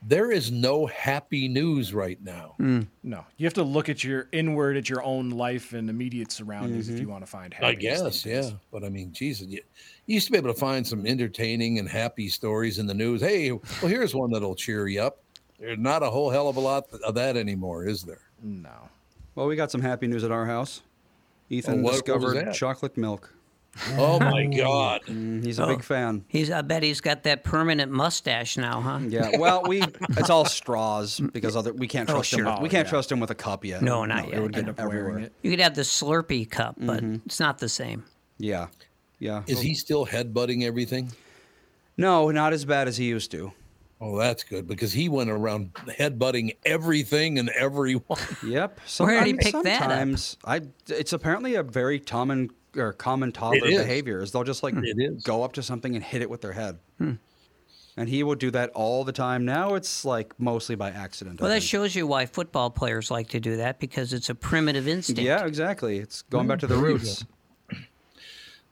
There 0.06 0.32
is 0.32 0.52
no 0.52 0.86
happy 0.88 1.48
news 1.48 1.94
right 1.94 2.22
now. 2.22 2.56
Hmm. 2.58 2.82
No, 3.04 3.26
you 3.38 3.46
have 3.46 3.54
to 3.54 3.64
look 3.64 3.88
at 3.88 4.04
your 4.04 4.28
inward, 4.34 4.76
at 4.76 4.90
your 4.90 5.02
own 5.02 5.30
life 5.30 5.72
and 5.72 5.90
immediate 5.90 6.30
surroundings 6.30 6.90
if 6.90 6.96
mm-hmm. 6.96 7.04
you 7.04 7.10
want 7.10 7.24
to 7.24 7.32
find 7.32 7.56
I 7.62 7.74
guess, 7.74 8.02
these 8.02 8.26
yeah. 8.26 8.50
But 8.70 8.84
I 8.84 8.90
mean, 8.90 9.14
Jesus, 9.14 9.48
you, 9.48 9.62
you 10.06 10.16
used 10.16 10.26
to 10.26 10.34
be 10.34 10.38
able 10.38 10.54
to 10.54 10.60
find 10.60 10.86
some 10.86 11.06
entertaining 11.06 11.80
and 11.80 11.88
happy 11.88 12.28
stories 12.28 12.80
in 12.80 12.86
the 12.86 12.94
news. 12.94 13.22
Hey, 13.22 13.52
well, 13.52 13.62
here's 13.82 14.14
one 14.14 14.30
that'll 14.32 14.56
cheer 14.56 14.88
you 14.88 15.02
up. 15.02 15.20
There's 15.58 15.80
not 15.80 16.04
a 16.04 16.10
whole 16.10 16.30
hell 16.30 16.50
of 16.50 16.58
a 16.58 16.60
lot 16.60 16.86
of 17.06 17.16
that 17.16 17.38
anymore, 17.38 17.88
is 17.88 18.04
there? 18.04 18.24
No. 18.42 18.90
Well, 19.36 19.48
we 19.48 19.56
got 19.56 19.72
some 19.72 19.82
happy 19.82 20.08
news 20.08 20.26
at 20.26 20.32
our 20.32 20.46
house. 20.46 20.82
Ethan 21.54 21.74
Oh, 21.74 21.78
what- 21.78 21.84
what 21.84 21.92
discovered 22.06 22.36
that? 22.48 22.54
chocolate 22.54 22.98
milk. 22.98 23.34
Oh 23.98 24.20
my 24.20 24.46
God! 24.46 25.02
Mm, 25.08 25.44
He's 25.44 25.58
a 25.58 25.64
Oh. 25.64 25.68
big 25.68 25.84
fan. 25.84 26.26
He's. 26.28 26.52
I 26.52 26.62
bet 26.62 26.84
he's 26.84 27.02
got 27.02 27.24
that 27.24 27.44
permanent 27.44 27.92
mustache 27.92 28.56
now, 28.56 28.80
huh? 28.82 29.00
Yeah. 29.08 29.38
Well, 29.40 29.64
we 29.68 29.82
it's 30.10 30.30
all 30.30 30.46
straws 30.46 31.20
because 31.20 31.56
other 31.56 31.74
we 31.74 31.88
can't 31.88 32.08
Oh, 32.08 32.14
trust 32.14 32.34
him. 32.34 32.40
sure. 32.46 32.52
With, 32.54 32.62
we 32.62 32.70
can't 32.70 32.88
trust 32.88 33.12
him 33.12 33.20
with 33.20 33.32
a 33.32 33.36
cup 33.36 33.66
yet. 33.66 33.82
No, 33.82 34.06
not 34.06 34.26
It 34.28 34.34
yet. 34.34 34.42
would 34.44 34.54
get 34.54 34.70
up 34.70 34.80
everywhere. 34.80 35.18
it. 35.20 35.34
You 35.42 35.50
could 35.50 35.60
have 35.60 35.74
the 35.74 35.82
Slurpee 35.82 36.48
cup, 36.52 36.76
but 36.78 37.04
it's 37.26 37.40
not 37.40 37.58
the 37.58 37.68
same. 37.70 38.04
Yeah. 38.38 38.68
Yeah. 39.18 39.42
Is 39.48 39.62
he 39.62 39.74
still 39.74 40.06
headbutting 40.06 40.62
everything? 40.64 41.12
No, 41.98 42.30
not 42.30 42.54
as 42.54 42.66
bad 42.66 42.88
as 42.88 42.98
he 42.98 43.06
used 43.06 43.32
to. 43.32 43.54
Oh, 44.06 44.18
that's 44.18 44.44
good 44.44 44.68
because 44.68 44.92
he 44.92 45.08
went 45.08 45.30
around 45.30 45.74
headbutting 45.76 46.58
everything 46.66 47.40
and 47.40 47.48
everyone. 47.52 48.04
Yep. 48.46 48.80
Where 48.98 49.24
did 49.24 49.28
he 49.28 49.42
Sometimes- 49.42 49.44
pick 49.44 49.64
that 49.64 49.82
up? 49.82 49.90
Sometimes 49.90 50.38
I. 50.44 50.62
It's 50.90 51.14
apparently 51.14 51.56
a 51.56 51.64
very 51.64 52.00
common 52.02 52.50
or 52.76 52.92
common 52.92 53.32
toddler 53.32 53.66
is. 53.68 53.78
behavior. 53.78 54.22
Is 54.22 54.32
they'll 54.34 54.44
just 54.44 54.62
like 54.62 54.74
It 54.76 54.98
is. 55.00 55.24
go 55.24 55.44
up 55.44 55.54
to 55.54 55.64
something 55.64 55.96
and 55.96 56.04
hit 56.04 56.22
it 56.22 56.30
with 56.30 56.42
their 56.42 56.52
head. 56.52 56.80
And 57.96 58.10
he 58.10 58.24
would 58.24 58.40
do 58.40 58.50
that 58.52 58.72
all 58.72 59.04
the 59.04 59.12
time. 59.14 59.46
Now 59.46 59.76
it's 59.76 60.04
like 60.04 60.34
mostly 60.40 60.76
by 60.76 60.90
accident. 60.90 61.40
I 61.40 61.44
Well, 61.44 61.50
that 61.52 61.60
think. 61.62 61.70
shows 61.70 61.96
you 61.96 62.06
why 62.08 62.26
football 62.26 62.72
players 62.72 63.10
like 63.12 63.30
to 63.30 63.40
do 63.40 63.58
that 63.58 63.80
because 63.80 64.12
it's 64.14 64.30
a 64.30 64.36
primitive 64.36 64.88
instinct. 64.88 65.22
Yeah, 65.22 65.46
exactly. 65.46 66.00
It's 66.00 66.24
going 66.24 66.48
back 66.48 66.60
to 66.60 66.68
the 66.68 66.76
roots. 66.76 67.24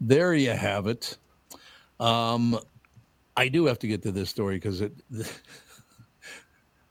There 0.02 0.34
you 0.34 0.50
have 0.50 0.88
it. 0.88 1.18
Um, 2.00 2.58
I 3.38 3.48
do 3.48 3.66
have 3.66 3.80
to 3.80 3.88
get 3.88 4.02
to 4.04 4.12
this 4.12 4.30
story 4.30 4.56
because 4.56 4.82
it 4.82 4.94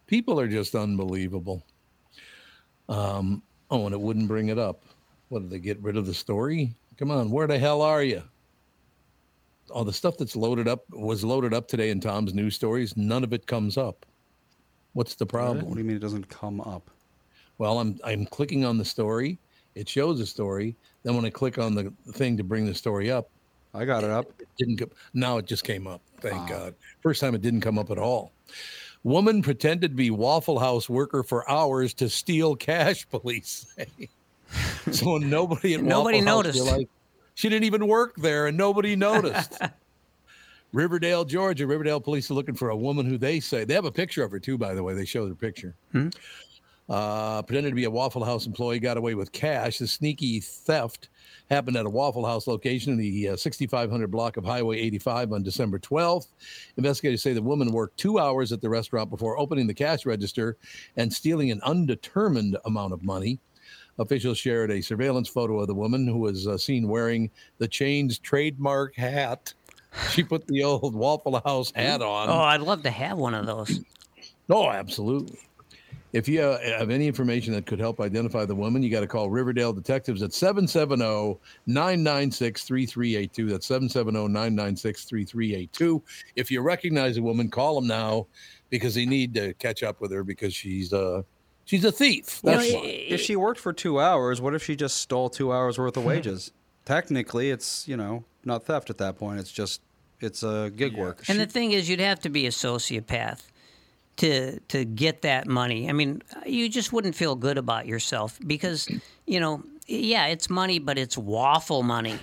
people 0.07 0.41
are 0.41 0.49
just 0.49 0.75
unbelievable. 0.75 1.65
Um, 2.89 3.43
oh, 3.71 3.87
and 3.87 3.95
it 3.95 4.01
wouldn't 4.01 4.29
bring 4.29 4.49
it 4.49 4.59
up. 4.59 4.83
What 5.29 5.43
did 5.43 5.51
they 5.51 5.61
get 5.61 5.81
rid 5.81 5.97
of 5.97 6.07
the 6.07 6.15
story? 6.15 6.75
Come 6.97 7.11
on, 7.11 7.31
where 7.31 7.47
the 7.47 7.59
hell 7.59 7.83
are 7.83 8.03
you? 8.03 8.23
All 9.71 9.85
the 9.85 9.93
stuff 9.93 10.19
that's 10.19 10.35
loaded 10.35 10.67
up 10.67 10.85
was 10.91 11.23
loaded 11.23 11.55
up 11.55 11.69
today 11.69 11.91
in 11.91 12.01
Tom's 12.01 12.35
news 12.35 12.57
stories. 12.57 12.97
None 12.97 13.23
of 13.23 13.33
it 13.33 13.47
comes 13.47 13.79
up. 13.79 14.05
What's 14.95 15.15
the 15.15 15.27
problem? 15.27 15.67
What 15.67 15.75
do 15.75 15.81
you 15.81 15.85
mean 15.85 15.97
it 15.97 16.01
doesn't 16.01 16.29
come 16.29 16.61
up? 16.61 16.91
Well, 17.59 17.79
I'm 17.79 17.99
I'm 18.05 18.27
clicking 18.27 18.65
on 18.65 18.79
the 18.79 18.85
story. 18.85 19.39
It 19.77 19.89
shows 19.89 20.19
a 20.21 20.27
story. 20.27 20.77
Then 21.05 21.15
when 21.15 21.25
I 21.25 21.31
click 21.31 21.59
on 21.59 21.75
the 21.75 21.93
thing 22.13 22.37
to 22.37 22.43
bring 22.43 22.67
the 22.67 22.75
story 22.75 23.11
up, 23.11 23.31
I 23.75 23.85
got 23.85 24.05
it 24.05 24.11
up. 24.11 24.27
it 24.41 24.49
didn't 24.59 24.79
come. 24.79 24.91
Now 25.15 25.39
it 25.39 25.47
just 25.47 25.65
came 25.65 25.87
up. 25.87 26.01
Thank 26.21 26.49
God. 26.49 26.75
First 27.03 27.21
time 27.21 27.35
it 27.35 27.43
didn't 27.43 27.61
come 27.61 27.79
up 27.79 27.91
at 27.91 27.99
all. 27.99 28.33
Woman 29.05 29.43
pretended 29.43 29.93
to 29.93 29.97
be 29.97 30.11
Waffle 30.11 30.59
House 30.59 30.89
worker 30.89 31.23
for 31.23 31.49
hours 31.51 31.95
to 31.95 32.09
steal 32.11 32.57
cash. 32.57 33.09
Police 33.11 33.67
say. 33.77 34.09
so 34.91 35.17
nobody 35.19 35.75
at 35.75 35.83
Nobody 35.83 36.19
Waffle 36.19 36.33
House 36.37 36.45
noticed. 36.47 36.65
realized 36.65 36.89
she 37.35 37.49
didn't 37.49 37.65
even 37.65 37.87
work 37.87 38.17
there, 38.17 38.47
and 38.49 38.57
nobody 38.59 38.97
noticed. 38.97 39.59
Riverdale, 40.73 41.25
Georgia. 41.25 41.67
Riverdale 41.67 42.01
police 42.01 42.31
are 42.31 42.35
looking 42.35 42.55
for 42.55 42.71
a 42.71 42.77
woman 42.77 43.05
who 43.07 43.19
they 43.19 43.41
say 43.41 43.65
they 43.65 43.75
have 43.75 43.85
a 43.87 43.91
picture 43.93 44.23
of 44.23 44.31
her 44.31 44.39
too. 44.39 44.57
By 44.59 44.75
the 44.75 44.83
way, 44.83 44.95
they 44.95 45.05
show 45.05 45.25
their 45.27 45.35
picture. 45.35 45.75
Hmm? 45.93 46.09
Uh, 46.91 47.41
pretended 47.43 47.71
to 47.71 47.77
be 47.77 47.85
a 47.85 47.91
Waffle 47.91 48.25
House 48.25 48.47
employee, 48.47 48.81
got 48.81 48.97
away 48.97 49.15
with 49.15 49.31
cash. 49.31 49.79
The 49.79 49.87
sneaky 49.87 50.41
theft 50.41 51.09
happened 51.49 51.77
at 51.77 51.87
a 51.87 51.91
Waffle 51.91 52.27
House 52.27 52.49
location 52.49 52.93
in 52.93 52.99
the 52.99 53.29
uh, 53.29 53.37
6500 53.37 54.11
block 54.11 54.37
of 54.37 54.45
Highway 54.45 54.81
85 54.81 55.33
on 55.33 55.43
December 55.45 55.79
12th. 55.79 56.27
Investigators 56.77 57.23
say 57.23 57.33
the 57.33 57.41
woman 57.41 57.71
worked 57.71 57.97
two 57.97 58.19
hours 58.19 58.51
at 58.51 58.61
the 58.61 58.69
restaurant 58.69 59.09
before 59.09 59.39
opening 59.39 59.69
the 59.69 59.75
cash 59.75 60.05
register 60.05 60.57
and 60.97 61.13
stealing 61.13 61.53
an 61.53 61.61
undetermined 61.63 62.57
amount 62.65 62.93
of 62.93 63.05
money. 63.05 63.39
Officials 64.01 64.39
shared 64.39 64.73
a 64.73 64.81
surveillance 64.81 65.29
photo 65.29 65.61
of 65.61 65.69
the 65.69 65.75
woman 65.75 66.09
who 66.09 66.19
was 66.19 66.49
uh, 66.49 66.59
seen 66.59 66.89
wearing 66.89 67.31
the 67.59 67.69
chain's 67.69 68.19
trademark 68.19 68.97
hat. 68.97 69.55
She 70.11 70.25
put 70.25 70.45
the 70.49 70.65
old 70.65 70.97
Waffle 70.97 71.41
House 71.45 71.71
hat 71.73 72.03
on. 72.03 72.29
Oh, 72.31 72.41
I'd 72.41 72.63
love 72.63 72.83
to 72.83 72.91
have 72.91 73.17
one 73.17 73.35
of 73.35 73.47
those. 73.47 73.81
Oh, 74.49 74.69
absolutely. 74.69 75.39
If 76.13 76.29
you 76.29 76.43
uh, 76.43 76.59
have 76.79 76.91
any 76.91 77.07
information 77.07 77.53
that 77.55 77.67
could 77.67 77.79
help 77.79 78.01
identify 78.01 78.45
the 78.45 78.55
woman, 78.55 78.83
you 78.83 78.91
got 78.91 79.01
to 79.01 79.07
call 79.07 79.31
Riverdale 79.31 79.73
Detectives 79.73 80.23
at 80.23 80.33
770 80.33 81.39
996 81.67 82.65
3382. 82.65 83.47
That's 83.49 83.67
770 83.67 84.29
996 84.33 85.05
3382. 85.05 86.03
If 86.37 86.51
you 86.51 86.61
recognize 86.63 87.17
a 87.17 87.23
woman, 87.23 87.49
call 87.49 87.77
them 87.77 87.87
now 87.87 88.27
because 88.71 88.95
they 88.95 89.07
need 89.07 89.35
to 89.35 89.55
catch 89.55 89.83
up 89.83 90.01
with 90.01 90.11
her 90.13 90.25
because 90.25 90.55
she's 90.55 90.93
uh, 90.93 91.23
she's 91.65 91.85
a 91.85 91.93
thief. 91.93 92.41
You 92.43 92.51
know, 92.51 92.57
That's 92.59 92.73
i- 92.73 92.77
why. 92.77 92.85
If 92.87 93.21
she 93.21 93.37
worked 93.37 93.61
for 93.61 93.73
two 93.73 94.01
hours, 94.01 94.41
what 94.41 94.55
if 94.55 94.65
she 94.65 94.75
just 94.77 94.97
stole 94.99 95.31
two 95.31 95.53
hours 95.53 95.79
worth 95.79 95.97
of 95.97 96.05
wages? 96.13 96.53
Technically, 96.85 97.51
it's 97.51 97.87
you 97.87 97.97
know 97.97 98.25
not 98.45 98.65
theft 98.65 98.91
at 98.91 98.99
that 98.99 99.17
point. 99.17 99.39
It's 99.39 99.53
just 99.53 99.81
it's 100.21 100.43
a 100.43 100.73
gig 100.75 100.97
work. 100.97 101.23
And 101.29 101.39
the 101.39 101.47
thing 101.47 101.71
is, 101.73 101.89
you'd 101.89 102.01
have 102.01 102.21
to 102.21 102.29
be 102.31 102.47
a 102.47 102.51
sociopath 102.51 103.43
to 104.21 104.61
to 104.61 104.85
get 104.85 105.23
that 105.23 105.47
money. 105.47 105.89
I 105.89 105.93
mean, 105.93 106.23
you 106.45 106.69
just 106.69 106.93
wouldn't 106.93 107.15
feel 107.15 107.35
good 107.35 107.57
about 107.57 107.87
yourself 107.87 108.39
because, 108.47 108.87
you 109.27 109.41
know, 109.41 109.63
yeah, 109.87 110.27
it's 110.27 110.51
money, 110.51 110.79
but 110.79 110.99
it's 110.99 111.17
waffle 111.17 111.83
money. 111.83 112.19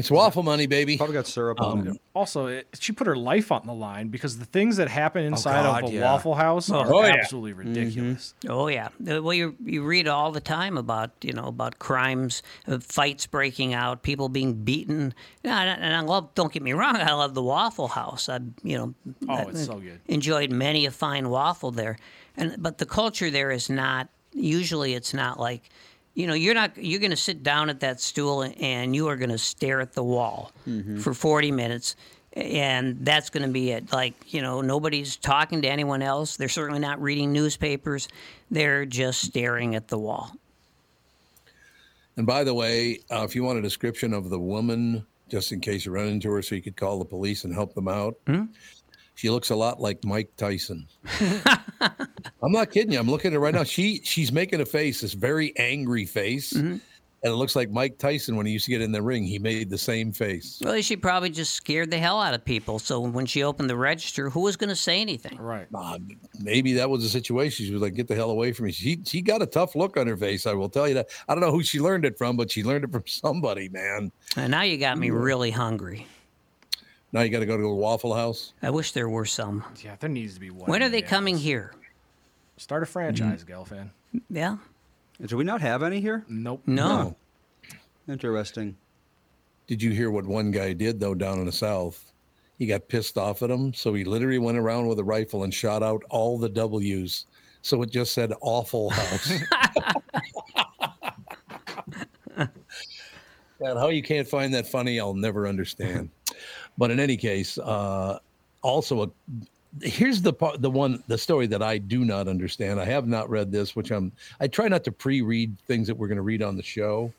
It's 0.00 0.10
waffle 0.10 0.42
money, 0.42 0.66
baby. 0.66 0.96
Probably 0.96 1.14
got 1.14 1.26
syrup 1.26 1.60
on 1.60 1.86
it. 1.86 2.00
Also, 2.14 2.46
it, 2.46 2.66
she 2.80 2.92
put 2.92 3.06
her 3.06 3.14
life 3.16 3.52
on 3.52 3.66
the 3.66 3.72
line 3.72 4.08
because 4.08 4.38
the 4.38 4.44
things 4.44 4.76
that 4.78 4.88
happen 4.88 5.24
inside 5.24 5.62
God, 5.62 5.84
of 5.84 5.90
a 5.90 5.92
yeah. 5.92 6.02
Waffle 6.02 6.34
House 6.34 6.70
are 6.70 6.92
Oh, 6.92 7.04
yeah. 7.04 7.12
absolutely 7.14 7.52
ridiculous. 7.52 8.34
Oh 8.48 8.66
yeah, 8.68 8.88
Uh, 9.08 9.22
well 9.22 9.32
you 9.34 9.54
you 9.64 9.84
read 9.84 10.08
all 10.08 10.32
the 10.32 10.40
time 10.40 10.76
about 10.76 11.10
you 11.22 11.32
know 11.32 11.44
about 11.44 11.78
crimes, 11.78 12.42
uh, 12.66 12.78
fights 12.80 13.26
breaking 13.26 13.72
out, 13.74 14.02
people 14.02 14.28
being 14.28 14.54
beaten. 14.64 15.14
And 15.44 15.52
I, 15.52 15.64
and 15.66 15.94
I 15.94 16.00
love. 16.00 16.34
Don't 16.34 16.52
get 16.52 16.62
me 16.62 16.72
wrong, 16.72 16.96
I 16.96 17.12
love 17.12 17.34
the 17.34 17.42
Waffle 17.42 17.88
House. 17.88 18.28
I 18.28 18.40
you 18.64 18.76
know. 18.78 18.94
Oh, 19.28 19.34
I- 19.34 19.42
it's 19.50 19.66
so 19.66 19.78
good. 19.78 20.00
Enjoyed 20.06 20.50
many 20.50 20.86
a 20.86 20.90
fine 20.90 21.28
waffle 21.30 21.70
there, 21.70 21.96
and 22.36 22.56
but 22.62 22.78
the 22.78 22.86
culture 22.86 23.30
there 23.30 23.50
is 23.50 23.70
not. 23.70 24.08
Usually, 24.32 24.94
it's 24.94 25.12
not 25.12 25.38
like. 25.38 25.68
You 26.14 26.26
know, 26.26 26.34
you're 26.34 26.54
not. 26.54 26.76
You're 26.76 27.00
going 27.00 27.10
to 27.10 27.16
sit 27.16 27.42
down 27.42 27.70
at 27.70 27.80
that 27.80 28.00
stool 28.00 28.42
and 28.60 28.94
you 28.94 29.08
are 29.08 29.16
going 29.16 29.30
to 29.30 29.38
stare 29.38 29.80
at 29.80 29.92
the 29.92 30.02
wall 30.02 30.50
for 31.00 31.14
40 31.14 31.52
minutes, 31.52 31.96
and 32.32 32.98
that's 33.04 33.30
going 33.30 33.44
to 33.46 33.52
be 33.52 33.70
it. 33.70 33.92
Like, 33.92 34.14
you 34.26 34.42
know, 34.42 34.60
nobody's 34.60 35.16
talking 35.16 35.62
to 35.62 35.68
anyone 35.68 36.02
else. 36.02 36.36
They're 36.36 36.48
certainly 36.48 36.80
not 36.80 37.00
reading 37.00 37.32
newspapers. 37.32 38.08
They're 38.50 38.84
just 38.86 39.22
staring 39.22 39.74
at 39.76 39.88
the 39.88 39.98
wall. 39.98 40.32
And 42.16 42.26
by 42.26 42.44
the 42.44 42.52
way, 42.54 42.98
uh, 43.10 43.22
if 43.22 43.34
you 43.34 43.44
want 43.44 43.58
a 43.58 43.62
description 43.62 44.12
of 44.12 44.28
the 44.30 44.38
woman, 44.38 45.06
just 45.28 45.52
in 45.52 45.60
case 45.60 45.86
you 45.86 45.92
run 45.92 46.08
into 46.08 46.30
her, 46.32 46.42
so 46.42 46.54
you 46.56 46.60
could 46.60 46.76
call 46.76 46.98
the 46.98 47.04
police 47.04 47.44
and 47.44 47.54
help 47.54 47.72
them 47.74 47.88
out, 47.88 48.16
she 49.20 49.28
looks 49.28 49.50
a 49.50 49.54
lot 49.54 49.82
like 49.82 50.02
Mike 50.02 50.30
Tyson. 50.38 50.86
I'm 52.42 52.52
not 52.52 52.70
kidding 52.70 52.92
you. 52.92 52.98
I'm 52.98 53.10
looking 53.10 53.32
at 53.32 53.34
her 53.34 53.38
right 53.38 53.52
now. 53.52 53.64
She 53.64 54.00
she's 54.02 54.32
making 54.32 54.62
a 54.62 54.64
face, 54.64 55.02
this 55.02 55.12
very 55.12 55.52
angry 55.58 56.06
face, 56.06 56.52
and 56.52 56.80
it 57.22 57.34
looks 57.34 57.54
like 57.54 57.70
Mike 57.70 57.98
Tyson 57.98 58.34
when 58.34 58.46
he 58.46 58.52
used 58.52 58.64
to 58.64 58.70
get 58.70 58.80
in 58.80 58.92
the 58.92 59.02
ring. 59.02 59.24
He 59.24 59.38
made 59.38 59.68
the 59.68 59.76
same 59.76 60.10
face. 60.10 60.58
Well, 60.64 60.80
she 60.80 60.96
probably 60.96 61.28
just 61.28 61.52
scared 61.52 61.90
the 61.90 61.98
hell 61.98 62.18
out 62.18 62.32
of 62.32 62.46
people. 62.46 62.78
So 62.78 62.98
when 63.00 63.26
she 63.26 63.42
opened 63.42 63.68
the 63.68 63.76
register, 63.76 64.30
who 64.30 64.40
was 64.40 64.56
going 64.56 64.70
to 64.70 64.76
say 64.76 65.02
anything? 65.02 65.36
Right. 65.36 65.66
Uh, 65.74 65.98
maybe 66.40 66.72
that 66.72 66.88
was 66.88 67.02
the 67.02 67.10
situation. 67.10 67.66
She 67.66 67.72
was 67.74 67.82
like, 67.82 67.92
"Get 67.92 68.08
the 68.08 68.14
hell 68.14 68.30
away 68.30 68.52
from 68.52 68.66
me." 68.66 68.72
She 68.72 69.02
she 69.04 69.20
got 69.20 69.42
a 69.42 69.46
tough 69.46 69.76
look 69.76 69.98
on 69.98 70.06
her 70.06 70.16
face. 70.16 70.46
I 70.46 70.54
will 70.54 70.70
tell 70.70 70.88
you 70.88 70.94
that. 70.94 71.10
I 71.28 71.34
don't 71.34 71.42
know 71.42 71.52
who 71.52 71.62
she 71.62 71.78
learned 71.78 72.06
it 72.06 72.16
from, 72.16 72.38
but 72.38 72.50
she 72.50 72.64
learned 72.64 72.84
it 72.84 72.92
from 72.92 73.04
somebody, 73.06 73.68
man. 73.68 74.12
And 74.34 74.50
now 74.50 74.62
you 74.62 74.78
got 74.78 74.96
me 74.96 75.10
really 75.10 75.50
hungry. 75.50 76.06
Now 77.12 77.22
you 77.22 77.30
got 77.30 77.40
to 77.40 77.46
go 77.46 77.56
to 77.56 77.64
a 77.64 77.74
Waffle 77.74 78.14
House. 78.14 78.52
I 78.62 78.70
wish 78.70 78.92
there 78.92 79.08
were 79.08 79.24
some. 79.24 79.64
Yeah, 79.82 79.96
there 79.98 80.08
needs 80.10 80.34
to 80.34 80.40
be 80.40 80.50
one. 80.50 80.70
When 80.70 80.82
are 80.82 80.88
they 80.88 81.02
coming 81.02 81.34
Minneapolis. 81.34 81.44
here? 81.44 81.74
Start 82.56 82.82
a 82.82 82.86
franchise, 82.86 83.44
Gelfand. 83.44 83.90
Yeah. 84.28 84.58
Do 85.26 85.36
we 85.36 85.44
not 85.44 85.60
have 85.60 85.82
any 85.82 86.00
here? 86.00 86.24
Nope. 86.28 86.62
No. 86.66 87.16
Interesting. 88.08 88.76
Did 89.66 89.82
you 89.82 89.90
hear 89.90 90.10
what 90.10 90.26
one 90.26 90.50
guy 90.50 90.72
did 90.72 91.00
though 91.00 91.14
down 91.14 91.38
in 91.38 91.46
the 91.46 91.52
south? 91.52 92.12
He 92.58 92.66
got 92.66 92.88
pissed 92.88 93.16
off 93.16 93.42
at 93.42 93.50
him, 93.50 93.72
so 93.72 93.94
he 93.94 94.04
literally 94.04 94.38
went 94.38 94.58
around 94.58 94.86
with 94.86 94.98
a 94.98 95.04
rifle 95.04 95.44
and 95.44 95.54
shot 95.54 95.82
out 95.82 96.02
all 96.10 96.38
the 96.38 96.48
W's. 96.48 97.26
So 97.62 97.82
it 97.82 97.90
just 97.90 98.12
said 98.12 98.32
"awful 98.40 98.90
house." 98.90 99.32
and 102.36 102.48
how 103.60 103.88
you 103.88 104.02
can't 104.02 104.28
find 104.28 104.52
that 104.54 104.66
funny, 104.66 105.00
I'll 105.00 105.14
never 105.14 105.46
understand. 105.46 106.10
But 106.78 106.90
in 106.90 107.00
any 107.00 107.16
case, 107.16 107.58
uh, 107.58 108.18
also 108.62 109.02
a 109.02 109.10
here's 109.82 110.20
the 110.20 110.32
part, 110.32 110.60
the 110.60 110.70
one, 110.70 111.02
the 111.06 111.18
story 111.18 111.46
that 111.46 111.62
I 111.62 111.78
do 111.78 112.04
not 112.04 112.28
understand. 112.28 112.80
I 112.80 112.84
have 112.86 113.06
not 113.06 113.30
read 113.30 113.52
this, 113.52 113.76
which 113.76 113.90
I'm. 113.90 114.12
I 114.40 114.48
try 114.48 114.68
not 114.68 114.84
to 114.84 114.92
pre-read 114.92 115.56
things 115.66 115.86
that 115.86 115.94
we're 115.94 116.08
going 116.08 116.16
to 116.16 116.22
read 116.22 116.42
on 116.42 116.56
the 116.56 116.62
show. 116.62 117.12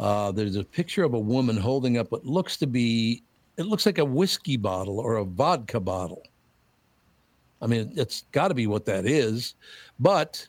Uh, 0.00 0.30
there's 0.32 0.56
a 0.56 0.64
picture 0.64 1.04
of 1.04 1.14
a 1.14 1.18
woman 1.18 1.56
holding 1.56 1.98
up 1.98 2.12
what 2.12 2.24
looks 2.24 2.56
to 2.58 2.66
be, 2.66 3.22
it 3.56 3.66
looks 3.66 3.84
like 3.84 3.98
a 3.98 4.04
whiskey 4.04 4.56
bottle 4.56 5.00
or 5.00 5.16
a 5.16 5.24
vodka 5.24 5.80
bottle. 5.80 6.22
I 7.60 7.66
mean, 7.66 7.92
it's 7.96 8.24
got 8.30 8.48
to 8.48 8.54
be 8.54 8.68
what 8.68 8.84
that 8.84 9.06
is. 9.06 9.54
But 9.98 10.46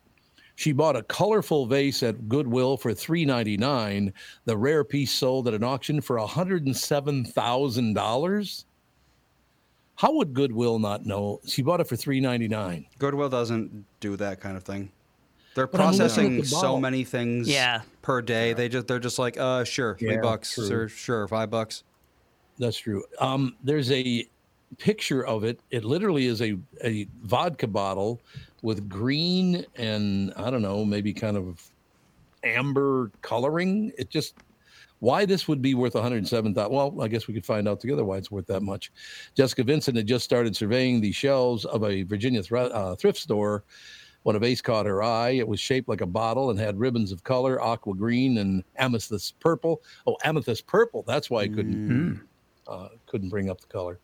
she 0.59 0.71
bought 0.73 0.97
a 0.97 1.03
colorful 1.03 1.65
vase 1.67 2.03
at 2.03 2.27
Goodwill 2.27 2.75
for 2.75 2.91
$3.99. 2.91 4.11
The 4.43 4.57
rare 4.57 4.83
piece 4.83 5.09
sold 5.09 5.47
at 5.47 5.53
an 5.53 5.63
auction 5.63 6.01
for 6.01 6.17
$107,000. 6.17 8.65
How 9.95 10.13
would 10.13 10.33
Goodwill 10.33 10.77
not 10.79 11.05
know? 11.05 11.39
She 11.45 11.61
bought 11.61 11.79
it 11.79 11.87
for 11.87 11.95
$3.99. 11.95 12.87
Goodwill 12.97 13.29
doesn't 13.29 13.85
do 14.01 14.17
that 14.17 14.41
kind 14.41 14.57
of 14.57 14.63
thing. 14.63 14.91
They're 15.55 15.65
But 15.65 15.79
I'm 15.79 15.91
looking 15.91 16.01
at 16.01 16.07
processing 16.09 16.37
the 16.41 16.45
so 16.45 16.77
many 16.77 17.05
things 17.05 17.47
Yeah. 17.47 17.83
per 18.01 18.21
day. 18.21 18.51
They 18.51 18.67
just 18.67 18.85
they're 18.87 18.99
just 18.99 19.17
like, 19.17 19.37
uh 19.39 19.63
sure, 19.63 19.95
three 19.97 20.15
Yeah, 20.15 20.19
bucks, 20.21 20.55
true. 20.55 20.69
or 20.71 20.89
sure, 20.89 21.25
five 21.29 21.49
bucks. 21.49 21.85
That's 22.57 22.75
true. 22.77 23.05
Um, 23.19 23.55
there's 23.63 23.89
a 23.91 24.25
picture 24.77 25.25
of 25.25 25.43
it. 25.43 25.59
It 25.71 25.83
literally 25.83 26.25
is 26.27 26.41
a, 26.41 26.57
a 26.83 27.07
vodka 27.23 27.67
bottle 27.67 28.21
with 28.61 28.87
green 28.89 29.65
and 29.75 30.33
I 30.35 30.49
don't 30.49 30.61
know, 30.61 30.85
maybe 30.85 31.13
kind 31.13 31.37
of 31.37 31.61
amber 32.43 33.11
coloring. 33.21 33.91
It 33.97 34.09
just 34.09 34.35
Why 34.99 35.25
this 35.25 35.47
would 35.47 35.61
be 35.61 35.75
worth 35.75 35.95
107,000? 35.95 36.71
Well, 36.71 37.01
I 37.01 37.07
guess 37.07 37.27
we 37.27 37.33
could 37.33 37.45
find 37.45 37.67
out 37.67 37.79
together 37.79 38.03
why 38.03 38.17
it's 38.17 38.31
worth 38.31 38.47
that 38.47 38.61
much. 38.63 38.91
Jessica 39.35 39.63
Vincent 39.63 39.97
had 39.97 40.07
just 40.07 40.25
started 40.25 40.55
surveying 40.55 41.01
the 41.01 41.11
shelves 41.11 41.65
of 41.65 41.83
a 41.83 42.03
Virginia 42.03 42.43
thr- 42.43 42.57
uh, 42.57 42.95
thrift 42.95 43.17
store 43.17 43.63
when 44.23 44.35
a 44.35 44.39
vase 44.39 44.61
caught 44.61 44.85
her 44.85 45.01
eye. 45.01 45.31
It 45.31 45.47
was 45.47 45.59
shaped 45.61 45.87
like 45.87 46.01
a 46.01 46.05
bottle 46.05 46.49
and 46.49 46.59
had 46.59 46.77
ribbons 46.77 47.13
of 47.13 47.23
color, 47.23 47.61
aqua 47.61 47.93
green 47.93 48.37
and 48.39 48.63
amethyst 48.75 49.39
purple. 49.39 49.81
Oh, 50.05 50.17
amethyst 50.25 50.67
purple. 50.67 51.03
That's 51.07 51.29
why 51.29 51.43
I 51.43 51.47
couldn't 51.47 52.21
uh, 52.67 52.89
couldn't 53.07 53.29
bring 53.29 53.49
up 53.49 53.61
the 53.61 53.67
color. 53.67 53.99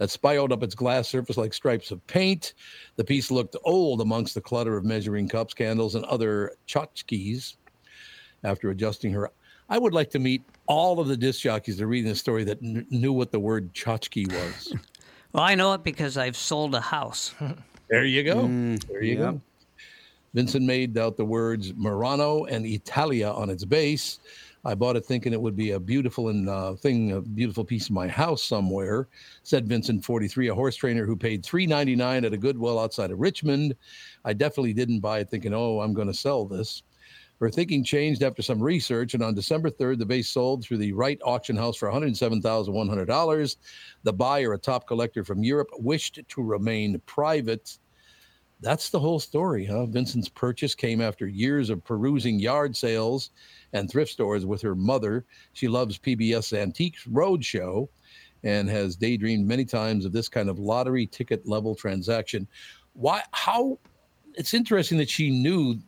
That 0.00 0.08
spiraled 0.08 0.50
up 0.50 0.62
its 0.62 0.74
glass 0.74 1.08
surface 1.08 1.36
like 1.36 1.52
stripes 1.52 1.90
of 1.90 2.04
paint. 2.06 2.54
The 2.96 3.04
piece 3.04 3.30
looked 3.30 3.54
old 3.64 4.00
amongst 4.00 4.34
the 4.34 4.40
clutter 4.40 4.78
of 4.78 4.82
measuring 4.82 5.28
cups, 5.28 5.52
candles, 5.52 5.94
and 5.94 6.06
other 6.06 6.52
tchotchkes. 6.66 7.56
After 8.42 8.70
adjusting 8.70 9.12
her, 9.12 9.30
I 9.68 9.76
would 9.76 9.92
like 9.92 10.08
to 10.12 10.18
meet 10.18 10.42
all 10.66 11.00
of 11.00 11.08
the 11.08 11.18
disc 11.18 11.42
jockeys 11.42 11.76
that 11.76 11.84
are 11.84 11.86
reading 11.86 12.08
this 12.08 12.18
story 12.18 12.44
that 12.44 12.60
kn- 12.60 12.86
knew 12.88 13.12
what 13.12 13.30
the 13.30 13.38
word 13.38 13.74
tchotchke 13.74 14.32
was. 14.32 14.74
Well, 15.32 15.44
I 15.44 15.54
know 15.54 15.74
it 15.74 15.84
because 15.84 16.16
I've 16.16 16.36
sold 16.36 16.74
a 16.74 16.80
house. 16.80 17.32
There 17.88 18.04
you 18.04 18.24
go. 18.24 18.36
Mm, 18.46 18.84
there 18.88 19.02
you 19.02 19.16
go. 19.16 19.40
Vincent 20.34 20.64
made 20.64 20.96
out 20.98 21.16
the 21.16 21.24
words 21.24 21.72
Murano 21.74 22.44
and 22.46 22.64
Italia 22.66 23.30
on 23.30 23.50
its 23.50 23.64
base. 23.64 24.18
I 24.64 24.74
bought 24.74 24.96
it 24.96 25.06
thinking 25.06 25.32
it 25.32 25.40
would 25.40 25.56
be 25.56 25.70
a 25.70 25.80
beautiful 25.80 26.28
and 26.28 26.48
uh, 26.48 26.74
thing, 26.74 27.12
a 27.12 27.20
beautiful 27.20 27.64
piece 27.64 27.86
of 27.86 27.92
my 27.92 28.08
house 28.08 28.42
somewhere. 28.42 29.08
Said 29.42 29.66
Vincent, 29.66 30.04
43, 30.04 30.48
a 30.48 30.54
horse 30.54 30.76
trainer 30.76 31.06
who 31.06 31.16
paid 31.16 31.42
3.99 31.42 32.26
at 32.26 32.32
a 32.32 32.36
Goodwill 32.36 32.78
outside 32.78 33.10
of 33.10 33.18
Richmond. 33.20 33.74
I 34.24 34.34
definitely 34.34 34.74
didn't 34.74 35.00
buy 35.00 35.20
it 35.20 35.30
thinking, 35.30 35.54
oh, 35.54 35.80
I'm 35.80 35.94
going 35.94 36.08
to 36.08 36.14
sell 36.14 36.44
this. 36.44 36.82
Her 37.40 37.48
thinking 37.48 37.82
changed 37.82 38.22
after 38.22 38.42
some 38.42 38.62
research, 38.62 39.14
and 39.14 39.22
on 39.22 39.34
December 39.34 39.70
3rd, 39.70 39.98
the 39.98 40.04
vase 40.04 40.28
sold 40.28 40.62
through 40.62 40.76
the 40.76 40.92
Wright 40.92 41.18
auction 41.24 41.56
house 41.56 41.78
for 41.78 41.90
$107,100. 41.90 43.56
The 44.02 44.12
buyer, 44.12 44.52
a 44.52 44.58
top 44.58 44.86
collector 44.86 45.24
from 45.24 45.42
Europe, 45.42 45.70
wished 45.78 46.20
to 46.28 46.42
remain 46.42 47.00
private. 47.06 47.78
That's 48.62 48.90
the 48.90 49.00
whole 49.00 49.18
story, 49.18 49.64
huh? 49.64 49.86
Vincent's 49.86 50.28
purchase 50.28 50.74
came 50.74 51.00
after 51.00 51.26
years 51.26 51.70
of 51.70 51.82
perusing 51.82 52.38
yard 52.38 52.76
sales 52.76 53.30
and 53.72 53.90
thrift 53.90 54.12
stores 54.12 54.44
with 54.44 54.60
her 54.62 54.74
mother. 54.74 55.24
She 55.54 55.66
loves 55.66 55.98
PBS 55.98 56.56
Antiques 56.56 57.04
Roadshow 57.04 57.88
and 58.42 58.68
has 58.68 58.96
daydreamed 58.96 59.46
many 59.46 59.64
times 59.64 60.04
of 60.04 60.12
this 60.12 60.28
kind 60.28 60.48
of 60.48 60.58
lottery 60.58 61.06
ticket 61.06 61.46
level 61.46 61.74
transaction. 61.74 62.46
Why? 62.94 63.22
How? 63.32 63.78
It's 64.34 64.54
interesting 64.54 64.98
that 64.98 65.08
she 65.08 65.30
knew. 65.30 65.78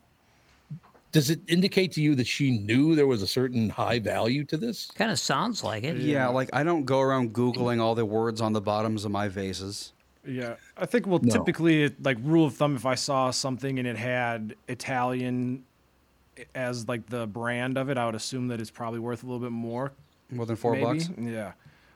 Does 1.11 1.29
it 1.29 1.41
indicate 1.47 1.91
to 1.91 2.01
you 2.01 2.15
that 2.15 2.25
she 2.25 2.57
knew 2.57 2.95
there 2.95 3.05
was 3.05 3.21
a 3.21 3.27
certain 3.27 3.69
high 3.69 3.99
value 3.99 4.43
to 4.45 4.57
this? 4.57 4.89
Kind 4.95 5.11
of 5.11 5.19
sounds 5.19 5.63
like 5.63 5.83
it. 5.83 5.97
Yeah, 5.97 6.27
like 6.29 6.49
I 6.53 6.63
don't 6.63 6.85
go 6.85 7.01
around 7.01 7.33
Googling 7.33 7.79
all 7.79 7.93
the 7.93 8.03
words 8.03 8.41
on 8.41 8.51
the 8.51 8.61
bottoms 8.61 9.05
of 9.05 9.11
my 9.11 9.27
vases. 9.27 9.93
Yeah, 10.25 10.55
I 10.77 10.85
think 10.85 11.05
well, 11.07 11.19
No. 11.21 11.33
typically, 11.33 11.93
like 12.01 12.17
rule 12.21 12.45
of 12.45 12.55
thumb, 12.55 12.75
if 12.75 12.85
I 12.85 12.95
saw 12.95 13.31
something 13.31 13.77
and 13.79 13.87
it 13.87 13.97
had 13.97 14.55
Italian 14.67 15.63
as 16.55 16.87
like 16.87 17.07
the 17.07 17.27
brand 17.27 17.77
of 17.77 17.89
it, 17.89 17.97
I 17.97 18.05
would 18.05 18.15
assume 18.15 18.47
that 18.47 18.61
it's 18.61 18.71
probably 18.71 18.99
worth 18.99 19.23
a 19.23 19.25
little 19.25 19.41
bit 19.41 19.51
more. 19.51 19.91
More 20.31 20.45
than 20.45 20.55
four 20.55 20.73
maybe. 20.73 20.83
bucks? 20.85 21.09
Yeah, 21.19 21.51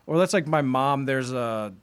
or 0.05 0.17
that's 0.17 0.33
like 0.33 0.45
my 0.47 0.61
mom. 0.61 1.05
There's 1.05 1.31
a 1.31 1.73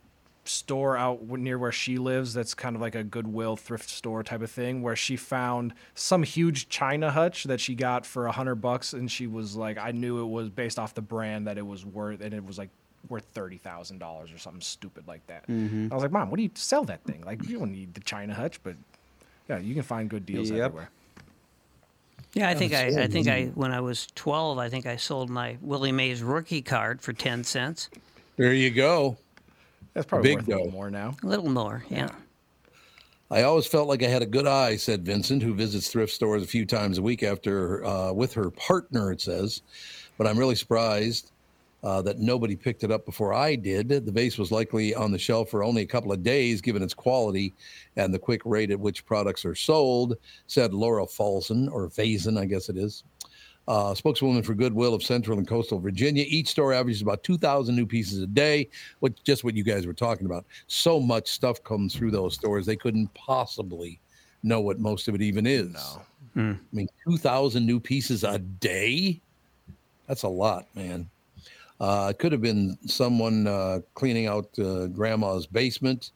store 0.47 0.95
out 0.97 1.27
near 1.27 1.57
where 1.59 1.73
she 1.73 1.97
lives 1.97 2.35
that's 2.35 2.53
kind 2.53 2.77
of 2.77 2.83
like 2.83 2.95
a 2.95 3.03
Goodwill 3.03 3.57
thrift 3.57 3.89
store 3.89 4.23
type 4.23 4.43
of 4.43 4.51
thing 4.51 4.83
where 4.83 4.95
she 4.95 5.17
found 5.17 5.73
some 5.95 6.23
huge 6.23 6.69
china 6.69 7.11
hutch 7.11 7.45
that 7.45 7.61
she 7.61 7.75
got 7.75 8.05
for 8.05 8.27
a 8.27 8.33
hundred 8.33 8.57
bucks 8.57 8.93
and 8.93 9.11
she 9.11 9.27
was 9.27 9.57
like 9.57 9.79
I 9.79 9.93
knew 9.93 10.21
it 10.21 10.27
was 10.27 10.51
based 10.51 10.79
off 10.79 10.93
the 10.93 11.01
brand 11.01 11.47
that 11.47 11.57
it 11.57 11.67
was 11.67 11.87
worth 11.87 12.21
and 12.21 12.35
it 12.35 12.45
was 12.45 12.59
like 12.59 12.69
worth 13.09 13.25
thirty 13.35 13.59
thousand 13.59 13.99
dollars 13.99 14.33
or 14.33 14.39
something 14.39 14.61
stupid 14.61 15.07
like 15.07 15.27
that. 15.27 15.47
Mhm. 15.49 15.91
I 15.91 15.95
was 15.95 16.03
like, 16.03 16.13
Mom, 16.13 16.31
what 16.31 16.37
do 16.37 16.43
you 16.43 16.51
sell 16.55 16.85
that 16.85 17.03
thing? 17.05 17.23
Like 17.25 17.47
you 17.49 17.59
don't 17.59 17.73
need 17.73 17.95
the 17.95 18.01
china 18.01 18.35
hutch, 18.35 18.61
but 18.63 18.75
yeah, 19.49 19.59
you 19.59 19.75
can 19.75 19.83
find 19.83 20.09
good 20.09 20.25
deals 20.27 20.51
Yep. 20.51 20.61
everywhere. 20.65 20.91
Yeah, 22.33 22.49
I 22.49 22.55
think 22.55 22.73
I, 22.75 22.85
That's 22.91 22.97
I 22.97 23.07
think 23.07 23.29
I 23.29 23.45
when 23.55 23.71
I 23.71 23.81
was 23.81 24.09
12, 24.17 24.59
I 24.59 24.69
think 24.69 24.87
I 24.87 24.97
sold 24.97 25.31
my 25.31 25.57
Willie 25.61 25.93
Mays 25.93 26.23
rookie 26.23 26.63
card 26.63 27.01
for 27.01 27.13
10 27.13 27.45
cents. 27.45 27.89
There 28.37 28.53
you 28.53 28.71
go. 28.71 29.17
That's 29.93 30.07
probably 30.07 30.31
Big 30.31 30.39
worth 30.39 30.49
a 30.49 30.51
little 30.51 30.73
more 30.73 30.91
now. 30.91 31.17
A 31.23 31.27
little 31.27 31.49
more, 31.49 31.85
yeah. 31.89 32.09
I 33.31 33.43
always 33.43 33.67
felt 33.67 33.89
like 33.89 34.03
I 34.03 34.09
had 34.09 34.23
a 34.23 34.27
good 34.27 34.47
eye, 34.47 34.77
said 34.77 35.05
Vincent, 35.05 35.43
who 35.43 35.55
visits 35.55 35.89
thrift 35.89 36.13
stores 36.13 36.43
a 36.43 36.47
few 36.47 36.67
times 36.67 36.99
a 36.99 37.03
week 37.03 37.23
after 37.23 37.85
uh, 37.85 38.13
with 38.13 38.33
her 38.35 38.51
partner. 38.51 39.13
It 39.13 39.21
says, 39.21 39.63
but 40.19 40.27
I'm 40.27 40.37
really 40.39 40.55
surprised 40.57 41.31
uh, 41.85 42.01
that 42.01 42.19
nobody 42.19 42.57
picked 42.57 42.83
it 42.83 42.91
up 42.91 43.05
before 43.05 43.35
I 43.35 43.55
did. 43.55 43.89
The 43.89 44.11
vase 44.11 44.39
was 44.39 44.51
likely 44.51 44.95
on 44.95 45.13
the 45.13 45.19
shelf 45.19 45.51
for 45.51 45.63
only 45.63 45.83
a 45.83 45.87
couple 45.87 46.13
of 46.13 46.23
days, 46.23 46.63
given 46.63 46.83
its 46.83 46.95
quality 46.95 47.53
and 47.97 48.13
the 48.13 48.19
quick 48.19 48.41
rate 48.47 48.71
at 48.71 48.81
which 48.81 49.05
products 49.05 49.45
are 49.45 49.55
sold," 49.55 50.17
said 50.47 50.73
Laura 50.73 51.05
Falson 51.05 51.71
or 51.71 51.89
Vazen, 51.91 52.41
I 52.41 52.47
guess 52.47 52.71
it 52.71 52.79
is. 52.79 53.05
Uh, 53.69 53.95
spokeswoman 53.95 54.43
for 54.43 54.55
Goodwill 54.55 54.95
of 54.95 55.03
Central 55.03 55.39
and 55.39 55.47
Coastal 55.47 55.79
Virginia. 55.79 56.25
Each 56.27 56.49
store 56.49 56.73
averages 56.73 57.03
about 57.03 57.23
2,000 57.23 57.75
new 57.75 57.87
pieces 57.87 58.21
a 58.21 58.27
day, 58.27 58.69
which 59.01 59.23
just 59.23 59.45
what 59.45 59.55
you 59.55 59.65
guys 59.65 59.87
were 59.87 59.95
talking 59.95 60.27
about. 60.27 60.45
So 60.67 61.01
much 61.01 61.29
stuff 61.29 61.63
comes 61.65 61.95
through 61.95 62.11
those 62.11 62.35
stores, 62.35 62.67
they 62.67 62.77
couldn't 62.77 63.13
possibly 63.15 64.01
know 64.43 64.61
what 64.61 64.79
most 64.79 65.09
of 65.09 65.15
it 65.15 65.23
even 65.23 65.47
is. 65.47 65.73
No. 65.73 66.03
I 66.51 66.57
mean, 66.73 66.89
2,000 67.09 67.65
new 67.65 67.79
pieces 67.81 68.25
a 68.25 68.39
day? 68.39 69.21
That's 70.07 70.25
a 70.25 70.29
lot, 70.29 70.67
man. 70.75 71.09
Uh, 71.85 72.09
it 72.09 72.19
could 72.19 72.33
have 72.33 72.41
been 72.41 72.79
someone 72.87 73.47
uh, 73.47 73.81
cleaning 73.93 74.27
out 74.27 74.49
uh, 74.59 74.87
grandma's 74.87 75.47
basement. 75.47 76.13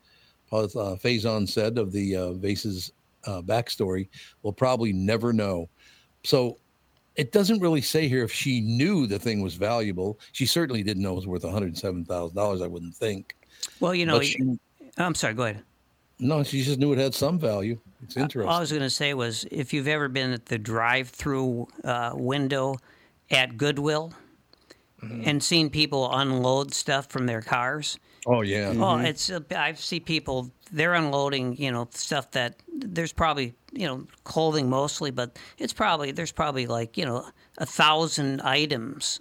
Uh, 0.50 0.62
Faison 1.04 1.46
said 1.46 1.76
of 1.76 1.92
the 1.92 2.16
uh, 2.16 2.33
vase's 2.33 2.92
uh, 3.26 3.42
backstory. 3.42 4.09
We'll 4.42 4.54
probably 4.54 4.94
never 4.94 5.31
know. 5.31 5.68
So 6.24 6.57
it 7.16 7.33
doesn't 7.33 7.61
really 7.61 7.83
say 7.83 8.09
here 8.09 8.24
if 8.24 8.33
she 8.33 8.62
knew 8.62 9.07
the 9.07 9.18
thing 9.18 9.42
was 9.42 9.57
valuable. 9.57 10.18
She 10.33 10.46
certainly 10.46 10.83
didn't 10.83 11.02
know 11.02 11.12
it 11.12 11.16
was 11.16 11.26
worth 11.26 11.42
$107,000, 11.42 12.62
I 12.62 12.66
wouldn't 12.66 12.94
think. 12.94 13.37
Well, 13.78 13.94
you 13.94 14.07
know, 14.07 14.22
she- 14.22 14.59
I'm 14.96 15.14
sorry, 15.14 15.35
go 15.35 15.42
ahead. 15.42 15.64
No, 16.18 16.42
she 16.44 16.62
just 16.62 16.78
knew 16.78 16.94
it 16.94 16.98
had 16.98 17.14
some 17.14 17.38
value. 17.38 17.78
It's 18.02 18.16
interesting. 18.16 18.48
All 18.48 18.57
I 18.57 18.61
was 18.61 18.70
going 18.70 18.83
to 18.83 18.90
say 18.90 19.12
was 19.12 19.44
if 19.50 19.74
you've 19.74 19.87
ever 19.87 20.09
been 20.09 20.33
at 20.33 20.46
the 20.46 20.57
drive 20.57 21.11
through 21.11 21.68
uh, 21.85 22.12
window 22.14 22.76
at 23.31 23.59
Goodwill 23.59 24.14
Mm-hmm. 25.02 25.22
and 25.26 25.42
seen 25.42 25.70
people 25.70 26.12
unload 26.12 26.74
stuff 26.74 27.06
from 27.06 27.26
their 27.26 27.40
cars. 27.40 28.00
oh, 28.26 28.40
yeah. 28.40 28.70
Oh, 28.70 28.72
mm-hmm. 28.72 29.04
it's 29.04 29.30
uh, 29.30 29.38
I 29.56 29.74
see 29.74 30.00
people 30.00 30.50
they're 30.72 30.94
unloading, 30.94 31.56
you 31.56 31.70
know, 31.70 31.88
stuff 31.92 32.30
that 32.32 32.56
there's 32.74 33.12
probably 33.12 33.54
you 33.72 33.87
know 33.87 34.06
clothing 34.24 34.68
mostly, 34.68 35.11
but 35.11 35.38
it's 35.58 35.72
probably 35.72 36.11
there's 36.11 36.32
probably 36.32 36.66
like 36.66 36.96
you 36.96 37.04
know 37.04 37.26
a 37.58 37.66
thousand 37.66 38.40
items 38.42 39.20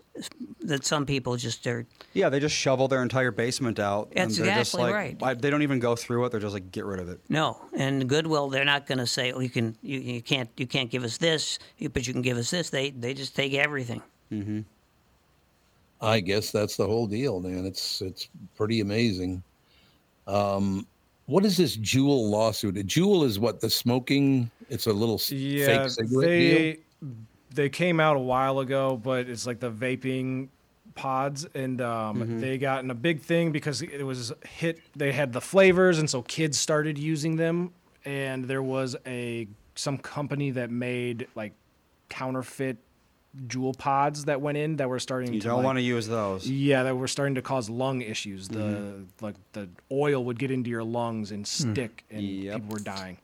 that 0.62 0.86
some 0.86 1.06
people 1.06 1.38
just 1.38 1.66
are. 1.68 1.86
Yeah, 2.14 2.30
they 2.30 2.40
just 2.40 2.56
shovel 2.56 2.88
their 2.88 3.04
entire 3.04 3.32
basement 3.32 3.80
out. 3.80 4.12
and 4.16 4.30
That's 4.30 4.38
they're 4.38 4.56
just 4.56 4.74
exactly 4.74 4.84
like, 4.84 4.94
right. 4.94 5.18
I, 5.22 5.34
they 5.34 5.50
don't 5.50 5.62
even 5.64 5.80
go 5.80 5.96
through 5.96 6.26
it. 6.26 6.32
They're 6.32 6.40
just 6.40 6.54
like, 6.54 6.72
get 6.72 6.86
rid 6.86 7.00
of 7.00 7.10
it. 7.10 7.20
No, 7.30 7.62
and 7.76 8.08
Goodwill, 8.08 8.50
they're 8.50 8.66
not 8.66 8.88
going 8.88 9.00
to 9.00 9.08
say, 9.08 9.32
"Oh, 9.32 9.40
you 9.40 9.50
can, 9.50 9.76
you, 9.82 10.00
you 10.00 10.22
can't, 10.22 10.50
you 10.58 10.68
can't 10.68 10.90
give 10.90 11.04
us 11.04 11.18
this, 11.18 11.60
but 11.94 12.08
you 12.08 12.14
can 12.14 12.22
give 12.22 12.38
us 12.38 12.50
this." 12.50 12.70
They, 12.70 12.92
they 12.92 13.14
just 13.14 13.36
take 13.36 13.54
everything. 13.54 14.02
Mm-hmm. 14.32 14.62
I 16.02 16.20
guess 16.20 16.52
that's 16.52 16.78
the 16.78 16.86
whole 16.86 17.08
deal, 17.08 17.40
man. 17.40 17.66
It's 17.66 18.02
it's 18.02 18.30
pretty 18.56 18.82
amazing. 18.82 19.44
Um, 20.28 20.86
what 21.26 21.44
is 21.46 21.58
this 21.58 21.76
Juul 21.78 22.30
lawsuit? 22.30 22.78
A 22.78 22.84
Juul 22.84 23.26
is 23.26 23.40
what 23.40 23.60
the 23.60 23.70
smoking. 23.70 24.50
It's 24.70 24.88
a 24.88 24.94
little 24.94 25.20
Yeah, 25.30 25.84
fake 25.84 25.90
cigarette 25.92 26.30
deal. 26.30 26.58
they 26.58 26.78
they 27.54 27.70
came 27.70 28.00
out 28.00 28.16
a 28.16 28.20
while 28.20 28.60
ago, 28.60 28.98
but 28.98 29.28
it's 29.28 29.48
like 29.48 29.60
the 29.60 29.72
vaping 29.72 30.50
pods, 30.96 31.46
and 31.54 31.82
um, 31.82 32.22
Mm-hmm. 32.22 32.40
they 32.40 32.58
got 32.58 32.84
in 32.84 32.92
a 32.92 32.96
big 32.96 33.22
thing 33.22 33.52
because 33.52 33.82
it 33.82 34.04
was 34.04 34.34
hit. 34.46 34.80
They 34.96 35.12
had 35.12 35.34
the 35.34 35.42
flavors, 35.42 36.00
and 36.00 36.10
so 36.10 36.22
kids 36.24 36.60
started 36.60 36.98
using 36.98 37.36
them. 37.38 37.74
And 38.06 38.46
there 38.46 38.64
was 38.64 38.96
a 39.06 39.48
some 39.76 39.98
company 39.98 40.52
that 40.52 40.70
made 40.72 41.28
like 41.36 41.54
counterfeit 42.10 42.78
Juul 43.48 43.78
pods 43.78 44.26
that 44.26 44.42
went 44.42 44.58
in 44.58 44.78
that 44.78 44.90
were 44.90 45.00
starting 45.00 45.34
You 45.34 45.40
to 45.42 45.48
don't 45.48 45.58
like- 45.58 45.66
want 45.66 45.78
to 45.78 45.82
use 45.84 46.08
those. 46.08 46.50
yeah, 46.50 46.84
that 46.84 46.96
were 46.98 47.08
starting 47.08 47.36
to 47.36 47.42
cause 47.42 47.70
lung 47.70 48.02
issues. 48.02 48.48
The 48.48 48.58
Mm-hmm. 48.60 49.04
like 49.26 49.36
the 49.54 49.70
oil 49.92 50.24
would 50.26 50.40
get 50.40 50.50
into 50.52 50.70
your 50.70 50.84
lungs 50.84 51.32
and 51.32 51.46
stick, 51.48 52.04
and 52.10 52.22
Yep. 52.24 52.56
people 52.56 52.70
were 52.74 52.80
dying. 52.84 53.18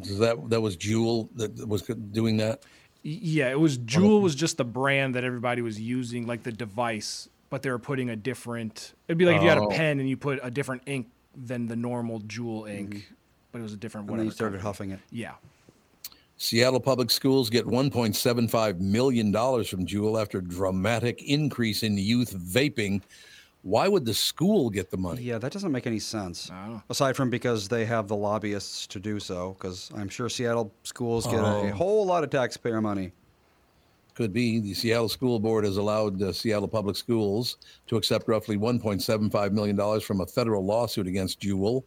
Is 0.00 0.18
that 0.18 0.50
that 0.50 0.60
was 0.60 0.76
Juul 0.76 1.28
that 1.36 1.66
was 1.66 1.82
doing 1.82 2.36
that? 2.36 2.62
Yeah, 3.02 3.50
it 3.50 3.58
was 3.58 3.78
Juul 3.78 4.20
was 4.22 4.34
just 4.34 4.56
the 4.56 4.64
brand 4.64 5.14
that 5.14 5.24
everybody 5.24 5.62
was 5.62 5.80
using, 5.80 6.26
like 6.26 6.42
the 6.42 6.52
device, 6.52 7.28
but 7.50 7.62
they 7.62 7.70
were 7.70 7.78
putting 7.78 8.10
a 8.10 8.16
different. 8.16 8.92
It'd 9.08 9.18
be 9.18 9.24
like 9.24 9.36
if 9.36 9.42
you 9.42 9.48
had 9.48 9.58
a 9.58 9.62
Oh. 9.62 9.68
pen 9.70 9.98
and 10.00 10.08
you 10.08 10.16
put 10.16 10.38
a 10.42 10.50
different 10.50 10.82
ink 10.86 11.08
than 11.36 11.66
the 11.66 11.76
normal 11.76 12.20
Juul 12.20 12.68
ink, 12.70 13.12
but 13.52 13.58
it 13.60 13.62
was 13.62 13.72
a 13.72 13.76
different 13.76 14.06
Mm-hmm. 14.06 14.16
And 14.16 14.24
you 14.26 14.30
started 14.30 14.60
company. 14.60 14.68
huffing 14.68 14.90
it. 14.92 15.00
Yeah, 15.10 15.34
Seattle 16.38 16.78
Public 16.80 17.10
Schools 17.10 17.50
get 17.50 17.66
$1.75 17.66 18.78
million 18.80 19.32
from 19.32 19.84
Juul 19.84 20.20
after 20.20 20.40
dramatic 20.40 21.22
increase 21.22 21.82
in 21.82 21.98
youth 21.98 22.32
vaping. 22.32 23.02
Why 23.62 23.88
would 23.88 24.04
the 24.04 24.14
school 24.14 24.70
get 24.70 24.88
the 24.88 24.96
money? 24.96 25.22
Yeah, 25.22 25.38
that 25.38 25.50
doesn't 25.52 25.72
make 25.72 25.88
any 25.88 25.98
sense. 25.98 26.48
Aside 26.88 27.16
from 27.16 27.28
because 27.28 27.66
they 27.66 27.84
have 27.86 28.06
the 28.06 28.14
lobbyists 28.14 28.86
to 28.86 29.00
do 29.00 29.18
so, 29.18 29.56
because 29.58 29.90
I'm 29.96 30.08
sure 30.08 30.28
Seattle 30.28 30.72
schools 30.84 31.26
get 31.26 31.40
Oh. 31.40 31.66
a 31.66 31.72
whole 31.72 32.06
lot 32.06 32.22
of 32.22 32.30
taxpayer 32.30 32.80
money. 32.80 33.12
Could 34.14 34.32
be. 34.32 34.60
The 34.60 34.74
Seattle 34.74 35.08
School 35.08 35.40
Board 35.40 35.64
has 35.64 35.76
allowed 35.76 36.18
the 36.20 36.32
Seattle 36.32 36.68
Public 36.68 36.96
Schools 36.96 37.56
to 37.88 37.96
accept 37.96 38.28
roughly 38.28 38.56
$1.75 38.56 39.52
million 39.52 40.00
from 40.00 40.20
a 40.20 40.26
federal 40.26 40.64
lawsuit 40.64 41.06
against 41.08 41.40
Juul 41.40 41.82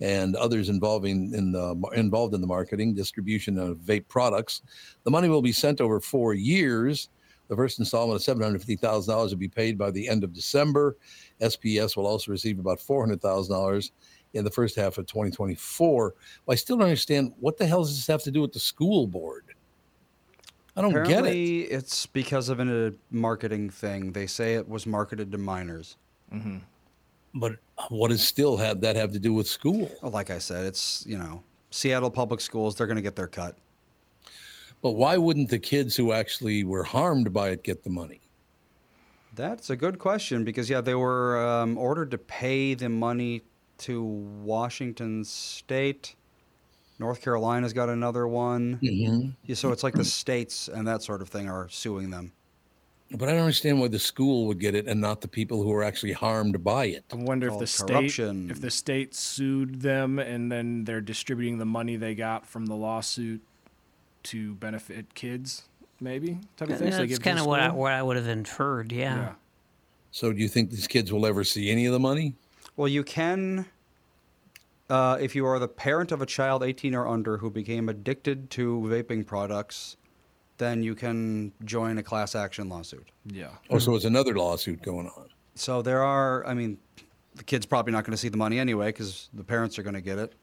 and 0.00 0.36
others 0.36 0.68
involving 0.68 1.32
in 1.34 1.52
the 1.52 1.74
involved 1.94 2.34
in 2.34 2.40
the 2.40 2.46
marketing, 2.46 2.94
distribution 2.94 3.58
of 3.58 3.78
vape 3.78 4.08
products. 4.08 4.62
The 5.04 5.10
money 5.10 5.28
will 5.28 5.42
be 5.42 5.52
sent 5.52 5.80
over 5.80 6.00
four 6.00 6.34
years. 6.34 7.08
The 7.48 7.56
first 7.56 7.78
installment 7.78 8.20
of 8.20 8.36
$750,000 8.36 9.06
will 9.06 9.36
be 9.36 9.48
paid 9.48 9.78
by 9.78 9.92
the 9.92 10.08
end 10.08 10.24
of 10.24 10.32
December. 10.32 10.96
SPS 11.40 11.96
will 11.96 12.06
also 12.06 12.32
receive 12.32 12.58
about 12.58 12.80
$400,000 12.80 13.90
in 14.34 14.44
the 14.44 14.50
first 14.50 14.74
half 14.74 14.98
of 14.98 15.06
2024. 15.06 16.14
Well, 16.44 16.52
I 16.52 16.56
still 16.56 16.76
don't 16.76 16.86
understand 16.86 17.32
what 17.38 17.56
the 17.56 17.66
hell 17.66 17.82
does 17.82 17.94
this 17.94 18.06
have 18.08 18.22
to 18.24 18.32
do 18.32 18.40
with 18.42 18.52
the 18.52 18.58
school 18.58 19.06
board? 19.06 19.44
I 20.76 20.82
don't 20.82 20.92
get 20.92 21.00
it. 21.00 21.06
Apparently, 21.06 21.60
it's 21.62 22.04
because 22.04 22.48
of 22.48 22.60
a 22.60 22.92
marketing 23.10 23.70
thing. 23.70 24.12
They 24.12 24.26
say 24.26 24.54
it 24.54 24.68
was 24.68 24.84
marketed 24.84 25.32
to 25.32 25.38
minors. 25.38 25.96
Mm-hmm. 26.34 26.58
But 27.34 27.56
what 27.88 28.08
does 28.08 28.22
still 28.26 28.56
have 28.56 28.80
that 28.80 28.96
have 28.96 29.12
to 29.12 29.18
do 29.18 29.32
with 29.32 29.46
school? 29.46 29.90
Well, 30.02 30.12
Like 30.12 30.30
I 30.30 30.38
said, 30.38 30.66
it's, 30.66 31.04
you 31.06 31.18
know, 31.18 31.42
Seattle 31.70 32.10
public 32.10 32.40
schools, 32.40 32.74
they're 32.74 32.86
going 32.86 32.96
to 32.96 33.02
get 33.02 33.16
their 33.16 33.26
cut. 33.26 33.56
But 34.82 34.92
why 34.92 35.16
wouldn't 35.16 35.50
the 35.50 35.58
kids 35.58 35.96
who 35.96 36.12
actually 36.12 36.64
were 36.64 36.84
harmed 36.84 37.32
by 37.32 37.50
it 37.50 37.62
get 37.64 37.82
the 37.82 37.90
money? 37.90 38.20
That's 39.34 39.68
a 39.70 39.76
good 39.76 39.98
question 39.98 40.44
because, 40.44 40.70
yeah, 40.70 40.80
they 40.80 40.94
were 40.94 41.38
um, 41.46 41.76
ordered 41.76 42.10
to 42.12 42.18
pay 42.18 42.74
the 42.74 42.88
money 42.88 43.42
to 43.78 44.02
Washington 44.02 45.24
State. 45.24 46.14
North 46.98 47.20
Carolina's 47.20 47.74
got 47.74 47.90
another 47.90 48.26
one. 48.26 48.78
Mhm. 48.82 49.34
Yeah, 49.44 49.54
so 49.54 49.70
it's 49.72 49.82
like 49.82 49.94
the 49.94 50.04
states 50.04 50.68
and 50.68 50.88
that 50.88 51.02
sort 51.02 51.20
of 51.20 51.28
thing 51.28 51.48
are 51.50 51.68
suing 51.68 52.08
them. 52.10 52.32
But 53.12 53.28
I 53.28 53.32
don't 53.32 53.42
understand 53.42 53.80
why 53.80 53.88
the 53.88 54.00
school 54.00 54.46
would 54.46 54.58
get 54.58 54.74
it 54.74 54.88
and 54.88 55.00
not 55.00 55.20
the 55.20 55.28
people 55.28 55.62
who 55.62 55.72
are 55.72 55.84
actually 55.84 56.12
harmed 56.12 56.64
by 56.64 56.86
it. 56.86 57.04
I 57.12 57.16
wonder 57.16 57.46
if 57.46 57.50
Called 57.52 57.62
the 57.62 57.66
state 57.68 58.18
if 58.18 58.60
the 58.60 58.70
state 58.70 59.14
sued 59.14 59.80
them 59.80 60.18
and 60.18 60.50
then 60.50 60.84
they're 60.84 61.00
distributing 61.00 61.58
the 61.58 61.66
money 61.66 61.96
they 61.96 62.14
got 62.16 62.46
from 62.46 62.66
the 62.66 62.74
lawsuit 62.74 63.42
to 64.24 64.54
benefit 64.56 65.14
kids, 65.14 65.62
maybe 66.00 66.38
type 66.56 66.68
of 66.68 66.78
thing. 66.78 66.90
So 66.90 66.98
they 66.98 67.02
That's 67.04 67.08
give 67.10 67.18
to 67.18 67.24
kind 67.24 67.38
the 67.38 67.42
of 67.42 67.46
what 67.46 67.60
I, 67.60 67.68
school? 67.68 67.78
what 67.78 67.92
I 67.92 68.02
would 68.02 68.16
have 68.16 68.26
inferred. 68.26 68.90
Yeah. 68.90 69.16
Yeah. 69.16 69.32
So 70.10 70.32
do 70.32 70.40
you 70.40 70.48
think 70.48 70.70
these 70.70 70.88
kids 70.88 71.12
will 71.12 71.26
ever 71.26 71.44
see 71.44 71.70
any 71.70 71.86
of 71.86 71.92
the 71.92 72.00
money? 72.00 72.34
Well, 72.76 72.88
you 72.88 73.04
can, 73.04 73.66
uh, 74.90 75.18
if 75.20 75.36
you 75.36 75.46
are 75.46 75.58
the 75.60 75.68
parent 75.68 76.10
of 76.10 76.20
a 76.20 76.26
child 76.26 76.62
18 76.64 76.94
or 76.94 77.06
under 77.06 77.38
who 77.38 77.50
became 77.50 77.88
addicted 77.88 78.50
to 78.50 78.80
vaping 78.86 79.24
products, 79.24 79.96
then 80.58 80.82
you 80.82 80.94
can 80.94 81.52
join 81.64 81.98
a 81.98 82.02
class 82.02 82.34
action 82.34 82.68
lawsuit. 82.68 83.10
Yeah. 83.26 83.48
Oh, 83.70 83.78
so 83.78 83.94
it's 83.94 84.04
another 84.04 84.34
lawsuit 84.34 84.82
going 84.82 85.08
on. 85.08 85.28
So 85.54 85.82
there 85.82 86.02
are, 86.02 86.46
I 86.46 86.54
mean, 86.54 86.78
the 87.34 87.44
kid's 87.44 87.66
probably 87.66 87.92
not 87.92 88.04
going 88.04 88.12
to 88.12 88.16
see 88.16 88.28
the 88.28 88.36
money 88.36 88.58
anyway 88.58 88.88
because 88.88 89.28
the 89.34 89.44
parents 89.44 89.78
are 89.78 89.82
going 89.82 89.94
to 89.94 90.00
get 90.00 90.18
it. 90.18 90.34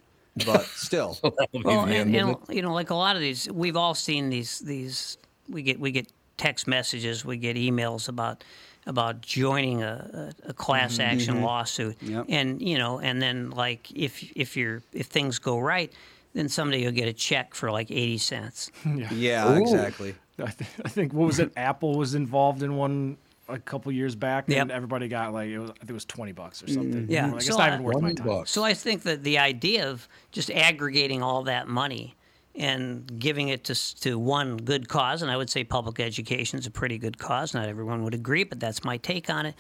But 0.46 0.62
still, 0.76 1.18
That'll 1.22 1.62
Well, 1.64 1.86
and, 1.86 2.16
and 2.16 2.38
you 2.50 2.62
know, 2.62 2.74
like 2.74 2.90
a 2.90 2.96
lot 2.96 3.16
of 3.16 3.22
these, 3.22 3.50
we've 3.52 3.78
all 3.78 3.94
seen 3.94 4.30
these. 4.30 4.60
These 4.60 5.18
we 5.50 5.62
get 5.62 5.80
we 5.80 5.92
get 5.92 6.12
text 6.38 6.68
messages, 6.68 7.24
we 7.24 7.38
get 7.38 7.56
emails 7.56 8.10
about 8.10 8.44
about 8.86 9.22
joining 9.22 9.82
a, 9.82 10.34
a, 10.46 10.50
a 10.50 10.54
class 10.54 10.94
mm-hmm. 10.94 11.14
action 11.14 11.36
mm-hmm. 11.36 11.46
lawsuit, 11.46 12.02
Yep. 12.02 12.26
and 12.30 12.62
you 12.62 12.78
know, 12.78 13.00
and 13.00 13.22
then 13.22 13.52
like 13.52 13.92
if 13.92 14.24
if 14.36 14.58
you're 14.58 14.82
if 14.92 15.08
things 15.08 15.40
go 15.40 15.60
right, 15.60 15.94
then 16.34 16.50
someday 16.50 16.82
you'll 16.82 16.92
get 16.92 17.08
a 17.08 17.14
check 17.14 17.54
for 17.56 17.72
like 17.72 17.92
eighty 17.92 18.18
cents. 18.18 18.72
yeah, 19.12 19.56
exactly. 19.58 20.16
I, 20.40 20.46
th- 20.48 20.70
I 20.84 20.90
think 20.90 21.14
what 21.14 21.28
was 21.28 21.40
it? 21.40 21.52
Apple 21.58 21.96
was 21.98 22.16
involved 22.16 22.64
in 22.64 22.76
one 22.76 23.18
a 23.50 23.60
couple 23.60 23.92
years 23.92 24.16
back, 24.16 24.46
and 24.48 24.56
Yep. 24.56 24.70
everybody 24.72 25.08
got 25.08 25.34
like 25.34 25.50
it 25.50 25.60
was. 25.60 25.70
I 25.70 25.74
think 25.74 25.90
it 25.92 25.94
was 25.94 26.06
twenty 26.06 26.32
bucks 26.32 26.64
or 26.64 26.68
mm. 26.68 26.74
something. 26.74 27.08
Yeah, 27.10 27.28
like, 27.28 27.36
it's 27.38 27.48
so 27.48 27.58
not 27.58 27.70
I- 27.70 27.74
even 27.74 27.84
worth 27.84 28.02
my 28.02 28.14
time. 28.14 28.28
bucks. 28.28 28.52
So 28.52 28.64
I 28.64 28.74
think 28.74 29.04
that 29.04 29.24
the 29.24 29.38
idea 29.38 29.90
of 29.90 30.08
just 30.32 30.50
aggregating 30.52 31.22
all 31.22 31.44
that 31.44 31.68
money 31.68 32.16
and 32.56 33.20
giving 33.20 33.50
it 33.50 33.64
to 33.66 33.96
to 34.02 34.18
one 34.18 34.58
good 34.58 34.88
cause, 34.90 35.22
and 35.22 35.30
I 35.32 35.38
would 35.38 35.50
say 35.50 35.64
public 35.64 36.00
education 36.00 36.60
is 36.60 36.66
a 36.66 36.72
pretty 36.72 36.98
good 36.98 37.18
cause. 37.18 37.54
Not 37.54 37.68
everyone 37.68 38.04
would 38.04 38.14
agree, 38.14 38.44
but 38.44 38.60
that's 38.60 38.84
my 38.84 38.98
take 38.98 39.30
on 39.30 39.46
it. 39.46 39.56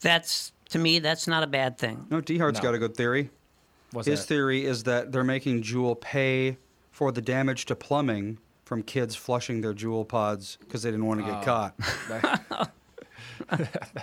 That's 0.00 0.52
to 0.70 0.78
me, 0.78 0.98
that's 0.98 1.26
not 1.26 1.42
a 1.42 1.46
bad 1.46 1.76
thing. 1.78 2.06
No, 2.10 2.20
D 2.20 2.38
Hart's 2.38 2.58
No. 2.58 2.62
got 2.64 2.74
a 2.74 2.78
good 2.78 2.96
theory. 2.96 3.30
What's 3.94 4.08
His 4.08 4.20
that? 4.20 4.26
theory 4.26 4.64
is 4.64 4.82
that 4.84 5.12
they're 5.12 5.24
making 5.24 5.62
Juul 5.62 6.00
pay 6.00 6.58
for 6.90 7.12
the 7.12 7.22
damage 7.22 7.64
to 7.66 7.76
plumbing 7.76 8.38
from 8.64 8.82
kids 8.82 9.14
flushing 9.14 9.60
their 9.60 9.74
Juul 9.74 10.06
pods 10.06 10.58
because 10.60 10.82
they 10.82 10.90
didn't 10.90 11.06
want 11.06 11.20
to 11.20 11.26
get 11.26 11.36
oh. 11.36 11.42
caught. 11.44 12.70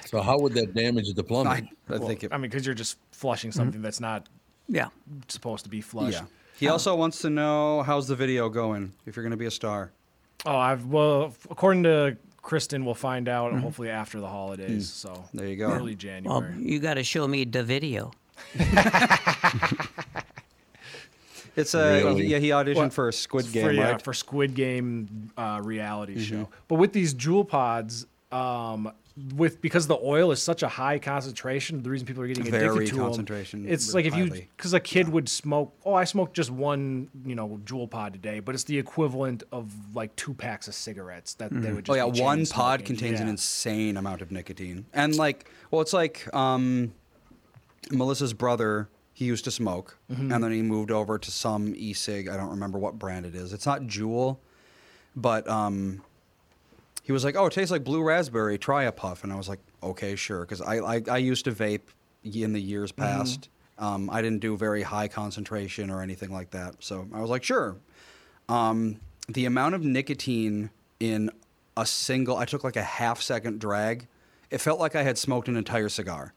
So 0.06 0.22
how 0.22 0.38
would 0.39 0.54
that 0.54 0.74
damage 0.74 1.14
the 1.14 1.24
I, 1.24 1.26
plumbing? 1.26 1.70
I 1.89 1.98
think 1.98 2.24
it. 2.24 2.34
I 2.34 2.38
mean, 2.38 2.50
because 2.50 2.66
you're 2.66 2.76
just 2.76 2.98
flushing 3.12 3.50
mm-hmm. 3.50 3.60
something 3.60 3.82
that's 3.82 4.00
not 4.00 4.28
Yeah. 4.68 4.89
supposed 5.28 5.64
to 5.64 5.70
be 5.70 5.82
flushed. 5.82 6.20
Yeah. 6.20 6.26
He 6.60 6.68
also 6.68 6.96
wants 6.96 7.20
to 7.20 7.30
know 7.30 7.82
how's 7.82 8.08
the 8.08 8.16
video 8.16 8.50
going 8.50 8.94
if 9.06 9.16
you're 9.16 9.24
going 9.24 9.32
to 9.32 9.38
be 9.38 9.46
a 9.46 9.52
star. 9.52 9.92
Oh, 10.46 10.56
I've 10.56 10.86
well, 10.86 11.34
according 11.50 11.84
to 11.84 12.18
Kristen, 12.42 12.86
we'll 12.86 12.94
find 12.94 13.28
out 13.28 13.52
mm-hmm. 13.52 13.62
hopefully 13.62 13.89
after 13.89 14.20
the 14.20 14.28
holidays. 14.28 14.88
Mm. 14.88 14.94
So 14.94 15.24
There 15.34 15.48
you 15.48 15.56
go. 15.56 15.72
early 15.72 15.96
January. 15.96 16.28
Well, 16.28 16.42
January. 16.42 16.72
you 16.72 16.80
got 16.80 16.96
to 16.96 17.04
show 17.04 17.28
me 17.28 17.46
the 17.46 17.64
video. 17.64 18.12
It's 21.56 21.74
a 21.74 22.04
Really? 22.04 22.28
yeah. 22.28 22.38
He 22.39 22.50
auditioned 22.50 22.76
What? 22.76 22.94
for 22.94 23.10
a 23.10 23.14
Squid 23.14 23.52
Game, 23.52 23.66
for, 23.66 23.72
yeah, 23.74 23.92
right? 23.92 24.02
for 24.02 24.14
Squid 24.14 24.54
Game 24.56 25.32
uh, 25.38 25.60
reality 25.64 26.14
Mm-hmm. 26.16 26.24
show. 26.44 26.50
But 26.70 26.76
with 26.76 26.94
these 26.94 27.14
Juul 27.14 27.46
pods, 27.46 28.06
um, 28.32 28.89
with 29.36 29.60
because 29.62 29.86
the 29.88 29.98
oil 30.02 30.32
is 30.32 30.42
such 30.42 30.64
a 30.64 30.70
high 30.70 30.98
concentration, 30.98 31.84
the 31.84 31.89
reason 31.89 32.08
people 32.08 32.24
are 32.24 32.28
getting 32.28 32.46
Very 32.46 32.68
addicted 32.68 32.96
to 32.96 33.02
concentration, 33.02 33.66
it's 33.68 33.89
really 33.94 34.04
like 34.10 34.14
if 34.14 34.18
you 34.18 34.48
because 34.56 34.74
a 34.74 34.80
kid 34.80 35.10
would 35.10 35.28
smoke. 35.28 35.74
Oh, 35.86 35.94
I 35.94 36.06
smoked 36.06 36.34
just 36.34 36.50
one, 36.50 37.10
you 37.26 37.36
know, 37.36 37.60
Juul 37.66 37.89
pod 37.89 38.14
today, 38.14 38.39
but 38.39 38.56
it's 38.56 38.64
the 38.64 38.80
equivalent 38.80 39.44
of 39.52 39.70
like 39.94 40.16
two 40.16 40.34
packs 40.34 40.70
of 40.70 40.74
cigarettes 40.76 41.34
that 41.36 41.52
they 41.52 41.74
would. 41.74 41.89
Oh 41.89 41.94
Just 41.94 41.98
yeah, 42.08 42.10
be 42.10 42.22
one 42.22 42.46
pod 42.46 42.80
smoking. 42.80 42.86
contains 42.86 43.20
an 43.20 43.28
insane 43.28 43.98
amount 43.98 44.22
of 44.22 44.32
nicotine, 44.32 44.86
and 44.94 45.14
like, 45.18 45.52
well, 45.70 45.82
it's 45.82 45.92
like 45.94 46.34
um, 46.34 46.94
Melissa's 47.90 48.34
brother. 48.34 48.90
He 49.14 49.26
used 49.26 49.44
to 49.46 49.52
smoke, 49.52 49.98
Mm-hmm. 50.12 50.32
and 50.32 50.44
then 50.44 50.52
he 50.52 50.62
moved 50.62 50.90
over 50.92 51.18
to 51.20 51.32
some 51.32 51.74
e-cig. 51.76 52.28
I 52.28 52.38
don't 52.38 52.50
remember 52.50 52.80
what 52.80 52.98
brand 52.98 53.26
it 53.26 53.36
is. 53.36 53.54
It's 53.54 53.66
not 53.66 53.82
Juul, 53.84 54.38
but 55.16 55.48
um, 55.50 56.02
he 57.04 57.12
was 57.12 57.24
like, 57.24 57.36
"Oh, 57.36 57.46
it 57.48 57.54
tastes 57.54 57.72
like 57.72 57.84
blue 57.84 58.02
raspberry. 58.02 58.58
Try 58.58 58.84
a 58.84 58.92
puff." 58.92 59.24
And 59.24 59.32
I 59.32 59.36
was 59.36 59.50
like, 59.50 59.60
"Okay, 59.84 60.16
sure," 60.16 60.42
because 60.42 60.62
I, 60.62 60.78
I 60.78 61.02
I 61.10 61.18
used 61.18 61.46
to 61.46 61.52
vape 61.52 61.82
in 62.24 62.54
the 62.54 62.62
years 62.62 62.92
Mm-hmm. 62.92 63.02
past. 63.20 63.50
Um, 63.78 64.10
I 64.12 64.22
didn't 64.22 64.40
do 64.42 64.56
very 64.58 64.84
high 64.84 65.08
concentration 65.08 65.90
or 65.90 66.02
anything 66.02 66.32
like 66.32 66.52
that, 66.52 66.76
so 66.80 67.08
I 67.14 67.20
was 67.20 67.30
like, 67.30 67.44
"Sure." 67.44 67.76
um, 68.50 69.00
the 69.28 69.46
amount 69.46 69.76
of 69.76 69.84
nicotine 69.84 70.70
in 71.00 71.30
a 71.78 71.86
single 71.86 72.36
i 72.38 72.44
took 72.44 72.64
like 72.66 72.76
a 72.76 72.84
half 72.84 73.22
second 73.22 73.60
drag 73.62 74.08
it 74.50 74.58
felt 74.60 74.78
like 74.80 74.94
i 74.96 75.04
had 75.04 75.18
smoked 75.18 75.48
an 75.48 75.56
entire 75.56 75.88
cigar 75.90 76.34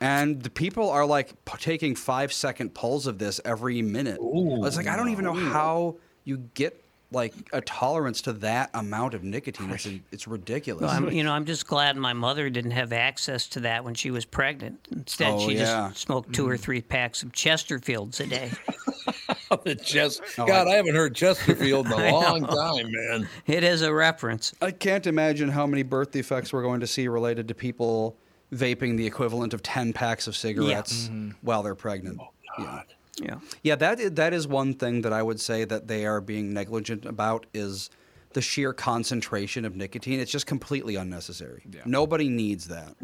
and 0.00 0.42
the 0.42 0.50
people 0.50 0.90
are 0.90 1.06
like 1.06 1.44
p- 1.44 1.56
taking 1.58 1.94
five 1.94 2.32
second 2.32 2.74
pulls 2.74 3.06
of 3.06 3.18
this 3.18 3.40
every 3.44 3.82
minute 3.82 4.18
it's 4.20 4.76
like 4.76 4.86
i 4.86 4.96
don't 4.96 5.10
even 5.10 5.24
know 5.24 5.34
how 5.34 5.96
you 6.24 6.38
get 6.54 6.80
like 7.12 7.32
a 7.52 7.60
tolerance 7.60 8.20
to 8.22 8.32
that 8.32 8.70
amount 8.74 9.14
of 9.14 9.22
nicotine 9.22 9.70
it's, 9.70 9.88
it's 10.10 10.26
ridiculous 10.26 10.82
Well, 10.82 10.90
I'm, 10.90 11.10
you 11.12 11.22
know, 11.22 11.32
I'm 11.32 11.44
just 11.44 11.66
glad 11.66 11.96
my 11.96 12.12
mother 12.12 12.50
didn't 12.50 12.72
have 12.72 12.92
access 12.92 13.46
to 13.50 13.60
that 13.60 13.84
when 13.84 13.94
she 13.94 14.10
was 14.10 14.24
pregnant. 14.24 14.88
Instead, 14.90 15.34
Oh, 15.34 15.38
she 15.48 15.54
yeah. 15.54 15.90
just 15.90 15.98
smoked 16.00 16.34
two 16.34 16.48
or 16.48 16.54
mm-hmm. 16.54 16.62
three 16.62 16.82
packs 16.82 17.22
of 17.22 17.30
Chesterfields 17.30 18.18
a 18.18 18.26
day. 18.26 18.50
the 19.64 19.76
Chest- 19.76 20.22
Oh, 20.38 20.46
God, 20.46 20.66
I, 20.66 20.74
haven't 20.74 20.96
heard 20.96 21.14
Chesterfield 21.14 21.86
in 21.86 21.92
a 21.92 22.10
long 22.12 22.44
time, 22.44 22.90
man. 22.90 23.28
it 23.46 23.62
is 23.62 23.82
a 23.82 23.94
reference. 23.94 24.52
I 24.60 24.72
can't 24.72 25.06
imagine 25.06 25.50
how 25.50 25.66
many 25.66 25.84
birth 25.84 26.10
defects 26.10 26.52
we're 26.52 26.62
going 26.62 26.80
to 26.80 26.86
see 26.88 27.06
related 27.06 27.46
to 27.48 27.54
people 27.54 28.16
vaping 28.54 28.96
the 28.96 29.06
equivalent 29.06 29.52
of 29.54 29.62
10 29.62 29.92
packs 29.92 30.26
of 30.26 30.36
cigarettes 30.36 31.04
mm-hmm. 31.04 31.30
while 31.42 31.62
they're 31.62 31.74
pregnant 31.74 32.18
oh, 32.20 32.30
yeah. 32.58 32.82
Yeah. 33.20 33.38
Yeah, 33.62 33.76
that 33.76 34.00
is, 34.00 34.10
that 34.12 34.32
is 34.32 34.46
one 34.48 34.74
thing 34.74 35.02
that 35.02 35.12
I 35.12 35.22
would 35.22 35.40
say 35.40 35.64
that 35.64 35.86
they 35.86 36.04
are 36.06 36.20
being 36.20 36.52
negligent 36.52 37.04
about 37.04 37.46
is 37.54 37.90
the 38.32 38.42
sheer 38.42 38.72
concentration 38.72 39.64
of 39.64 39.76
nicotine. 39.76 40.20
It's 40.20 40.32
just 40.32 40.46
completely 40.46 40.96
unnecessary. 40.96 41.62
Nobody 41.84 42.28
needs 42.28 42.68
that. 42.68 42.94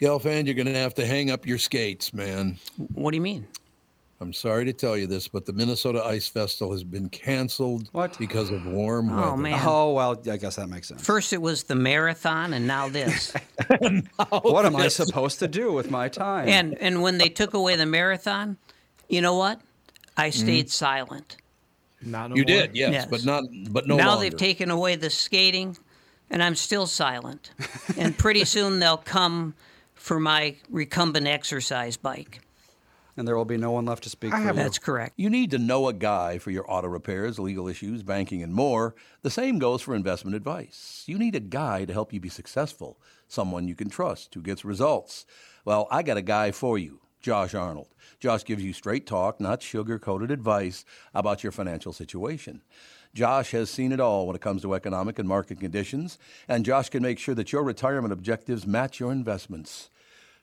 Gelfand, 0.00 0.46
you're 0.46 0.54
going 0.54 0.66
to 0.66 0.74
have 0.74 0.94
to 0.94 1.06
hang 1.06 1.30
up 1.30 1.46
your 1.46 1.58
skates, 1.58 2.12
man. 2.12 2.58
What 2.94 3.10
do 3.10 3.16
you 3.16 3.22
mean? 3.22 3.46
I'm 4.20 4.32
sorry 4.32 4.64
to 4.64 4.72
tell 4.72 4.96
you 4.96 5.06
this, 5.06 5.28
but 5.28 5.44
the 5.44 5.52
Minnesota 5.52 6.02
Ice 6.04 6.26
Festival 6.26 6.72
has 6.72 6.82
been 6.84 7.10
canceled 7.10 7.88
What? 7.92 8.18
because 8.18 8.50
of 8.50 8.64
warm 8.64 9.10
oh, 9.10 9.14
weather. 9.16 9.26
Oh 9.28 9.36
man! 9.36 9.62
Oh 9.62 9.92
well, 9.92 10.22
I 10.30 10.36
guess 10.38 10.56
that 10.56 10.68
makes 10.68 10.88
sense. 10.88 11.04
First 11.04 11.34
it 11.34 11.42
was 11.42 11.64
the 11.64 11.74
marathon, 11.74 12.54
and 12.54 12.66
now 12.66 12.88
this. 12.88 13.34
what 14.30 14.64
am 14.64 14.74
I 14.76 14.88
supposed 14.88 15.38
to 15.40 15.48
do 15.48 15.72
with 15.72 15.90
my 15.90 16.08
time? 16.08 16.48
and 16.48 16.78
and 16.78 17.02
when 17.02 17.18
they 17.18 17.28
took 17.28 17.52
away 17.52 17.76
the 17.76 17.84
marathon, 17.84 18.56
you 19.08 19.20
know 19.20 19.36
what? 19.36 19.60
I 20.16 20.30
mm-hmm. 20.30 20.42
stayed 20.42 20.70
silent. 20.70 21.36
Not 22.00 22.30
no 22.30 22.36
You 22.36 22.42
more. 22.42 22.46
did, 22.62 22.76
yes, 22.76 22.92
Yes. 22.92 23.06
but 23.06 23.24
not, 23.24 23.44
but 23.70 23.86
no 23.86 23.96
now 23.96 24.08
longer. 24.10 24.22
they've 24.24 24.36
taken 24.38 24.70
away 24.70 24.96
the 24.96 25.10
skating, 25.10 25.76
and 26.30 26.42
I'm 26.42 26.54
still 26.54 26.86
silent. 26.86 27.50
and 27.98 28.16
pretty 28.16 28.44
soon 28.54 28.78
they'll 28.78 28.96
come 28.96 29.54
for 29.94 30.18
my 30.20 30.56
recumbent 30.70 31.26
exercise 31.26 31.96
bike. 31.96 32.40
And 33.16 33.26
there 33.26 33.36
will 33.36 33.44
be 33.44 33.56
no 33.56 33.70
one 33.70 33.86
left 33.86 34.02
to 34.04 34.10
speak 34.10 34.32
I 34.32 34.38
for 34.38 34.42
have 34.42 34.56
you. 34.56 34.62
That's 34.62 34.78
correct. 34.78 35.14
You 35.16 35.30
need 35.30 35.50
to 35.52 35.58
know 35.58 35.88
a 35.88 35.92
guy 35.92 36.38
for 36.38 36.50
your 36.50 36.70
auto 36.70 36.88
repairs, 36.88 37.38
legal 37.38 37.68
issues, 37.68 38.02
banking, 38.02 38.42
and 38.42 38.52
more. 38.52 38.94
The 39.22 39.30
same 39.30 39.58
goes 39.58 39.82
for 39.82 39.94
investment 39.94 40.36
advice. 40.36 41.04
You 41.06 41.18
need 41.18 41.34
a 41.34 41.40
guy 41.40 41.84
to 41.84 41.92
help 41.92 42.12
you 42.12 42.20
be 42.20 42.28
successful, 42.28 43.00
someone 43.28 43.68
you 43.68 43.74
can 43.74 43.88
trust 43.88 44.34
who 44.34 44.42
gets 44.42 44.64
results. 44.64 45.26
Well, 45.64 45.88
I 45.90 46.02
got 46.02 46.16
a 46.16 46.22
guy 46.22 46.50
for 46.50 46.78
you, 46.78 47.00
Josh 47.20 47.54
Arnold. 47.54 47.88
Josh 48.20 48.44
gives 48.44 48.62
you 48.62 48.72
straight 48.72 49.06
talk, 49.06 49.40
not 49.40 49.62
sugar 49.62 49.98
coated 49.98 50.30
advice 50.30 50.84
about 51.14 51.42
your 51.42 51.52
financial 51.52 51.92
situation. 51.92 52.62
Josh 53.14 53.52
has 53.52 53.70
seen 53.70 53.92
it 53.92 54.00
all 54.00 54.26
when 54.26 54.36
it 54.36 54.42
comes 54.42 54.60
to 54.60 54.74
economic 54.74 55.18
and 55.18 55.26
market 55.26 55.58
conditions, 55.58 56.18
and 56.48 56.66
Josh 56.66 56.90
can 56.90 57.02
make 57.02 57.18
sure 57.18 57.34
that 57.34 57.50
your 57.50 57.62
retirement 57.62 58.12
objectives 58.12 58.66
match 58.66 59.00
your 59.00 59.10
investments. 59.10 59.88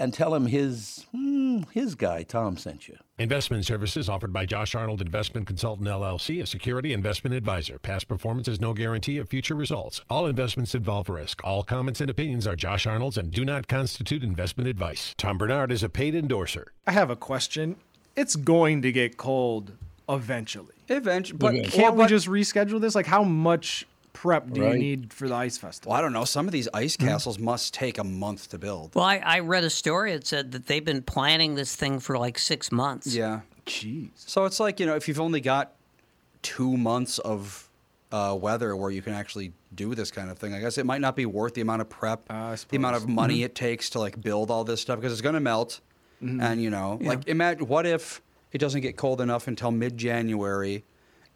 And 0.00 0.14
tell 0.14 0.34
him 0.34 0.46
his, 0.46 1.04
hmm, 1.12 1.60
his 1.72 1.94
guy, 1.94 2.22
Tom, 2.22 2.56
sent 2.56 2.88
you. 2.88 2.96
Investment 3.18 3.66
services 3.66 4.08
offered 4.08 4.32
by 4.32 4.46
Josh 4.46 4.74
Arnold 4.74 5.02
Investment 5.02 5.46
Consultant 5.46 5.86
LLC, 5.86 6.42
a 6.42 6.46
security 6.46 6.94
investment 6.94 7.34
advisor. 7.34 7.78
Past 7.78 8.08
performance 8.08 8.48
is 8.48 8.58
no 8.62 8.72
guarantee 8.72 9.18
of 9.18 9.28
future 9.28 9.54
results. 9.54 10.00
All 10.08 10.24
investments 10.26 10.74
involve 10.74 11.10
risk. 11.10 11.42
All 11.44 11.62
comments 11.62 12.00
and 12.00 12.08
opinions 12.08 12.46
are 12.46 12.56
Josh 12.56 12.86
Arnold's 12.86 13.18
and 13.18 13.30
do 13.30 13.44
not 13.44 13.68
constitute 13.68 14.24
investment 14.24 14.68
advice. 14.68 15.14
Tom 15.18 15.36
Barnard 15.36 15.70
is 15.70 15.82
a 15.82 15.90
paid 15.90 16.14
endorser. 16.14 16.72
I 16.86 16.92
have 16.92 17.10
a 17.10 17.16
question. 17.16 17.76
It's 18.16 18.36
going 18.36 18.80
to 18.80 18.92
get 18.92 19.18
cold 19.18 19.72
eventually. 20.08 20.74
Eventually, 20.88 21.36
but 21.38 21.54
Eventually. 21.54 21.76
Can't 21.82 21.94
we 21.96 22.04
but- 22.04 22.08
just 22.08 22.26
reschedule 22.26 22.80
this? 22.80 22.94
Like, 22.94 23.06
how 23.06 23.22
much 23.22 23.86
prep 24.12 24.50
do 24.50 24.60
you 24.62 24.74
need 24.74 25.12
for 25.12 25.28
the 25.28 25.34
ice 25.34 25.56
festival? 25.58 25.90
Well, 25.90 25.98
I 25.98 26.02
don't 26.02 26.12
know. 26.12 26.24
Some 26.24 26.46
of 26.46 26.52
these 26.52 26.68
ice 26.74 26.96
castles 26.96 27.38
must 27.38 27.72
take 27.74 27.98
a 27.98 28.04
month 28.04 28.48
to 28.50 28.58
build. 28.58 28.94
Well, 28.94 29.04
I, 29.04 29.18
I 29.18 29.38
read 29.40 29.64
a 29.64 29.70
story 29.70 30.12
that 30.12 30.26
said 30.26 30.52
that 30.52 30.66
they've 30.66 30.84
been 30.84 31.02
planning 31.02 31.54
this 31.54 31.74
thing 31.76 32.00
for 32.00 32.18
like 32.18 32.38
six 32.38 32.70
months. 32.72 33.14
Yeah. 33.14 33.40
Jeez. 33.66 34.10
So 34.16 34.44
it's 34.46 34.58
like 34.60 34.80
you 34.80 34.86
know, 34.86 34.96
if 34.96 35.06
you've 35.08 35.20
only 35.20 35.40
got 35.40 35.72
two 36.42 36.76
months 36.76 37.18
of 37.18 37.68
uh, 38.12 38.36
weather 38.40 38.74
where 38.74 38.90
you 38.90 39.02
can 39.02 39.12
actually 39.12 39.52
do 39.74 39.94
this 39.94 40.10
kind 40.10 40.30
of 40.30 40.38
thing, 40.38 40.52
I 40.54 40.60
guess 40.60 40.78
it 40.78 40.86
might 40.86 41.00
not 41.00 41.14
be 41.14 41.26
worth 41.26 41.54
the 41.54 41.60
amount 41.60 41.80
of 41.82 41.88
prep, 41.88 42.22
Uh, 42.28 42.56
the 42.68 42.76
amount 42.76 42.96
of 42.96 43.02
suppose. 43.02 43.14
money 43.14 43.42
it 43.44 43.54
takes 43.54 43.90
to 43.90 44.00
like 44.00 44.20
build 44.20 44.50
all 44.50 44.64
this 44.64 44.80
stuff 44.80 44.98
because 44.98 45.12
it's 45.12 45.20
going 45.22 45.34
to 45.34 45.40
melt. 45.40 45.80
And 46.22 46.60
you 46.62 46.68
know, 46.70 46.98
like 47.00 47.28
imagine 47.28 47.66
what 47.66 47.86
if 47.86 48.20
it 48.52 48.58
doesn't 48.58 48.80
get 48.82 48.96
cold 48.96 49.20
enough 49.22 49.46
until 49.48 49.70
mid-January, 49.70 50.84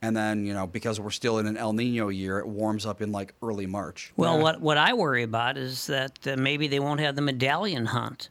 and 0.04 0.14
then 0.14 0.44
you 0.44 0.52
know 0.52 0.66
because 0.66 1.00
we're 1.00 1.10
still 1.10 1.38
in 1.38 1.46
an 1.46 1.56
El 1.56 1.72
Nino 1.72 2.08
year, 2.08 2.38
it 2.38 2.46
warms 2.46 2.84
up 2.84 3.00
in 3.00 3.10
like 3.10 3.34
early 3.42 3.66
March. 3.66 4.12
Well, 4.16 4.38
what 4.38 4.60
what 4.60 4.76
I 4.76 4.92
worry 4.92 5.22
about 5.22 5.56
is 5.56 5.86
that 5.86 6.26
uh, 6.26 6.36
maybe 6.36 6.68
they 6.68 6.78
won't 6.78 7.00
have 7.00 7.16
the 7.16 7.22
medallion 7.22 7.86
hunt. 7.86 8.28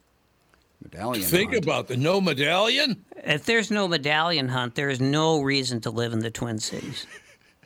Medallion. 0.84 1.24
Hunt. 1.24 1.32
Think 1.32 1.52
hunt. 1.54 1.64
about 1.64 1.88
the 1.88 1.98
no 1.98 2.22
medallion. 2.22 3.04
If 3.24 3.46
there's 3.46 3.72
no 3.72 3.88
medallion 3.88 4.50
hunt, 4.50 4.76
there 4.76 4.90
is 4.90 5.02
no 5.02 5.42
reason 5.42 5.82
to 5.82 5.90
live 5.90 6.14
in 6.14 6.20
the 6.20 6.32
Twin 6.32 6.60
Cities. 6.60 7.08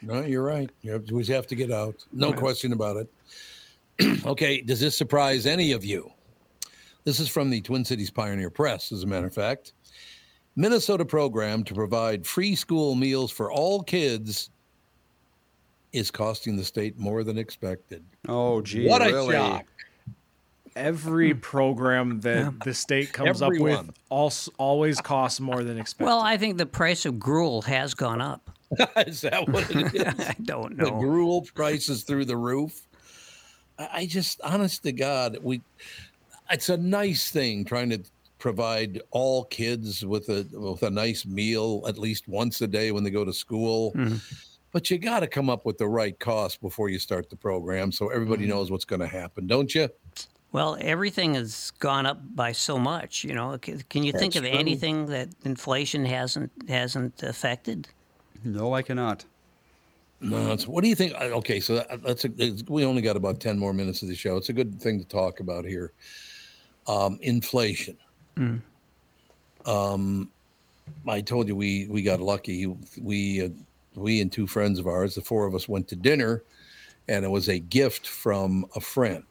No, 0.03 0.21
you're 0.21 0.43
right. 0.43 0.69
You 0.83 0.91
have, 0.91 1.09
we 1.09 1.25
have 1.25 1.47
to 1.47 1.55
get 1.55 1.71
out. 1.71 2.05
No 2.13 2.31
question 2.31 2.71
about 2.71 2.97
it. 2.97 4.23
okay, 4.27 4.61
does 4.61 4.79
this 4.79 4.95
surprise 4.95 5.47
any 5.47 5.71
of 5.71 5.83
you? 5.83 6.11
This 7.03 7.19
is 7.19 7.27
from 7.27 7.49
the 7.49 7.61
Twin 7.61 7.83
Cities 7.83 8.11
Pioneer 8.11 8.51
Press, 8.51 8.91
as 8.91 9.01
a 9.01 9.07
matter 9.07 9.25
of 9.25 9.33
fact. 9.33 9.73
Minnesota 10.57 11.05
program 11.05 11.63
to 11.65 11.75
provide 11.75 12.25
free 12.25 12.55
school 12.55 12.95
meals 12.95 13.31
for 13.31 13.51
all 13.51 13.83
kids 13.83 14.49
is 15.93 16.09
costing 16.09 16.57
the 16.57 16.63
state 16.63 16.97
more 16.97 17.23
than 17.23 17.37
expected. 17.37 18.03
Oh, 18.27 18.61
gee, 18.61 18.87
what 18.87 19.03
a 19.03 19.05
really? 19.05 19.35
shock! 19.35 19.65
Every 20.75 21.31
hmm. 21.31 21.39
program 21.39 22.19
that 22.21 22.59
the 22.63 22.73
state 22.73 23.13
comes 23.13 23.43
up 23.43 23.51
with 23.53 23.89
als- 24.09 24.49
always 24.57 24.99
costs 24.99 25.39
more 25.39 25.63
than 25.63 25.77
expected. 25.77 26.05
Well, 26.05 26.21
I 26.21 26.37
think 26.37 26.57
the 26.57 26.65
price 26.65 27.05
of 27.05 27.19
gruel 27.19 27.61
has 27.61 27.93
gone 27.93 28.19
up. 28.19 28.49
is 29.07 29.21
that 29.21 29.47
what 29.47 29.69
it 29.69 29.93
is? 29.93 30.19
I 30.27 30.35
don't 30.41 30.75
know. 30.75 30.85
the 30.85 30.91
know. 30.91 30.99
gruel 30.99 31.47
prices 31.53 32.03
through 32.03 32.25
the 32.25 32.35
roof. 32.37 32.81
I 33.77 33.89
I 33.93 34.05
just, 34.07 34.41
honest 34.41 34.81
to 34.83 34.91
God, 34.91 35.37
we. 35.43 35.61
It's 36.49 36.69
a 36.69 36.77
nice 36.77 37.29
thing 37.29 37.63
trying 37.65 37.89
to 37.91 38.01
provide 38.47 39.01
all 39.11 39.43
kids 39.43 40.05
with 40.05 40.29
a 40.29 40.47
with 40.53 40.81
a 40.83 40.89
nice 40.89 41.25
meal 41.25 41.83
at 41.85 41.97
least 41.97 42.29
once 42.29 42.61
a 42.61 42.67
day 42.67 42.93
when 42.93 43.03
they 43.03 43.09
go 43.09 43.25
to 43.25 43.33
school. 43.33 43.93
But 44.71 44.89
you 44.89 44.97
got 44.97 45.19
to 45.19 45.27
come 45.27 45.49
up 45.49 45.65
with 45.65 45.77
the 45.77 45.87
right 45.87 46.17
cost 46.17 46.61
before 46.61 46.87
you 46.87 46.97
start 46.97 47.29
the 47.29 47.35
program, 47.35 47.91
so 47.91 48.07
everybody 48.07 48.45
knows 48.45 48.71
what's 48.71 48.85
going 48.85 49.01
to 49.01 49.07
happen, 49.07 49.47
don't 49.47 49.73
you? 49.75 49.89
Well, 50.53 50.77
everything 50.79 51.33
has 51.33 51.71
gone 51.79 52.05
up 52.05 52.19
by 52.35 52.53
so 52.53 52.79
much. 52.79 53.25
You 53.25 53.33
know, 53.33 53.59
C- 53.63 53.83
can 53.89 54.03
you 54.03 54.13
think 54.13 54.35
of 54.37 54.43
true. 54.43 54.51
anything 54.51 55.07
that 55.07 55.27
inflation 55.43 56.05
hasn't 56.05 56.51
hasn't 56.69 57.23
affected? 57.23 57.89
No, 58.45 58.73
I 58.73 58.81
cannot. 58.81 59.25
No, 60.21 60.53
it's, 60.53 60.67
what 60.67 60.83
do 60.83 60.89
you 60.89 60.95
think? 60.95 61.13
uh, 61.15 61.35
Okay, 61.41 61.59
so 61.59 61.75
that, 61.75 62.01
that's 62.01 62.23
a, 62.23 62.29
it's, 62.37 62.63
we 62.69 62.85
only 62.85 63.01
got 63.01 63.17
about 63.17 63.41
ten 63.41 63.59
more 63.59 63.73
minutes 63.73 64.01
of 64.03 64.07
the 64.07 64.15
show. 64.15 64.37
It's 64.37 64.49
a 64.49 64.53
good 64.53 64.81
thing 64.81 64.99
to 64.99 65.05
talk 65.05 65.41
about 65.41 65.65
here. 65.65 65.91
Um, 66.87 67.19
inflation. 67.21 67.97
Um, 69.65 70.29
I 71.07 71.21
told 71.21 71.47
you 71.47 71.55
we 71.55 71.87
we 71.87 72.01
got 72.01 72.19
lucky. 72.19 72.67
We 73.01 73.45
uh, 73.45 73.49
we 73.95 74.21
and 74.21 74.31
two 74.31 74.47
friends 74.47 74.79
of 74.79 74.87
ours, 74.87 75.15
the 75.15 75.21
four 75.21 75.45
of 75.45 75.55
us, 75.55 75.67
went 75.67 75.87
to 75.89 75.95
dinner, 75.95 76.43
and 77.07 77.25
it 77.25 77.29
was 77.29 77.49
a 77.49 77.59
gift 77.59 78.07
from 78.07 78.65
a 78.75 78.79
friend. 78.79 79.23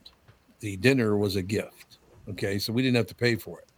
The 0.60 0.76
dinner 0.76 1.16
was 1.16 1.36
a 1.36 1.42
gift. 1.42 1.98
Okay, 2.28 2.58
so 2.58 2.72
we 2.72 2.82
didn't 2.82 2.96
have 2.96 3.06
to 3.06 3.14
pay 3.14 3.36
for 3.36 3.60
it, 3.60 3.68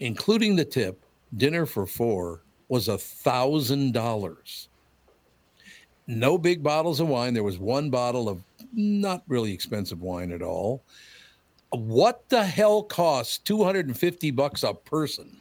including 0.00 0.56
the 0.56 0.64
tip. 0.64 1.02
Dinner 1.36 1.66
for 1.66 1.86
four 1.86 2.42
was 2.68 2.88
a 2.88 2.98
thousand 2.98 3.92
dollars 3.92 4.68
no 6.06 6.38
big 6.38 6.62
bottles 6.62 7.00
of 7.00 7.08
wine. 7.08 7.34
There 7.34 7.42
was 7.42 7.58
one 7.58 7.90
bottle 7.90 8.28
of 8.28 8.42
not 8.72 9.22
really 9.28 9.52
expensive 9.52 10.00
wine 10.02 10.32
at 10.32 10.42
all. 10.42 10.82
What 11.70 12.28
the 12.28 12.44
hell 12.44 12.82
costs 12.82 13.38
250 13.38 14.30
bucks 14.30 14.62
a 14.62 14.74
person? 14.74 15.40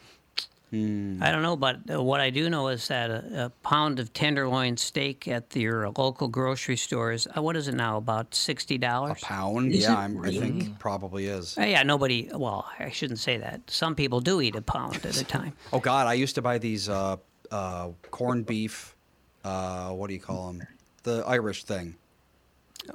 I 0.74 1.32
don't 1.32 1.42
know, 1.42 1.56
but 1.56 1.80
uh, 1.90 2.04
what 2.04 2.20
I 2.20 2.30
do 2.32 2.50
know 2.50 2.68
is 2.68 2.88
that 2.90 3.10
a, 3.10 3.46
a 3.46 3.50
pound 3.66 4.00
of 4.00 4.12
tenderloin 4.12 4.76
steak 4.76 5.26
at 5.28 5.56
your 5.56 5.90
local 5.90 6.28
grocery 6.28 6.76
store 6.76 7.14
is 7.14 7.28
uh, 7.28 7.42
what 7.42 7.56
is 7.56 7.70
it 7.70 7.76
now? 7.76 7.96
About 7.98 8.36
sixty 8.36 8.78
dollars 8.78 9.22
A 9.22 9.26
pound? 9.26 9.72
Is 9.72 9.84
yeah, 9.84 9.94
it 9.94 9.98
I'm, 9.98 10.22
I 10.22 10.32
think 10.32 10.78
probably 10.80 11.28
is. 11.28 11.58
Uh, 11.58 11.62
yeah, 11.62 11.84
nobody. 11.84 12.30
Well, 12.34 12.70
I 12.78 12.90
shouldn't 12.90 13.20
say 13.20 13.38
that. 13.38 13.62
Some 13.68 13.96
people 13.96 14.20
do 14.20 14.42
eat 14.42 14.56
a 14.56 14.62
pound 14.62 15.06
at 15.06 15.18
a 15.18 15.24
time. 15.24 15.54
Oh 15.72 15.80
God, 15.80 16.08
I 16.08 16.14
used 16.14 16.36
to 16.36 16.42
buy 16.42 16.58
these 16.58 16.90
uh, 16.90 17.18
uh, 17.52 17.90
corned 18.12 18.46
beef. 18.46 18.96
Uh, 19.44 19.90
what 19.92 20.08
do 20.08 20.14
you 20.14 20.20
call 20.20 20.48
them? 20.48 20.68
The 21.04 21.24
Irish 21.26 21.64
thing. 21.64 21.96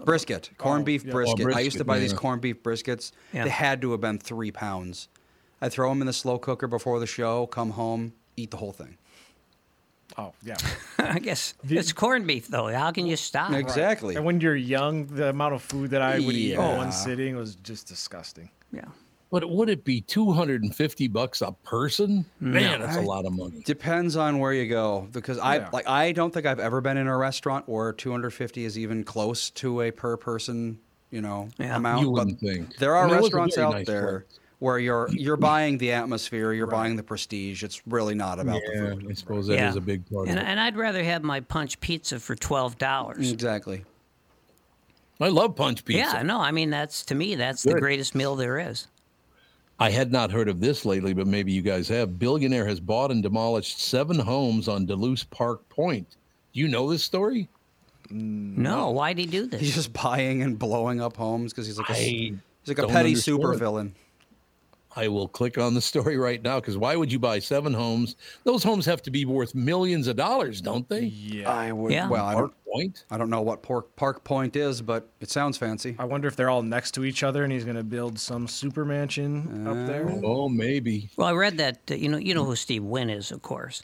Brisket, 0.05 0.51
oh, 0.53 0.55
corned 0.63 0.85
beef 0.85 1.05
yeah. 1.05 1.11
Oh, 1.11 1.13
brisket. 1.13 1.55
I 1.55 1.61
used 1.61 1.79
to 1.79 1.85
brisket, 1.85 1.87
buy 1.87 1.99
these 1.99 2.13
corned 2.13 2.43
beef 2.43 2.63
briskets. 2.63 3.13
Yeah. 3.33 3.45
They 3.45 3.51
had 3.51 3.81
to 3.83 3.93
have 3.93 4.01
been 4.01 4.19
three 4.19 4.51
pounds. 4.51 5.09
I 5.61 5.69
throw 5.69 5.89
them 5.91 6.01
in 6.01 6.07
the 6.07 6.13
slow 6.13 6.39
cooker 6.39 6.67
before 6.67 7.01
the 7.01 7.07
show. 7.07 7.47
Come 7.47 7.71
home, 7.71 8.15
eat 8.37 8.51
the 8.51 8.57
whole 8.57 8.73
thing. 8.73 8.97
oh, 10.17 10.33
yeah. 10.43 10.57
I 10.99 11.19
guess 11.19 11.55
it's 11.69 11.93
corned 11.93 12.27
beef, 12.27 12.49
though. 12.49 12.67
How 12.73 12.91
can 12.93 13.07
you 13.07 13.17
stop? 13.17 13.53
Exactly. 13.53 14.17
And 14.17 14.25
when 14.25 14.41
you're 14.41 14.57
young, 14.57 15.07
the 15.07 15.29
amount 15.29 15.55
of 15.55 15.63
food 15.63 15.91
that 15.91 16.03
I 16.03 16.19
would 16.19 16.35
eat 16.35 16.55
in 16.55 16.61
one 16.61 16.93
sitting 16.93 17.37
was 17.37 17.57
just 17.57 17.87
disgusting. 17.89 18.51
Yeah. 18.73 18.85
But 19.31 19.49
would 19.49 19.69
it 19.69 19.85
be 19.85 20.01
250 20.01 21.07
bucks 21.09 21.41
a 21.41 21.53
person? 21.63 22.25
Man, 22.41 22.81
that's 22.81 22.97
a 22.97 23.01
lot 23.01 23.25
of 23.27 23.33
money. 23.33 23.63
Depends 23.65 24.17
on 24.17 24.41
where 24.41 24.53
you 24.53 24.69
go 24.69 25.07
because 25.13 25.39
I 25.39 25.57
Yeah. 25.59 25.69
like 25.73 25.87
I 25.89 26.11
don't 26.13 26.35
think 26.35 26.47
I've 26.47 26.59
ever 26.59 26.81
been 26.81 26.97
in 26.97 27.07
a 27.07 27.17
restaurant 27.17 27.69
where 27.69 27.93
250 27.93 28.65
is 28.65 28.77
even 28.77 29.05
close 29.05 29.51
to 29.51 29.83
a 29.83 29.93
per 29.93 30.17
person, 30.17 30.81
you 31.13 31.21
know, 31.21 31.49
Yeah. 31.59 31.77
amount. 31.77 32.03
You 32.03 32.11
wouldn't 32.11 32.41
think. 32.41 32.77
there 32.79 32.97
are 32.97 33.05
I 33.05 33.07
mean, 33.07 33.15
it 33.19 33.23
was 33.23 33.33
a 33.33 33.37
restaurants 33.37 33.59
out 33.59 33.73
nice 33.75 33.87
there 33.87 34.21
place. 34.29 34.41
where 34.59 34.81
you're 34.81 35.09
you're 35.13 35.37
buying 35.37 35.79
the 35.79 35.93
atmosphere, 35.93 36.53
you're 36.53 36.67
buying 36.67 36.97
the 36.97 37.05
prestige. 37.05 37.63
It's 37.63 37.81
really 37.87 38.17
not 38.17 38.41
about 38.41 38.61
the 38.67 38.79
food. 38.97 39.07
I 39.09 39.15
suppose 39.15 39.47
that 39.47 39.55
is 39.55 39.75
Yeah. 39.77 39.79
a 39.79 39.81
big 39.81 40.11
part 40.11 40.27
And, 40.29 40.39
of 40.41 40.45
it. 40.45 40.49
and 40.49 40.59
I'd 40.59 40.77
rather 40.77 41.05
have 41.05 41.23
my 41.23 41.39
punch 41.39 41.79
pizza 41.79 42.19
for 42.19 42.35
twelve 42.35 42.79
dollars. 42.79 43.31
Exactly. 43.31 43.85
I 45.21 45.29
love 45.29 45.55
punch 45.55 45.85
pizza. 45.85 46.17
Yeah, 46.17 46.23
no, 46.23 46.41
I 46.41 46.51
mean 46.51 46.71
that's 46.71 47.05
to 47.05 47.15
me 47.15 47.37
that's 47.37 47.63
the 47.63 47.75
greatest 47.79 48.17
meal 48.17 48.35
there 48.35 48.59
is. 48.59 48.89
I 49.81 49.91
had 49.91 50.13
not 50.13 50.31
heard 50.31 50.49
of 50.51 50.61
this 50.61 50.85
lately, 50.85 51.15
but 51.15 51.27
maybe 51.27 51.53
you 51.53 51.63
guys 51.63 51.89
have. 51.89 52.19
Billionaire 52.19 52.67
has 52.67 52.79
bought 52.81 53.11
and 53.11 53.23
demolished 53.23 53.81
seven 53.81 54.19
homes 54.19 54.69
on 54.69 54.85
Duluth 54.85 55.29
Park 55.31 55.67
Point. 55.71 56.17
Do 56.53 56.61
you 56.61 56.69
know 56.69 56.91
this 56.91 57.03
story? 57.03 57.49
Mm, 58.13 58.59
no, 58.59 58.91
why'd 58.91 59.17
he 59.17 59.25
do 59.25 59.47
this? 59.47 59.61
He's 59.61 59.75
just 59.75 59.93
buying 59.95 60.43
and 60.43 60.59
blowing 60.59 61.01
up 61.01 61.17
homes 61.17 61.53
because 61.53 61.67
he's 61.67 61.79
like 61.79 61.89
a, 61.89 61.93
I 61.93 61.97
he's 61.97 62.39
like 62.69 62.79
a 62.79 62.87
petty 62.89 63.11
understand. 63.11 63.39
supervillain. 63.39 63.93
I 65.01 65.09
will 65.09 65.29
click 65.29 65.57
on 65.57 65.73
the 65.73 65.81
story 65.81 66.19
right 66.19 66.43
now 66.43 66.61
because 66.61 66.77
why 66.77 66.95
would 66.95 67.11
you 67.11 67.19
buy 67.19 67.39
seven 67.39 67.73
homes? 67.73 68.17
Those 68.45 68.63
homes 68.63 68.85
have 68.85 69.01
to 69.03 69.11
be 69.11 69.25
worth 69.25 69.55
millions 69.55 70.07
of 70.09 70.17
dollars, 70.17 70.61
don't 70.61 70.87
they? 70.91 71.05
Yeah. 71.05 71.51
I 71.51 71.73
would. 71.73 71.91
Yeah. 71.91 72.09
Well, 72.09 72.27
I 72.27 72.33
don't. 72.35 72.41
Park 72.43 72.55
Point. 72.71 73.05
I 73.11 73.17
don't 73.17 73.31
know 73.31 73.41
what 73.41 73.63
Park 73.63 73.97
Park 73.97 74.23
Point 74.25 74.57
is, 74.57 74.83
but 74.83 75.09
it 75.21 75.31
sounds 75.31 75.57
fancy. 75.57 75.97
I 75.99 76.05
wonder 76.05 76.29
if 76.29 76.37
they're 76.37 76.51
all 76.51 76.63
next 76.63 76.93
to 76.93 77.05
each 77.05 77.23
other 77.23 77.45
and 77.45 77.53
he's 77.53 77.65
going 77.65 77.77
to 77.77 77.83
build 77.83 78.19
some 78.19 78.47
super 78.47 78.85
mansion 78.85 79.67
up 79.67 79.87
there. 79.87 80.21
Oh, 80.23 80.49
maybe. 80.49 81.09
Well, 81.17 81.27
I 81.29 81.33
read 81.33 81.57
that 81.59 81.81
uh, 81.91 81.95
you 81.95 82.09
know 82.11 82.19
you 82.19 82.35
know 82.35 82.45
who 82.45 82.55
Steve 82.55 82.85
Wynn 82.85 83.09
is, 83.09 83.33
of 83.33 83.41
course, 83.43 83.83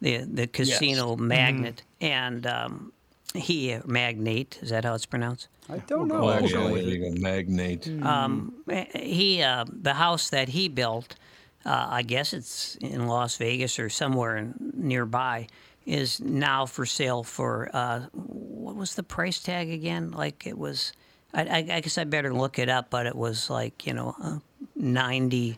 the 0.00 0.18
the 0.18 0.46
casino 0.46 1.16
magnate, 1.16 1.82
and 2.02 2.46
um, 2.46 2.92
he 3.34 3.78
magnate 3.86 4.58
is 4.62 4.70
that 4.70 4.84
how 4.84 4.94
it's 4.94 5.06
pronounced? 5.06 5.48
I 5.68 5.78
don't 5.78 6.08
know 6.08 6.28
Oh, 6.28 6.30
yeah, 6.30 6.36
actually. 6.38 6.98
there 6.98 7.10
you 7.10 7.14
magnate. 7.20 7.88
Um, 8.02 8.54
he 8.94 9.42
uh, 9.42 9.64
the 9.70 9.94
house 9.94 10.30
that 10.30 10.48
he 10.48 10.68
built, 10.68 11.14
uh, 11.64 11.86
I 11.90 12.02
guess 12.02 12.32
it's 12.32 12.74
in 12.76 13.06
Las 13.06 13.36
Vegas 13.36 13.78
or 13.78 13.88
somewhere 13.88 14.36
in, 14.36 14.54
nearby, 14.74 15.46
is 15.86 16.20
now 16.20 16.66
for 16.66 16.84
sale 16.86 17.22
for 17.22 17.70
uh, 17.72 18.00
what 18.12 18.74
was 18.76 18.94
the 18.96 19.02
price 19.02 19.40
tag 19.42 19.70
again? 19.70 20.10
Like 20.10 20.46
it 20.46 20.58
was. 20.58 20.92
I, 21.32 21.42
I, 21.42 21.56
I 21.76 21.80
guess 21.80 21.96
I 21.96 22.04
better 22.04 22.34
look 22.34 22.58
it 22.58 22.68
up, 22.68 22.90
but 22.90 23.06
it 23.06 23.14
was 23.14 23.48
like 23.48 23.86
you 23.86 23.94
know, 23.94 24.16
uh, 24.22 24.38
ninety. 24.74 25.56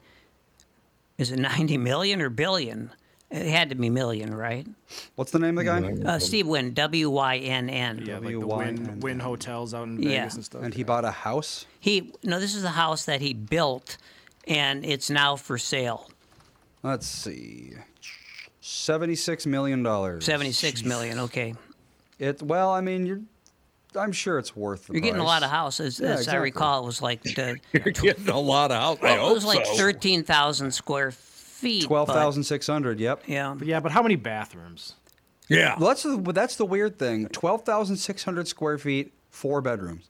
Is 1.19 1.31
it 1.31 1.39
ninety 1.39 1.79
million 1.79 2.21
or 2.21 2.29
billion? 2.29 2.91
It 3.33 3.47
had 3.47 3.71
to 3.71 3.75
be 3.75 3.89
million, 3.89 4.35
right? 4.35 4.67
What's 5.15 5.31
the 5.31 5.39
name 5.39 5.57
of 5.57 5.65
the 5.65 6.03
guy? 6.05 6.11
Uh, 6.15 6.19
Steve 6.19 6.47
Wynn, 6.47 6.75
W 6.75 7.09
Y 7.09 7.37
N 7.39 7.71
N. 7.71 8.05
Yeah, 8.07 8.19
like 8.19 8.25
the 8.29 8.35
WYN. 8.35 8.57
Win, 8.87 9.01
Wynn 9.01 9.21
hotels 9.21 9.73
out 9.73 9.85
in 9.85 10.03
Yeah. 10.03 10.21
Vegas 10.21 10.35
and 10.35 10.45
stuff. 10.45 10.63
And 10.63 10.75
he 10.75 10.83
bought 10.85 11.07
a 11.07 11.11
house. 11.11 11.65
He 11.81 12.13
no, 12.23 12.39
this 12.39 12.55
is 12.55 12.61
the 12.63 12.69
house 12.69 13.07
that 13.07 13.23
he 13.23 13.33
built, 13.33 13.97
and 14.47 14.85
it's 14.85 15.09
now 15.09 15.37
for 15.37 15.57
sale. 15.57 16.11
Let's 16.83 17.07
see. 17.07 17.73
Seventy-six 18.61 19.47
million 19.47 19.83
dollars. 19.83 20.25
Seventy-six 20.25 20.85
million. 20.85 21.19
Okay, 21.21 21.55
It. 22.19 22.43
Well, 22.43 22.71
I 22.71 22.81
mean, 22.81 23.07
you're. 23.07 23.21
I'm 23.97 24.13
sure 24.13 24.39
it's 24.39 24.55
worth. 24.57 24.87
The 24.87 24.95
you're 24.95 25.03
getting 25.03 25.21
a 25.21 25.25
lot 25.25 25.43
of 25.43 25.49
price. 25.49 25.59
houses. 25.59 26.01
Yeah, 26.01 26.09
as 26.11 26.13
I 26.13 26.21
exactly. 26.21 26.41
recall, 26.45 26.83
it 26.83 26.87
was 26.87 27.03
like 27.03 27.23
the, 27.23 27.59
You're 27.73 27.93
getting 27.93 28.29
a 28.29 28.39
lot 28.41 28.71
of 28.71 28.79
house. 28.79 28.99
I 29.03 29.15
it 29.15 29.21
hope 29.21 29.35
was 29.35 29.45
like 29.45 29.67
so. 29.67 29.75
thirteen 29.75 30.23
thousand 30.23 30.71
square 30.73 31.11
feet. 31.63 31.85
Twelve 31.85 32.09
but- 32.09 32.15
thousand 32.15 32.43
six 32.45 32.67
hundred. 32.67 33.01
Yep. 33.01 33.23
Yeah. 33.27 33.55
But 33.59 33.67
yeah, 33.69 33.81
but 33.81 33.93
how 33.93 34.03
many 34.03 34.17
bathrooms? 34.17 34.95
Yeah. 35.49 35.77
Well, 35.79 35.89
that's 35.89 36.03
the, 36.03 36.17
that's 36.33 36.57
the 36.57 36.65
weird 36.67 36.99
thing. 36.99 37.29
Twelve 37.29 37.63
thousand 37.65 37.97
six 37.97 38.25
hundred 38.25 38.49
square 38.49 38.77
feet, 38.79 39.13
four 39.31 39.61
bedrooms. 39.63 40.09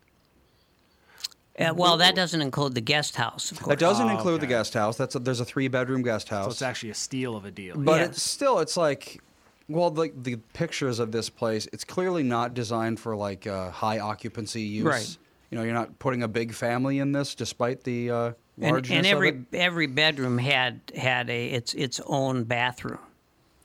Uh, 1.59 1.73
well, 1.77 1.99
that 1.99 2.15
doesn't 2.15 2.41
include 2.41 2.75
the 2.75 2.81
guest 2.81 3.15
house, 3.17 3.53
of 3.53 3.59
course. 3.61 3.69
That 3.69 3.79
doesn't 3.79 4.09
Oh, 4.09 4.17
include 4.17 4.41
the 4.41 4.47
guest 4.47 4.73
house. 4.73 4.97
That's 4.97 5.15
a, 5.15 5.19
there's 5.19 5.41
a 5.41 5.45
three 5.45 5.69
bedroom 5.69 6.03
guest 6.03 6.31
house. 6.31 6.47
So 6.47 6.51
it's 6.51 6.63
actually 6.63 6.91
a 6.91 6.95
steal 6.95 7.37
of 7.37 7.45
a 7.45 7.51
deal. 7.51 7.77
but 7.77 8.01
Yeah. 8.01 8.07
it's 8.07 8.23
still 8.23 8.59
it's 8.59 8.77
like, 8.77 9.21
well, 9.69 9.91
the 9.91 10.11
the 10.17 10.37
pictures 10.55 10.99
of 10.99 11.13
this 11.13 11.29
place. 11.29 11.69
It's 11.73 11.85
clearly 11.85 12.23
not 12.23 12.55
designed 12.55 12.99
for 13.01 13.15
like 13.15 13.47
uh, 13.47 13.71
high 13.71 13.99
occupancy 13.99 14.63
use. 14.63 14.85
Right. 14.85 15.17
You 15.51 15.59
know, 15.59 15.65
you're 15.65 15.75
not 15.75 15.99
putting 15.99 16.23
a 16.23 16.29
big 16.29 16.55
family 16.55 16.99
in 16.99 17.13
this, 17.13 17.35
despite 17.35 17.85
the 17.85 18.11
uh, 18.11 18.33
and, 18.61 18.91
and 18.91 19.07
every 19.07 19.31
of 19.31 19.37
it. 19.53 19.57
every 19.57 19.87
bedroom 19.87 20.39
had 20.39 20.81
had 20.97 21.31
a 21.31 21.47
its 21.49 21.75
its 21.75 22.01
own 22.07 22.45
bathroom. 22.45 22.99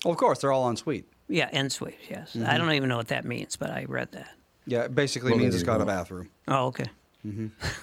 Well, 0.05 0.11
of 0.13 0.17
course, 0.17 0.39
they're 0.39 0.51
all 0.51 0.69
en 0.69 0.75
suite. 0.75 1.05
Yeah, 1.27 1.49
en 1.51 1.69
suite. 1.69 1.97
Yes, 2.09 2.33
Mm-hmm. 2.33 2.49
I 2.49 2.57
don't 2.57 2.71
even 2.71 2.87
know 2.87 2.97
what 2.97 3.09
that 3.09 3.25
means, 3.25 3.55
but 3.55 3.69
I 3.71 3.85
read 3.87 4.11
that. 4.13 4.29
Yeah, 4.65 4.83
it 4.83 4.95
basically 4.95 5.31
Well, 5.31 5.39
means 5.39 5.55
it's 5.55 5.61
you 5.61 5.65
got 5.65 5.81
a 5.81 5.85
bathroom. 5.85 6.29
Oh, 6.47 6.67
okay. 6.67 6.85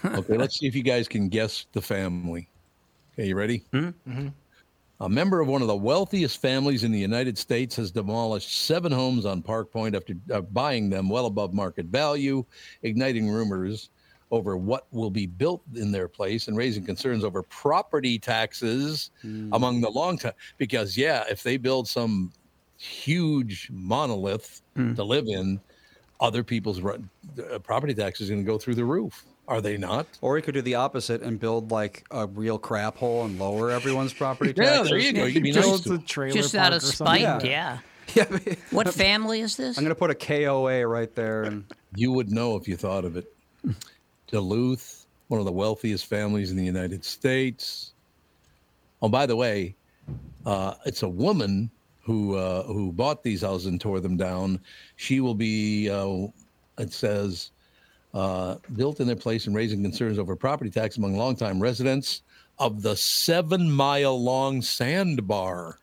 Okay, 0.05 0.37
let's 0.39 0.59
see 0.59 0.67
if 0.67 0.75
you 0.75 0.83
guys 0.83 1.09
can 1.09 1.29
guess 1.29 1.67
the 1.73 1.83
family. 1.83 2.49
Okay, 3.15 3.29
you 3.29 3.35
ready? 3.37 3.63
Mm-hmm. 3.73 4.29
A 5.01 5.09
member 5.09 5.41
of 5.41 5.49
one 5.49 5.61
of 5.61 5.69
the 5.69 5.77
wealthiest 5.77 6.41
families 6.41 6.85
in 6.85 6.93
the 6.93 6.99
United 6.99 7.37
States 7.37 7.77
has 7.77 7.91
demolished 7.91 8.65
seven 8.65 8.93
homes 8.93 9.27
on 9.27 9.43
Park 9.43 9.71
Point 9.73 9.95
after 9.95 10.15
uh, 10.33 10.41
buying 10.41 10.89
them 10.89 11.09
well 11.11 11.27
above 11.27 11.53
market 11.53 11.87
value, 11.87 12.45
igniting 12.83 13.29
rumors 13.29 13.91
over 14.35 14.57
what 14.57 14.87
will 14.93 15.11
be 15.11 15.27
built 15.27 15.63
in 15.75 15.93
their 15.93 16.09
place 16.09 16.49
and 16.49 16.57
raising 16.57 16.85
concerns 16.85 17.25
over 17.25 17.43
property 17.45 18.19
taxes 18.19 19.11
among 19.53 19.81
the 19.81 19.89
long 19.91 20.19
time. 20.19 20.33
Because, 20.59 20.97
yeah, 20.97 21.25
if 21.31 21.43
they 21.43 21.57
build 21.57 21.87
some 21.89 22.33
huge 22.77 23.69
monolith 23.73 24.61
to 24.77 25.05
live 25.05 25.27
in, 25.29 25.61
other 26.21 26.43
people's 26.43 26.81
ru- 26.81 27.03
uh, 27.53 27.59
property 27.61 27.95
taxes 27.95 28.29
are 28.31 28.35
going 28.35 28.45
to 28.45 28.51
go 28.51 28.59
through 28.59 28.75
the 28.75 28.85
roof. 28.85 29.25
Are 29.47 29.61
they 29.61 29.77
not? 29.77 30.07
Or 30.23 30.37
he 30.37 30.43
could 30.43 30.55
do 30.55 30.63
the 30.63 30.75
opposite 30.77 31.21
and 31.23 31.39
build 31.39 31.71
like 31.71 32.05
a 32.11 32.27
real 32.27 32.59
crap 32.59 32.97
hole 32.97 33.25
and 33.27 33.39
lower 33.39 33.71
everyone's 33.71 34.13
property 34.15 34.53
taxes. 34.55 34.91
Yeah, 34.91 34.97
there 34.97 34.99
you 34.99 35.13
go. 35.13 35.25
You 35.27 35.33
can 35.35 35.43
be 35.43 35.53
Just 35.53 35.69
nice 35.69 35.81
to 35.83 35.89
a 35.91 35.93
them. 35.99 36.03
trailer 36.07 36.33
Just 36.35 36.55
park 36.55 36.67
out 36.67 36.73
of 36.73 36.83
spite, 36.83 37.21
Yeah. 37.21 37.41
yeah. 37.45 37.79
Yeah, 38.15 38.25
What 38.71 38.93
family 38.93 39.41
is 39.41 39.57
this? 39.57 39.77
I'm 39.79 39.83
gonna 39.85 39.95
put 39.95 40.11
a 40.11 40.15
KOA 40.15 40.87
right 40.87 41.13
there, 41.15 41.45
and 41.45 41.65
You 41.97 42.13
would 42.13 42.31
know 42.31 42.55
if 42.57 42.69
you 42.69 42.77
thought 42.77 43.05
of 43.05 43.17
it. 43.17 43.27
Duluth, 44.27 45.07
one 45.29 45.41
of 45.41 45.47
the 45.47 45.53
wealthiest 45.53 46.07
families 46.07 46.51
in 46.51 46.57
the 46.57 46.65
United 46.65 47.05
States. 47.05 47.93
Oh, 49.03 49.09
by 49.09 49.27
the 49.27 49.37
way, 49.37 49.75
uh, 50.47 50.75
it's 50.87 51.03
a 51.03 51.09
woman 51.09 51.71
who 52.03 52.37
uh, 52.37 52.63
who 52.65 52.93
bought 52.93 53.23
these 53.23 53.43
houses 53.43 53.67
and 53.67 53.81
tore 53.81 54.01
them 54.01 54.17
down. 54.17 54.61
She 54.97 55.21
will 55.21 55.35
be, 55.35 55.91
uh, 55.91 56.27
it 56.79 56.93
says, 56.93 57.51
uh, 58.13 58.57
built 58.77 59.01
in 59.01 59.07
their 59.07 59.17
place 59.17 59.47
and 59.47 59.57
raising 59.57 59.83
concerns 59.83 60.19
over 60.19 60.37
property 60.37 60.71
tax 60.71 60.97
among 60.97 61.17
longtime 61.17 61.61
residents 61.61 62.23
of 62.59 62.83
the 62.83 62.97
seven 62.97 63.71
mile 63.71 64.23
long 64.23 64.63
sandbar. 64.63 65.79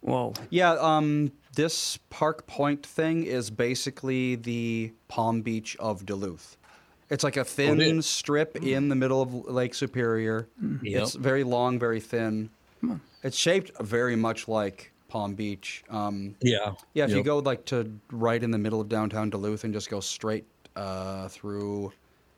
Whoa. 0.00 0.34
yeah, 0.50 0.72
um, 0.72 1.32
this 1.54 1.98
Park 2.10 2.46
Point 2.46 2.84
thing 2.84 3.24
is 3.24 3.50
basically 3.50 4.34
the 4.34 4.92
Palm 5.08 5.40
Beach 5.40 5.76
of 5.80 6.04
Duluth. 6.04 6.58
It's 7.10 7.22
like 7.24 7.36
a 7.36 7.44
thin 7.44 7.80
is? 7.80 8.06
strip 8.06 8.56
in 8.56 8.88
the 8.88 8.94
middle 8.94 9.20
of 9.20 9.32
Lake 9.32 9.74
Superior. 9.74 10.48
Yep. 10.82 11.02
It's 11.02 11.14
very 11.14 11.44
long, 11.44 11.78
very 11.78 12.00
thin. 12.00 12.50
It's 13.22 13.36
shaped 13.36 13.70
very 13.80 14.16
much 14.16 14.48
like 14.48 14.92
Palm 15.08 15.34
Beach. 15.34 15.84
Um, 15.90 16.34
Yeah. 16.40 16.74
yeah, 16.92 17.04
if 17.04 17.10
you 17.10 17.22
go 17.22 17.38
like 17.38 17.64
to 17.66 17.98
right 18.10 18.42
in 18.42 18.50
the 18.50 18.58
middle 18.58 18.80
of 18.80 18.88
downtown 18.88 19.30
Duluth 19.30 19.64
and 19.64 19.72
just 19.72 19.88
go 19.90 20.00
straight 20.00 20.44
uh, 20.76 21.28
through 21.28 21.92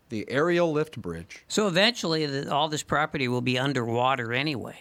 the 0.09 0.25
aerial 0.29 0.73
lift 0.73 1.01
bridge. 1.01 1.45
So 1.49 1.67
eventually, 1.67 2.27
the, 2.27 2.53
all 2.53 2.69
this 2.69 2.83
property 2.83 3.29
will 3.29 3.41
be 3.41 3.59
underwater 3.59 4.33
anyway. 4.33 4.79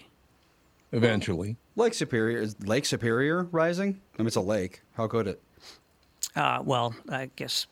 Eventually. 0.91 1.57
Lake 1.75 1.93
Superior 1.93 2.39
is 2.39 2.55
Lake 2.61 2.85
Superior 2.85 3.43
rising. 3.45 4.01
I 4.17 4.21
mean, 4.21 4.27
it's 4.27 4.35
a 4.35 4.41
lake. 4.41 4.81
How 4.93 5.07
could 5.07 5.27
it? 5.27 5.41
Uh, 6.35 6.61
well, 6.63 6.95
I 7.09 7.29
guess 7.35 7.65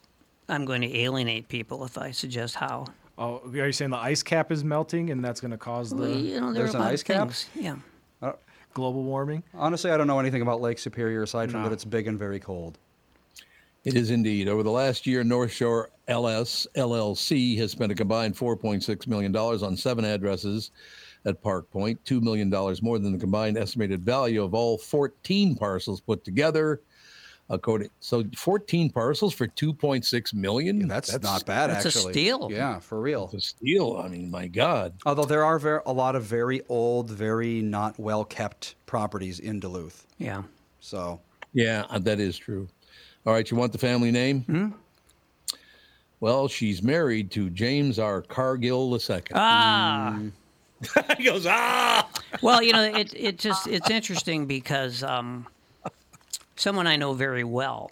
I'm 0.50 0.66
going 0.66 0.82
to 0.82 0.98
alienate 0.98 1.48
people 1.48 1.84
if 1.86 1.98
I 1.98 2.12
suggest 2.12 2.56
how. 2.56 2.86
Oh, 3.18 3.42
are 3.46 3.66
you 3.66 3.72
saying 3.72 3.92
the 3.92 3.98
ice 3.98 4.24
cap 4.24 4.52
is 4.52 4.64
melting 4.64 5.10
and 5.12 5.24
that's 5.24 5.40
going 5.40 5.52
to 5.52 5.58
cause 5.58 5.94
Well, 5.94 6.10
the 6.10 6.16
you 6.18 6.42
know, 6.42 6.52
there 6.52 6.64
there's 6.64 6.76
an 6.76 6.82
ice 6.82 7.04
cap? 7.04 7.28
things. 7.28 7.48
Yeah. 7.56 7.76
Uh, 8.22 8.34
global 8.74 9.04
warming? 9.04 9.44
Honestly, 9.54 9.92
I 9.92 9.98
don't 9.98 10.08
know 10.08 10.20
anything 10.20 10.42
about 10.42 10.62
Lake 10.62 10.80
Superior 10.80 11.24
aside 11.24 11.52
from 11.52 11.62
No. 11.62 11.70
that 11.70 11.74
it's 11.74 11.86
big 11.86 12.08
and 12.08 12.18
very 12.18 12.40
cold. 12.40 12.78
It 13.86 13.96
is 13.96 14.12
indeed. 14.12 14.48
Over 14.48 14.64
the 14.64 14.72
last 14.72 15.06
year, 15.06 15.24
North 15.24 15.52
Shore 15.52 15.90
LS 16.08 16.66
LLC 16.76 17.58
has 17.58 17.72
spent 17.72 17.92
a 17.92 17.96
combined 17.96 18.36
$4.6 18.36 19.08
million 19.08 19.36
on 19.36 19.76
seven 19.78 20.06
addresses 20.06 20.72
at 21.26 21.42
Park 21.42 21.70
Point, 21.70 22.04
$2 22.06 22.22
million 22.22 22.50
more 22.82 22.98
than 23.00 23.12
the 23.14 23.20
combined 23.20 23.58
estimated 23.58 24.02
value 24.04 24.42
of 24.44 24.54
all 24.54 24.78
14 24.78 25.56
parcels 25.56 26.02
put 26.02 26.24
together. 26.24 26.82
According, 27.54 27.90
so 28.00 28.24
14 28.36 28.90
parcels 28.90 29.32
for 29.32 29.46
2.6 29.46 30.34
million. 30.34 30.88
That's, 30.88 31.12
not 31.22 31.46
bad, 31.46 31.70
that's 31.70 31.86
a 31.86 31.92
steal. 31.92 32.50
Yeah, 32.52 32.80
for 32.80 33.00
real. 33.00 33.30
a 33.32 33.40
steal. 33.40 34.02
I 34.04 34.08
mean, 34.08 34.32
my 34.32 34.48
God. 34.48 34.94
Although 35.06 35.26
there 35.26 35.46
are 35.46 35.60
ver- 35.60 35.84
a 35.86 35.94
lot 35.94 36.16
of 36.16 36.24
very 36.24 36.64
old, 36.68 37.12
very 37.12 37.62
not 37.62 38.00
well 38.00 38.26
kept 38.26 38.74
properties 38.88 39.40
in 39.40 39.60
Duluth. 39.60 40.08
Yeah. 40.18 40.42
So 40.80 41.22
Yeah, 41.54 41.86
uh, 41.92 42.00
that 42.00 42.20
is 42.20 42.38
true. 42.38 42.68
All 43.26 43.34
right, 43.34 43.50
you 43.50 43.56
want 43.56 43.72
the 43.72 43.78
family 43.78 44.10
name? 44.10 44.74
Well, 46.20 46.48
she's 46.48 46.82
married 46.82 47.30
to 47.32 47.52
James 47.52 48.00
R. 48.00 48.24
Cargill 48.24 48.98
II. 48.98 49.22
Ah, 49.36 50.18
he 51.18 51.26
goes, 51.26 51.46
ah. 51.48 52.10
Well, 52.42 52.64
you 52.64 52.74
know, 52.74 52.82
it 52.82 53.14
it 53.14 53.38
just 53.38 53.68
it's 53.68 53.92
interesting 53.92 54.48
because 54.48 55.04
um, 55.04 55.46
someone 56.56 56.88
I 56.88 56.96
know 56.96 57.14
very 57.14 57.44
well 57.44 57.92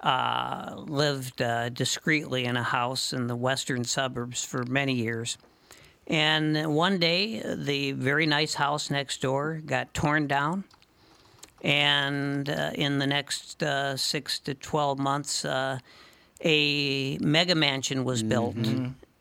uh, 0.00 0.74
lived 0.76 1.42
uh, 1.42 1.68
discreetly 1.68 2.44
in 2.44 2.56
a 2.56 2.62
house 2.62 3.12
in 3.12 3.26
the 3.26 3.36
western 3.36 3.84
suburbs 3.84 4.44
for 4.44 4.64
many 4.64 4.94
years. 4.94 5.36
And 6.06 6.74
one 6.74 6.98
day, 6.98 7.40
the 7.54 7.92
very 7.92 8.26
nice 8.26 8.54
house 8.54 8.90
next 8.90 9.20
door 9.22 9.60
got 9.64 9.94
torn 9.94 10.26
down. 10.26 10.64
And 11.62 12.48
uh, 12.48 12.70
in 12.74 12.98
the 12.98 13.06
next 13.06 13.62
uh, 13.62 13.96
six 13.96 14.38
to 14.40 14.54
12 14.54 14.98
months, 14.98 15.44
uh, 15.44 15.78
a 16.42 17.18
mega 17.18 17.54
mansion 17.54 18.04
was 18.04 18.22
built 18.22 18.56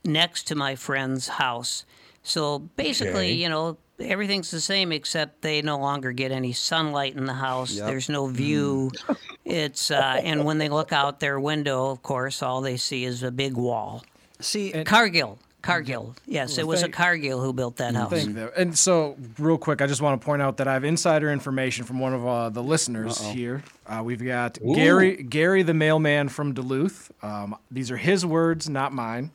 next 0.05 0.47
to 0.47 0.55
my 0.55 0.75
friend's 0.75 1.27
house. 1.27 1.85
So 2.23 2.59
basically, 2.59 3.27
Okay. 3.27 3.33
you 3.33 3.49
know, 3.49 3.77
everything's 3.99 4.51
the 4.51 4.61
same 4.61 4.91
except 4.91 5.41
they 5.41 5.61
no 5.61 5.77
longer 5.77 6.11
get 6.11 6.31
any 6.31 6.53
sunlight 6.53 7.15
in 7.15 7.25
the 7.25 7.33
house. 7.33 7.71
Yep. 7.71 7.87
There's 7.87 8.09
no 8.09 8.27
view. 8.27 8.91
It's 9.45 9.89
uh, 9.89 10.21
and 10.23 10.45
when 10.45 10.59
they 10.59 10.69
look 10.69 10.93
out 10.93 11.19
their 11.19 11.39
window, 11.39 11.89
of 11.89 12.03
course, 12.03 12.43
all 12.43 12.61
they 12.61 12.77
see 12.77 13.03
is 13.03 13.23
a 13.23 13.31
big 13.31 13.55
wall. 13.55 14.03
See, 14.39 14.71
Cargill, 14.85 15.39
Cargill. 15.63 16.15
Yes, 16.27 16.59
it 16.59 16.67
was 16.67 16.83
a 16.83 16.89
Cargill 16.89 17.41
who 17.41 17.51
built 17.51 17.77
that 17.77 17.95
house. 17.95 18.11
Thank 18.11 18.37
you. 18.37 18.51
And 18.55 18.77
so, 18.77 19.17
real 19.39 19.57
quick, 19.57 19.81
I 19.81 19.87
just 19.87 20.01
want 20.01 20.21
to 20.21 20.23
point 20.23 20.43
out 20.43 20.57
that 20.57 20.67
I 20.67 20.73
have 20.73 20.83
insider 20.83 21.31
information 21.31 21.83
from 21.83 21.99
one 21.99 22.13
of 22.13 22.27
uh, 22.27 22.49
the 22.49 22.61
listeners 22.61 23.19
here. 23.19 23.63
Uh, 23.87 24.01
we've 24.03 24.23
got 24.23 24.59
Gary, 24.75 25.23
Gary 25.23 25.63
the 25.63 25.73
mailman 25.73 26.29
from 26.29 26.53
Duluth. 26.53 27.11
Um, 27.23 27.57
these 27.71 27.89
are 27.89 27.97
his 27.97 28.25
words, 28.25 28.69
not 28.69 28.93
mine. 28.93 29.31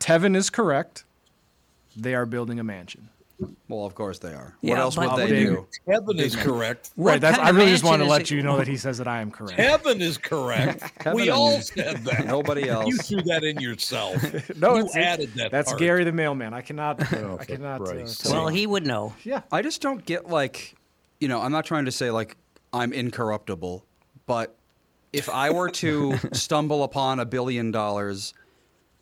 Tevin 0.00 0.34
is 0.34 0.48
correct. 0.48 1.04
They 1.94 2.14
are 2.14 2.24
building 2.26 2.58
a 2.58 2.64
mansion. 2.64 3.10
Well, 3.68 3.84
of 3.84 3.94
course 3.94 4.18
they 4.18 4.34
are. 4.34 4.56
Yeah, 4.62 4.74
what 4.74 4.80
else 4.80 4.96
would 4.98 5.16
they 5.16 5.28
do? 5.28 5.66
Heaven 5.86 6.18
is 6.18 6.34
correct. 6.34 6.90
What 6.96 7.10
right. 7.12 7.20
That's. 7.20 7.38
I 7.38 7.50
really 7.50 7.70
just 7.70 7.84
want 7.84 8.02
to 8.02 8.08
let 8.08 8.22
is 8.22 8.30
you 8.32 8.42
know 8.42 8.56
that 8.56 8.66
he 8.66 8.76
says 8.76 8.98
that 8.98 9.06
I 9.06 9.20
am 9.20 9.30
correct. 9.30 9.58
Heaven 9.58 10.00
is 10.00 10.18
correct. 10.18 10.82
we 11.14 11.30
all 11.30 11.54
and- 11.54 11.64
said 11.64 11.98
that. 12.04 12.26
Nobody 12.26 12.68
else. 12.68 12.88
You 12.88 12.96
threw 12.96 13.22
that 13.22 13.44
in 13.44 13.60
yourself. 13.60 14.20
no, 14.56 14.76
you 14.76 14.84
it's, 14.84 14.96
added 14.96 15.34
that. 15.34 15.52
That's 15.52 15.70
part. 15.70 15.80
Gary 15.80 16.04
the 16.04 16.12
mailman. 16.12 16.54
I 16.54 16.62
cannot. 16.62 16.98
Oh, 17.18 17.38
I 17.40 17.44
cannot. 17.44 17.80
Uh, 17.80 18.06
Well, 18.26 18.48
he 18.48 18.66
would 18.66 18.86
know. 18.86 19.14
yeah. 19.24 19.42
I 19.50 19.62
just 19.62 19.80
don't 19.80 20.04
get 20.04 20.28
like, 20.28 20.74
you 21.20 21.26
know, 21.26 21.40
I'm 21.40 21.50
not 21.50 21.64
trying 21.64 21.86
to 21.86 21.92
say 21.92 22.10
like 22.10 22.36
I'm 22.72 22.92
incorruptible, 22.92 23.84
but 24.26 24.54
if 25.12 25.28
I 25.28 25.50
were 25.50 25.70
to 25.70 26.16
stumble 26.32 26.84
upon 26.84 27.18
a 27.18 27.24
billion 27.24 27.70
dollars, 27.70 28.34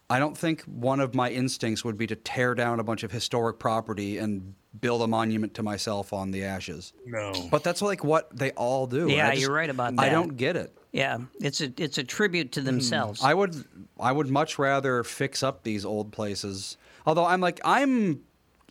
I 0.08 0.18
don't 0.18 0.36
think 0.36 0.62
one 0.62 1.00
of 1.00 1.14
my 1.14 1.30
instincts 1.30 1.84
would 1.84 1.98
be 1.98 2.06
to 2.06 2.16
tear 2.16 2.54
down 2.54 2.78
a 2.78 2.84
bunch 2.84 3.02
of 3.02 3.10
historic 3.10 3.58
property 3.58 4.18
and 4.18 4.54
build 4.80 5.02
a 5.02 5.06
monument 5.06 5.54
to 5.54 5.62
myself 5.62 6.12
on 6.12 6.30
the 6.30 6.44
ashes. 6.44 6.92
No. 7.04 7.32
But 7.50 7.64
that's 7.64 7.82
like 7.82 8.04
what 8.04 8.36
they 8.36 8.52
all 8.52 8.86
do. 8.86 9.10
Yeah, 9.10 9.30
just- 9.30 9.42
you're 9.42 9.52
right 9.52 9.70
about 9.70 9.96
that. 9.96 10.02
I 10.02 10.08
don't 10.08 10.36
get 10.36 10.56
it. 10.56 10.76
Yeah, 10.92 11.18
it's 11.40 11.60
a 11.60 11.70
it's 11.76 11.98
a 11.98 12.04
tribute 12.04 12.52
to 12.52 12.60
hmm. 12.60 12.66
themselves. 12.66 13.22
I 13.22 13.34
would 13.34 13.64
I 14.00 14.12
would 14.12 14.30
much 14.30 14.58
rather 14.58 15.04
fix 15.04 15.42
up 15.42 15.62
these 15.62 15.84
old 15.84 16.10
places. 16.10 16.78
Although 17.04 17.26
I'm 17.26 17.40
like 17.40 17.60
I'm 17.64 18.22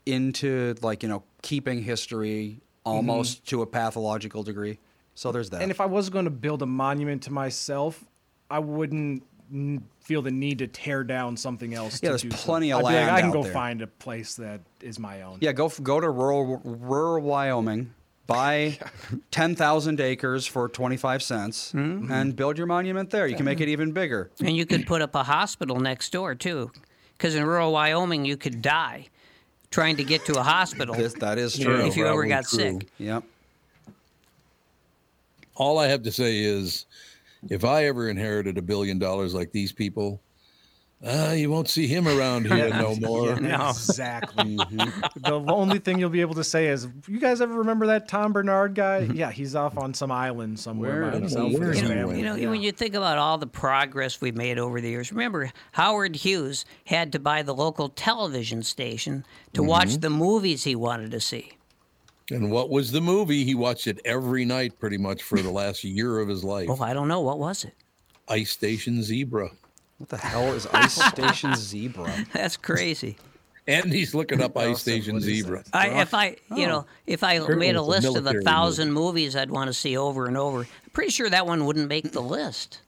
into 0.06 0.76
like, 0.82 1.04
you 1.04 1.10
know, 1.10 1.24
keeping 1.42 1.84
history 1.84 2.62
mm-hmm. 2.86 2.96
almost 2.96 3.46
to 3.48 3.62
a 3.62 3.68
pathological 3.68 4.44
degree. 4.44 4.80
So 5.14 5.32
there's 5.32 5.50
that. 5.52 5.62
And 5.62 5.72
if 5.72 5.80
I 5.80 5.86
was 5.86 6.10
going 6.10 6.26
to 6.26 6.32
build 6.32 6.62
a 6.62 6.66
monument 6.66 7.24
to 7.24 7.34
myself, 7.34 8.04
I 8.50 8.60
wouldn't 8.60 9.24
n- 9.52 9.86
feel 10.06 10.22
the 10.22 10.32
need 10.32 10.60
to 10.60 10.68
tear 10.68 11.04
down 11.04 11.36
something 11.36 11.74
else. 11.74 11.96
Yeah, 11.96 12.10
to 12.10 12.12
there's 12.12 12.22
do 12.22 12.32
so. 12.32 12.38
plenty 12.38 12.72
of 12.72 12.78
I'd 12.80 12.82
be 12.82 12.84
like, 12.86 12.94
land 12.96 13.12
I 13.12 13.20
can 13.22 13.30
out 13.30 13.34
go 13.34 13.44
there. 13.44 13.52
find 13.54 13.82
a 13.82 13.88
place 13.88 14.36
that 14.36 14.62
is 14.82 15.00
my 15.00 15.24
own. 15.24 15.40
yeah, 15.42 15.52
go 15.52 15.68
go 15.82 16.00
to 16.00 16.10
rural 16.10 16.62
rural 16.64 17.24
Wyoming, 17.24 17.94
buy 18.28 18.78
10,000 19.32 20.00
acres 20.00 20.46
for 20.46 20.70
25 20.70 21.24
cents 21.24 21.74
mm-hmm. 21.74 22.12
and 22.12 22.36
build 22.36 22.58
your 22.58 22.68
monument 22.68 23.10
there. 23.10 23.28
You 23.28 23.36
can 23.36 23.46
make 23.46 23.60
it 23.62 23.68
even 23.68 23.92
bigger. 23.92 24.30
and 24.40 24.56
you 24.56 24.66
could 24.66 24.86
put 24.86 25.02
up 25.02 25.16
a 25.16 25.24
hospital 25.24 25.80
next 25.80 26.12
door 26.12 26.36
too, 26.36 26.72
because 27.18 27.34
in 27.36 27.44
rural 27.44 27.72
Wyoming 27.72 28.26
you 28.26 28.38
could 28.38 28.62
die 28.62 29.10
trying 29.72 29.98
to 29.98 30.04
get 30.04 30.24
to 30.26 30.40
a 30.40 30.44
hospital 30.44 30.96
This, 30.96 31.14
that 31.16 31.38
is 31.38 31.58
true. 31.58 31.86
if 31.86 31.98
you 31.98 32.06
ever 32.08 32.26
got 32.28 32.46
true. 32.46 32.60
sick. 32.80 32.88
Yep. 32.98 33.24
All 35.56 35.80
I 35.80 35.88
have 35.88 36.04
to 36.04 36.12
say 36.12 36.40
is, 36.40 36.86
if 37.50 37.64
I 37.66 37.86
ever 37.86 38.10
inherited 38.10 38.58
a 38.58 38.62
billion 38.62 39.00
dollars 39.00 39.34
like 39.34 39.52
these 39.52 39.72
people, 39.72 40.22
uh, 41.06 41.34
you 41.36 41.52
won't 41.52 41.68
see 41.68 41.86
him 41.88 42.08
around 42.08 42.46
here 42.52 42.70
no 42.70 42.96
more. 42.96 43.36
No. 43.40 43.70
Exactly. 43.70 44.56
the 44.56 45.44
only 45.48 45.78
thing 45.80 46.00
you'll 46.00 46.10
be 46.10 46.22
able 46.22 46.36
to 46.36 46.44
say 46.44 46.68
is, 46.68 46.88
"You 47.08 47.20
guys 47.20 47.42
ever 47.42 47.54
remember 47.54 47.88
that 47.88 48.08
Tom 48.08 48.34
Barnard 48.34 48.74
guy? 48.76 49.00
yeah, 49.14 49.30
he's 49.30 49.56
off 49.56 49.78
on 49.78 49.94
some 49.94 50.10
island 50.12 50.58
somewhere 50.60 51.02
Where 51.02 51.12
by 51.12 51.18
himself 51.18 51.52
he? 51.52 51.58
You 51.58 51.62
know, 51.96 52.12
you 52.12 52.24
know 52.24 52.36
Yeah. 52.36 52.50
when 52.50 52.62
you 52.62 52.72
think 52.72 52.96
about 52.96 53.18
all 53.18 53.38
the 53.38 53.46
progress 53.46 54.22
we've 54.22 54.38
made 54.38 54.58
over 54.58 54.80
the 54.82 54.90
years, 54.90 55.12
remember 55.12 55.52
Howard 55.74 56.16
Hughes 56.16 56.66
had 56.86 57.12
to 57.12 57.20
buy 57.20 57.44
the 57.44 57.54
local 57.54 57.90
television 57.90 58.64
station 58.64 59.26
to 59.54 59.62
Mm-hmm. 59.62 59.70
watch 59.70 59.98
the 59.98 60.10
movies 60.10 60.64
he 60.64 60.76
wanted 60.76 61.12
to 61.12 61.20
see. 61.20 61.52
And 62.32 62.50
what 62.52 62.70
was 62.70 62.92
the 62.92 63.02
movie? 63.02 63.44
He 63.44 63.54
watched 63.54 63.88
it 63.88 64.00
every 64.04 64.46
night 64.46 64.80
pretty 64.80 64.98
much 64.98 65.22
for 65.22 65.40
the 65.40 65.52
last 65.52 65.84
year 65.84 66.20
of 66.20 66.28
his 66.28 66.44
life. 66.44 66.70
Oh, 66.70 66.82
I 66.82 66.94
don't 66.94 67.08
know. 67.08 67.22
What 67.22 67.38
was 67.38 67.64
it? 67.64 67.74
Ice 68.28 68.52
Station 68.52 69.04
Zebra. 69.04 69.52
What 70.00 70.10
the 70.10 70.18
hell 70.18 70.54
is 70.54 70.66
Ice 70.68 70.96
Station 71.10 71.56
Zebra? 71.56 72.26
That's 72.34 72.58
crazy. 72.58 73.18
And 73.68 73.92
he's 73.92 74.14
looking 74.14 74.42
up 74.42 74.58
Ice 74.58 74.82
Station 74.82 75.20
Zebra. 75.20 75.64
I, 75.74 76.02
if 76.02 76.14
I, 76.14 76.38
you 76.56 76.66
oh. 76.66 76.68
know, 76.68 76.86
if 77.08 77.24
I 77.24 77.34
Apparently 77.34 77.68
made 77.68 77.76
a 77.76 77.80
it's 77.80 77.88
a 77.88 77.90
list 77.90 78.08
of 78.08 78.14
the 78.16 78.22
military 78.22 78.44
thousand 78.44 78.92
movies 78.94 79.36
I'd 79.36 79.52
want 79.52 79.68
to 79.68 79.74
see 79.74 79.98
over 79.98 80.26
and 80.26 80.38
over, 80.38 80.60
I'm 80.60 80.68
pretty 80.94 81.12
sure 81.12 81.30
that 81.30 81.46
one 81.46 81.66
wouldn't 81.66 81.90
make 81.90 82.12
the 82.12 82.22
list. 82.22 82.82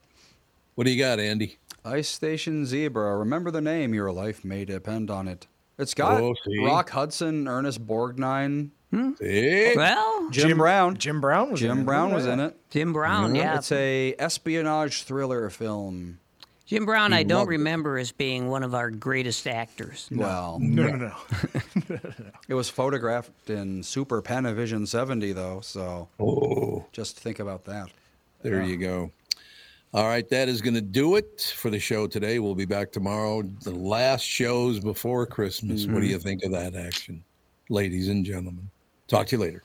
What 0.76 0.86
do 0.86 0.92
you 0.92 1.00
got, 1.04 1.20
Andy? 1.20 1.58
Ice 1.86 2.10
Station 2.10 2.66
Zebra. 2.66 3.18
Remember 3.18 3.50
the 3.50 3.62
name. 3.62 3.94
Your 3.94 4.12
life 4.12 4.44
may 4.44 4.66
depend 4.66 5.10
on 5.10 5.28
it. 5.28 5.48
It's 5.80 5.94
got 5.94 6.22
Oh. 6.22 6.36
Rock 6.64 6.90
Hudson, 6.90 7.48
Ernest 7.48 7.86
Borgnine, 7.86 8.72
Hmm? 8.92 9.12
Hey, 9.20 9.76
Well, 9.76 10.30
Jim, 10.30 10.58
Brown. 10.58 10.96
Jim 10.96 11.20
Brown 11.20 11.52
was 11.52 11.62
in 11.62 11.68
Jim 11.68 11.80
it. 11.80 11.86
Brown 11.86 12.10
Yeah. 12.10 12.16
was 12.16 12.26
in 12.26 12.40
it. 12.40 12.58
Jim 12.70 12.94
Brown, 12.94 13.36
yeah. 13.36 13.58
It's 13.58 13.72
a 13.72 14.16
espionage 14.18 15.04
thriller 15.04 15.50
film. 15.50 16.20
Jim 16.66 16.86
Brown, 16.86 17.14
I 17.14 17.24
don't 17.24 17.40
loved 17.40 17.50
it. 17.50 17.52
remember 17.52 17.98
as 17.98 18.12
being 18.12 18.50
one 18.50 18.62
of 18.62 18.76
our 18.76 18.90
greatest 18.92 19.48
actors. 19.48 20.10
Well, 20.12 20.58
No, 20.62 20.88
no, 20.88 21.14
no. 21.90 22.00
it 22.50 22.54
was 22.54 22.70
photographed 22.70 23.50
in 23.50 23.84
Super 23.84 24.22
Panavision 24.22 24.86
70 24.86 25.32
though, 25.32 25.62
so 25.62 26.10
oh, 26.20 26.86
just 26.92 27.20
think 27.20 27.40
about 27.40 27.64
that. 27.66 27.90
there 28.42 28.62
you 28.64 28.76
go. 28.78 29.12
All 29.94 30.06
right, 30.06 30.28
that 30.30 30.50
is 30.50 30.62
going 30.62 30.74
to 30.74 30.82
do 30.82 31.16
it 31.16 31.54
for 31.56 31.70
the 31.70 31.80
show 31.80 32.06
today. 32.06 32.40
We'll 32.40 32.54
be 32.56 32.66
back 32.66 32.92
tomorrow. 32.92 33.42
The 33.64 33.72
last 33.72 34.24
shows 34.24 34.82
before 34.82 35.26
Christmas. 35.26 35.86
What 35.86 35.96
do 35.96 36.02
mm-hmm. 36.02 36.12
you 36.12 36.20
think 36.20 36.44
of 36.44 36.52
that 36.52 36.76
action, 36.76 37.24
ladies 37.70 38.10
and 38.10 38.26
gentlemen? 38.26 38.70
Talk 39.08 39.28
to 39.28 39.38
you 39.38 39.42
later. 39.42 39.62